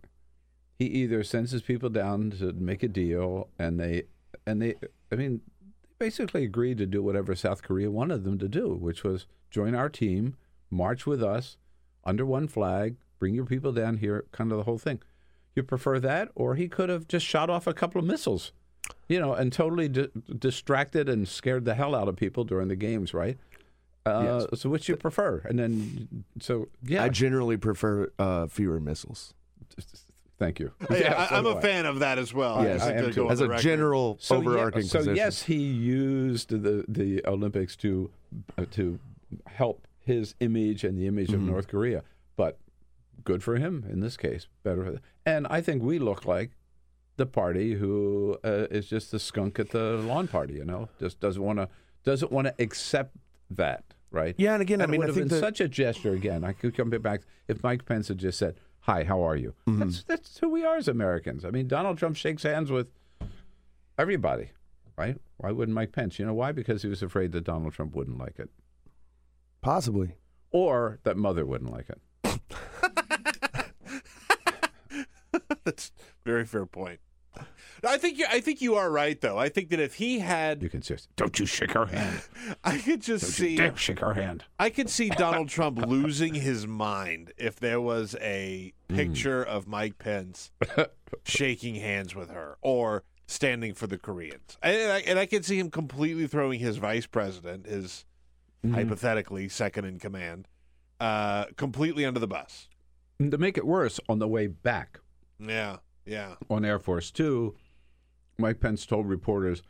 [0.80, 4.04] He either sends his people down to make a deal, and they,
[4.46, 4.76] and they,
[5.14, 9.04] I mean, they basically agreed to do whatever South Korea wanted them to do, which
[9.04, 10.36] was join our team,
[10.70, 11.58] march with us
[12.04, 15.02] under one flag, bring your people down here, kind of the whole thing.
[15.56, 18.52] You prefer that, or he could have just shot off a couple of missiles,
[19.08, 20.10] you know, and totally di-
[20.40, 23.38] distracted and scared the hell out of people during the games, right?
[24.06, 25.44] Uh, So, which you prefer?
[25.46, 29.34] And then, so yeah, I generally prefer uh, fewer missiles.
[30.44, 30.72] Thank you.
[30.90, 31.62] Hey, Yeah, I, so I'm do a I.
[31.62, 32.64] fan of that as well.
[32.64, 33.30] Yes, I'd I am too.
[33.30, 33.62] As a record.
[33.64, 35.16] general So, overarching yeah, so position.
[35.16, 38.10] yes, he used the the Olympics to
[38.58, 39.00] uh, to
[39.48, 41.36] help his image and the image Mm-hmm.
[41.48, 42.04] of North Korea,
[42.36, 42.58] but
[43.24, 44.48] good for him in this case.
[44.64, 46.52] Better, for and I think we look like
[47.16, 50.56] the party who uh, is just the skunk at the lawn party.
[50.56, 51.70] You know, just doesn't want to
[52.04, 53.16] doesn't want to accept
[53.50, 53.84] that.
[54.12, 54.36] Right?
[54.38, 56.12] Yeah, and again, I mean, it I have think been that- such a gesture.
[56.14, 58.54] Again, I could come back if Mike Pence had just said,
[58.84, 59.80] "Hi, how are you?" Mm-hmm.
[59.80, 61.46] That's that's who we are as Americans.
[61.46, 62.88] I mean, Donald Trump shakes hands with
[63.98, 64.52] everybody,
[64.98, 65.18] right?
[65.38, 66.20] Why wouldn't Mike Pence?
[66.20, 66.52] You know why?
[66.52, 68.50] Because he was afraid that Donald Trump wouldn't like it,
[69.62, 70.16] Possibly.
[70.52, 72.00] or that Mother wouldn't like it.
[75.66, 77.00] That's a very fair point.
[77.86, 79.38] I think you, I think you are right though.
[79.38, 82.22] I think that if he had, You can just don't you shake her hand.
[82.64, 84.44] I could just Don't see you dare shake her hand.
[84.60, 88.96] I could see Donald Trump losing his mind if there was a Hmm.
[88.98, 90.52] picture of Mike Pence
[91.26, 94.58] shaking hands with her or standing for the Koreans.
[94.62, 98.06] And I, and I could see him completely throwing his vice president, his
[98.64, 98.74] Hmm.
[98.76, 100.48] hypothetically second in command,
[101.02, 102.70] uh, completely under the bus.
[103.20, 105.00] And to make it worse, on the way back
[105.40, 106.36] Yeah, yeah.
[106.50, 107.56] on Air Force Two,
[108.38, 109.62] Mike Pence told reporters,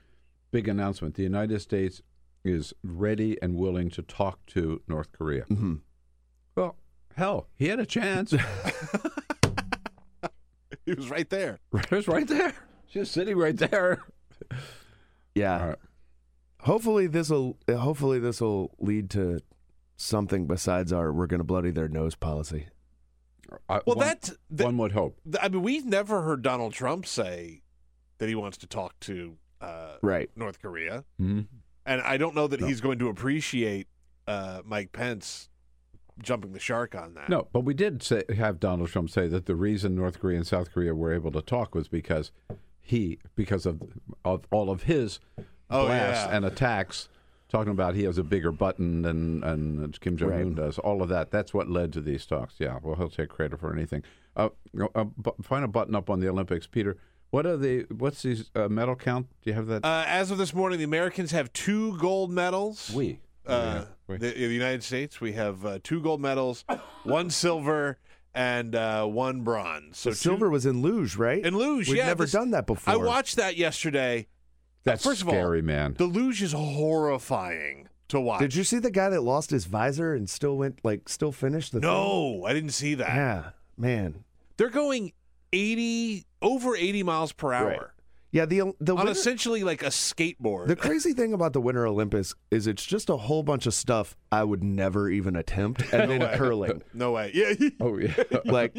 [0.52, 2.02] "Big announcement: the United States
[2.44, 5.76] is ready and willing to talk to North Korea." Mm-hmm.
[6.56, 6.76] Well,
[7.16, 8.34] hell, he had a chance.
[10.86, 11.60] He was right there.
[11.90, 12.54] He was right there,
[12.90, 14.04] just sitting right there.
[15.34, 15.60] Yeah.
[15.62, 15.78] All right.
[16.62, 19.40] Hopefully this will hopefully this will lead to
[19.96, 22.68] something besides our we're going to bloody their nose policy.
[23.70, 25.18] I- Well, one- that's that, one would hope.
[25.42, 27.63] I mean, we've never heard Donald Trump say
[28.20, 30.30] that he wants to talk to uh, Right.
[30.36, 31.48] North Korea, Mhm.
[31.86, 32.68] and I don't know that No.
[32.68, 33.88] he's going to appreciate
[34.28, 35.50] uh, Mike Pence
[36.22, 37.28] jumping the shark on that.
[37.30, 40.46] No, but we did say, have Donald Trump say that the reason North Korea and
[40.48, 42.32] South Korea were able to talk was because
[42.80, 43.82] he, because of
[44.24, 45.20] of all of his
[45.70, 46.36] Oh, blasts yeah.
[46.38, 47.10] and attacks,
[47.50, 50.56] talking about he has a bigger button than and Kim Jong Un Right.
[50.56, 50.78] does.
[50.80, 51.32] All of that.
[51.32, 52.56] That's what led to these talks.
[52.60, 52.80] Yeah.
[52.84, 54.04] Well, he'll take credit for anything.
[54.36, 54.50] Uh,
[54.96, 56.98] uh, bu- final button up on the Olympics, Peter.
[57.34, 59.26] What are the what's the uh, medal count?
[59.42, 59.84] Do you have that?
[59.84, 62.92] Uh, as of this morning, the Americans have two gold medals.
[62.94, 63.22] we.
[63.44, 64.18] Uh, we.
[64.18, 66.64] the, in the United States, we have uh, two gold medals,
[67.04, 67.98] one silver,
[68.36, 69.98] and uh, one bronze.
[69.98, 71.44] So So silver was in luge, right?
[71.44, 71.88] in luge.
[71.88, 72.94] We've yeah, never this- done that before.
[72.94, 74.28] I watched that yesterday.
[74.84, 75.96] That's First of all, scary, man.
[75.98, 78.42] The luge is horrifying to watch.
[78.42, 81.72] Did you see the guy that lost his visor and still went like still finished
[81.72, 81.90] the thing?
[81.90, 83.08] No, I didn't see that.
[83.08, 84.24] Yeah, man.
[84.58, 85.14] They're going
[85.52, 87.80] 80 over 80 miles per hour Right.
[88.32, 90.66] Yeah, the the on winter, essentially like a skateboard.
[90.66, 94.16] the crazy thing about the Winter Olympics is it's just a whole bunch of stuff
[94.32, 96.34] I would never even attempt, and then way.
[96.36, 96.82] curling.
[96.96, 97.30] no way.
[97.32, 97.54] Yeah.
[97.80, 98.16] oh yeah.
[98.44, 98.74] Like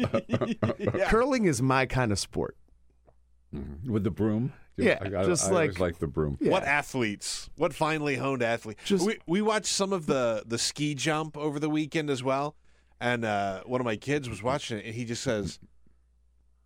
[1.07, 2.57] curling is my kind of sport.
[3.87, 4.51] With the broom.
[4.75, 6.37] Yeah, I, got, just I always like- like the broom.
[6.41, 6.51] Yeah.
[6.51, 7.49] What athletes?
[7.55, 8.81] What finely honed athletes?
[8.83, 12.57] Just- we we watched some of the the ski jump over the weekend as well,
[12.99, 15.59] and uh, one of my kids was watching it, and he just says,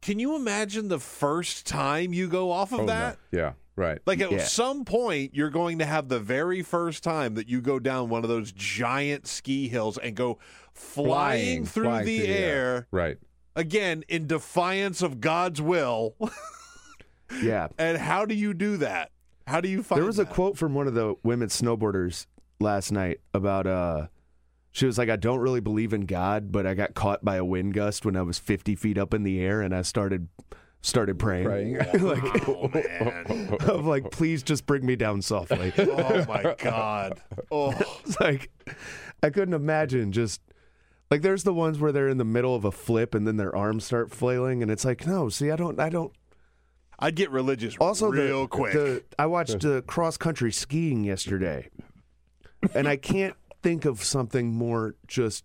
[0.01, 2.93] "Can you imagine the first time you go off of Oh, no.
[2.93, 3.53] that?" Yeah.
[3.75, 3.99] Right.
[4.05, 4.43] Like at Yeah.
[4.43, 8.23] some point, you're going to have the very first time that you go down one
[8.23, 10.37] of those giant ski hills and go
[10.73, 13.17] flying, through flying the air Right.
[13.55, 16.15] again in defiance of God's will.
[17.43, 17.67] Yeah.
[17.77, 19.11] and how do you do that?
[19.45, 22.25] How do you find There was a quote from one of the women snowboarders
[22.59, 24.07] last night about uh
[24.71, 27.45] she was like, I don't really believe in God, but I got caught by a
[27.45, 30.27] wind gust when I was 50 feet up in the air, and I started
[30.81, 31.45] started praying.
[31.45, 31.77] Praying.
[32.01, 33.57] like, Oh man.
[33.67, 35.73] I'm like, please just bring me down softly.
[35.79, 37.21] Oh my God.
[37.51, 37.73] Oh.
[38.05, 38.49] It's like
[39.21, 40.41] I couldn't imagine just
[41.11, 43.53] like there's the ones where they're in the middle of a flip and then their
[43.55, 46.13] arms start flailing, and it's like, no, see, I don't, I don't.
[46.99, 48.73] I'd get religious Also, real the, quick.
[48.73, 51.69] the I watched uh, cross country skiing yesterday,
[52.73, 55.43] and I can't think of something more just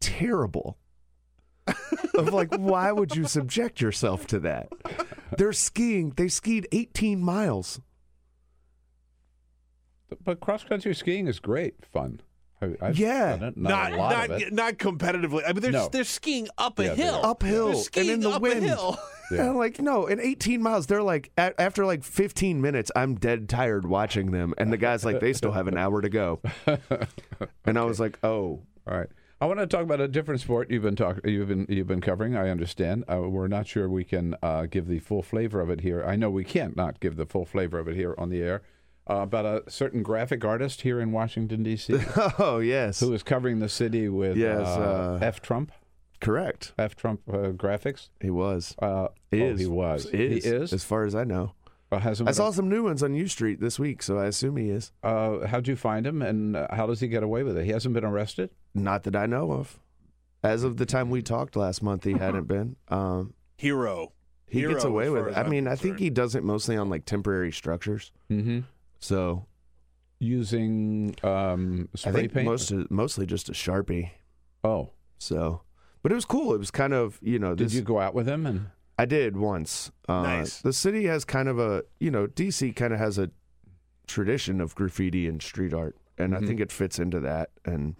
[0.00, 0.78] terrible.
[2.14, 4.68] of like, why would you subject yourself to that?
[5.36, 6.10] They're skiing.
[6.16, 7.80] They skied 18 miles.
[10.24, 12.20] But cross country skiing is great fun.
[12.62, 13.36] I, I've Yeah.
[13.36, 14.52] done it, not, not a lot not of it.
[14.52, 15.42] not competitively.
[15.46, 15.88] I mean, they're No.
[15.90, 17.14] they're skiing up a Yeah, hill.
[17.16, 17.26] are.
[17.32, 18.64] Uphill They're and in the up wind.
[19.30, 23.48] And like, no, in 18 miles, they're like, a- after like 15 minutes, I'm dead
[23.48, 24.54] tired watching them.
[24.58, 26.40] And the guy's like, they still have an hour to go.
[27.64, 29.08] And I was like, oh, All right.
[29.40, 32.00] I want to talk about a different sport you've been talk- you've been you've been
[32.00, 32.34] covering.
[32.36, 33.04] I understand.
[33.06, 36.02] Uh, we're not sure we can uh, give the full flavor of it here.
[36.04, 38.62] I know we can't not give the full flavor of it here on the air.
[39.08, 41.96] Uh, about a certain graphic artist here in Washington D.C.
[42.38, 42.98] oh, yes.
[43.00, 45.70] who is covering the city with Yes, uh, uh, F Trump
[46.20, 46.72] Correct.
[46.78, 48.08] F Trump uh, graphics.
[48.20, 48.74] He was.
[48.80, 49.42] Uh, Is.
[49.42, 50.06] oh, he was.
[50.06, 50.44] Is.
[50.44, 50.72] He is.
[50.72, 51.52] As far as I know.
[51.92, 54.26] Uh, hasn't I been saw some new ones on U Street this week, so I
[54.26, 54.92] assume he is.
[55.04, 57.64] Uh, how'd you find him, and uh, how does he get away with it?
[57.64, 58.50] He hasn't been arrested.
[58.74, 59.78] Not that I know of.
[60.42, 62.76] As of the time we talked last month, he hadn't been.
[62.88, 64.12] Um, Hero.
[64.48, 65.36] he Hero, gets away with it.
[65.36, 68.10] I I'm mean, I think he does it mostly on like temporary structures.
[68.30, 68.60] Mm-hmm.
[68.98, 69.46] So
[70.18, 72.46] Using um, I spray think paint.
[72.46, 74.10] most mostly just a sharpie.
[74.64, 75.60] oh, So,
[76.06, 76.54] but it was cool.
[76.54, 77.56] It was kind of you know.
[77.56, 78.46] did you go out with him?
[78.46, 78.66] And
[78.96, 79.90] I did once.
[80.08, 80.60] Uh, Nice.
[80.60, 83.30] The city has kind of a you know DC kind of has a
[84.06, 86.36] tradition of graffiti and street art, and Mhm.
[86.42, 87.50] I think it fits into that.
[87.64, 87.96] And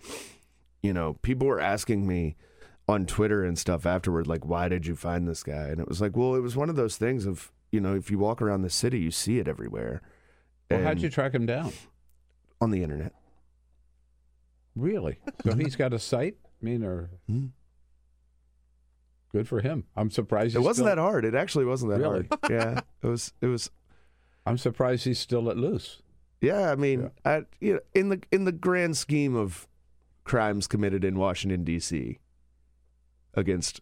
[0.83, 2.37] you know, people were asking me
[2.89, 6.01] on Twitter and stuff afterward, like, "Why did you find this guy?" And it was
[6.01, 8.63] like, well, it was one of those things of you know, if you walk around
[8.63, 10.01] the city, you see it everywhere.
[10.71, 11.73] well, how'd you track him down?
[12.61, 13.13] on the internet?
[14.75, 15.19] Really?
[15.45, 16.37] So he's got a site.
[16.45, 17.47] I mean, or Hmm.
[19.37, 19.85] Good for him.
[19.97, 20.57] I'm surprised.
[20.57, 21.25] It wasn't still, that hard.
[21.25, 22.27] It actually wasn't that Really?
[22.29, 22.51] hard.
[22.51, 23.33] Yeah, it was.
[23.41, 23.71] It was.
[24.47, 26.03] I'm surprised he's still at loose.
[26.41, 29.67] Yeah, I mean, I, you know, in the in the grand scheme of
[30.25, 32.19] crimes committed in Washington D.C.
[33.35, 33.81] against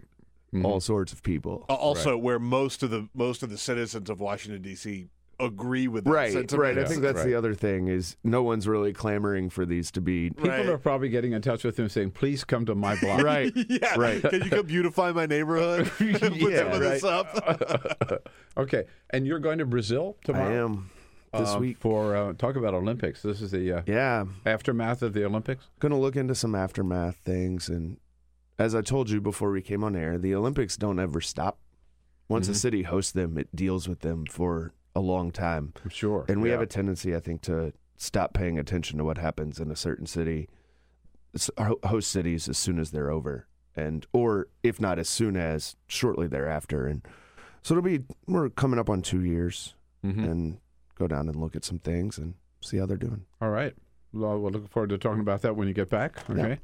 [0.52, 0.64] Mhm.
[0.64, 4.20] all sorts of people, Uh, Also, where most of the most of the citizens of
[4.20, 5.08] Washington D.C.
[5.40, 6.76] agree with that right, sentiment.
[6.76, 6.78] right.
[6.78, 7.26] I think that's right.
[7.26, 10.68] the other thing is no one's really clamoring for these to be People Right.
[10.68, 13.52] are probably getting in touch with him saying, "Please come to my block." right.
[13.68, 14.22] yeah, Right.
[14.22, 15.86] Can you come beautify my neighborhood?
[15.98, 17.12] Put Yeah, some of this right.
[17.12, 18.28] up.
[18.56, 20.48] okay, and you're going to Brazil tomorrow.
[20.50, 20.90] I am
[21.32, 21.78] this uh, week.
[21.78, 23.22] for uh, talk about Olympics.
[23.22, 25.64] This is the uh, Yeah, aftermath of the Olympics.
[25.80, 27.98] going to look into some aftermath things, and
[28.58, 31.58] as I told you before we came on air, the Olympics don't ever stop.
[32.28, 32.56] Once a Mhm.
[32.56, 35.72] city hosts them, it deals with them for a long time.
[35.82, 36.54] I'm sure, And we Yeah.
[36.54, 40.06] have a tendency, I think, to stop paying attention to what happens in a certain
[40.06, 40.48] city,
[41.84, 43.46] host cities, as soon as they're over,
[43.76, 46.86] and or if not as soon as shortly thereafter.
[46.86, 47.06] And
[47.62, 50.30] so it'll be we're coming up on two years, Mhm.
[50.30, 50.58] and
[50.94, 53.24] go down and look at some things and see how they're doing.
[53.40, 53.74] All right.
[54.12, 56.28] Well, we're looking forward to talking about that when you get back.
[56.30, 56.60] Okay.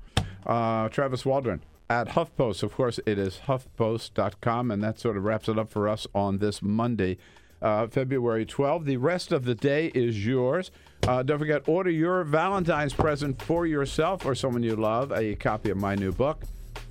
[0.47, 2.63] Uh, Travis Waldron at HuffPost.
[2.63, 6.39] Of course, it is HuffPost.com, and that sort of wraps it up for us on
[6.39, 7.19] this Monday,
[7.63, 8.85] uh, February 12th.
[8.85, 10.71] The rest of the day is yours.
[11.07, 15.71] Uh, don't forget, order your Valentine's present for yourself or someone you love a copy
[15.71, 16.43] of my new book,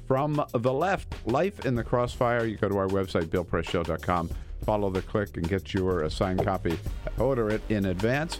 [0.07, 2.45] From the Left Life in the Crossfire.
[2.45, 4.29] You go to our website, BillPressShow.com.
[4.65, 6.77] Follow the click and get your uh, signed copy.
[7.17, 8.39] Order it in advance.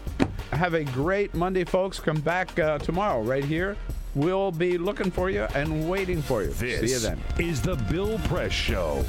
[0.52, 1.98] Have a great Monday, folks.
[1.98, 3.76] Come back uh, tomorrow right here.
[4.14, 6.50] We'll be looking for you and waiting for you.
[6.52, 7.20] See you then.
[7.38, 9.04] is the Bill Press Show.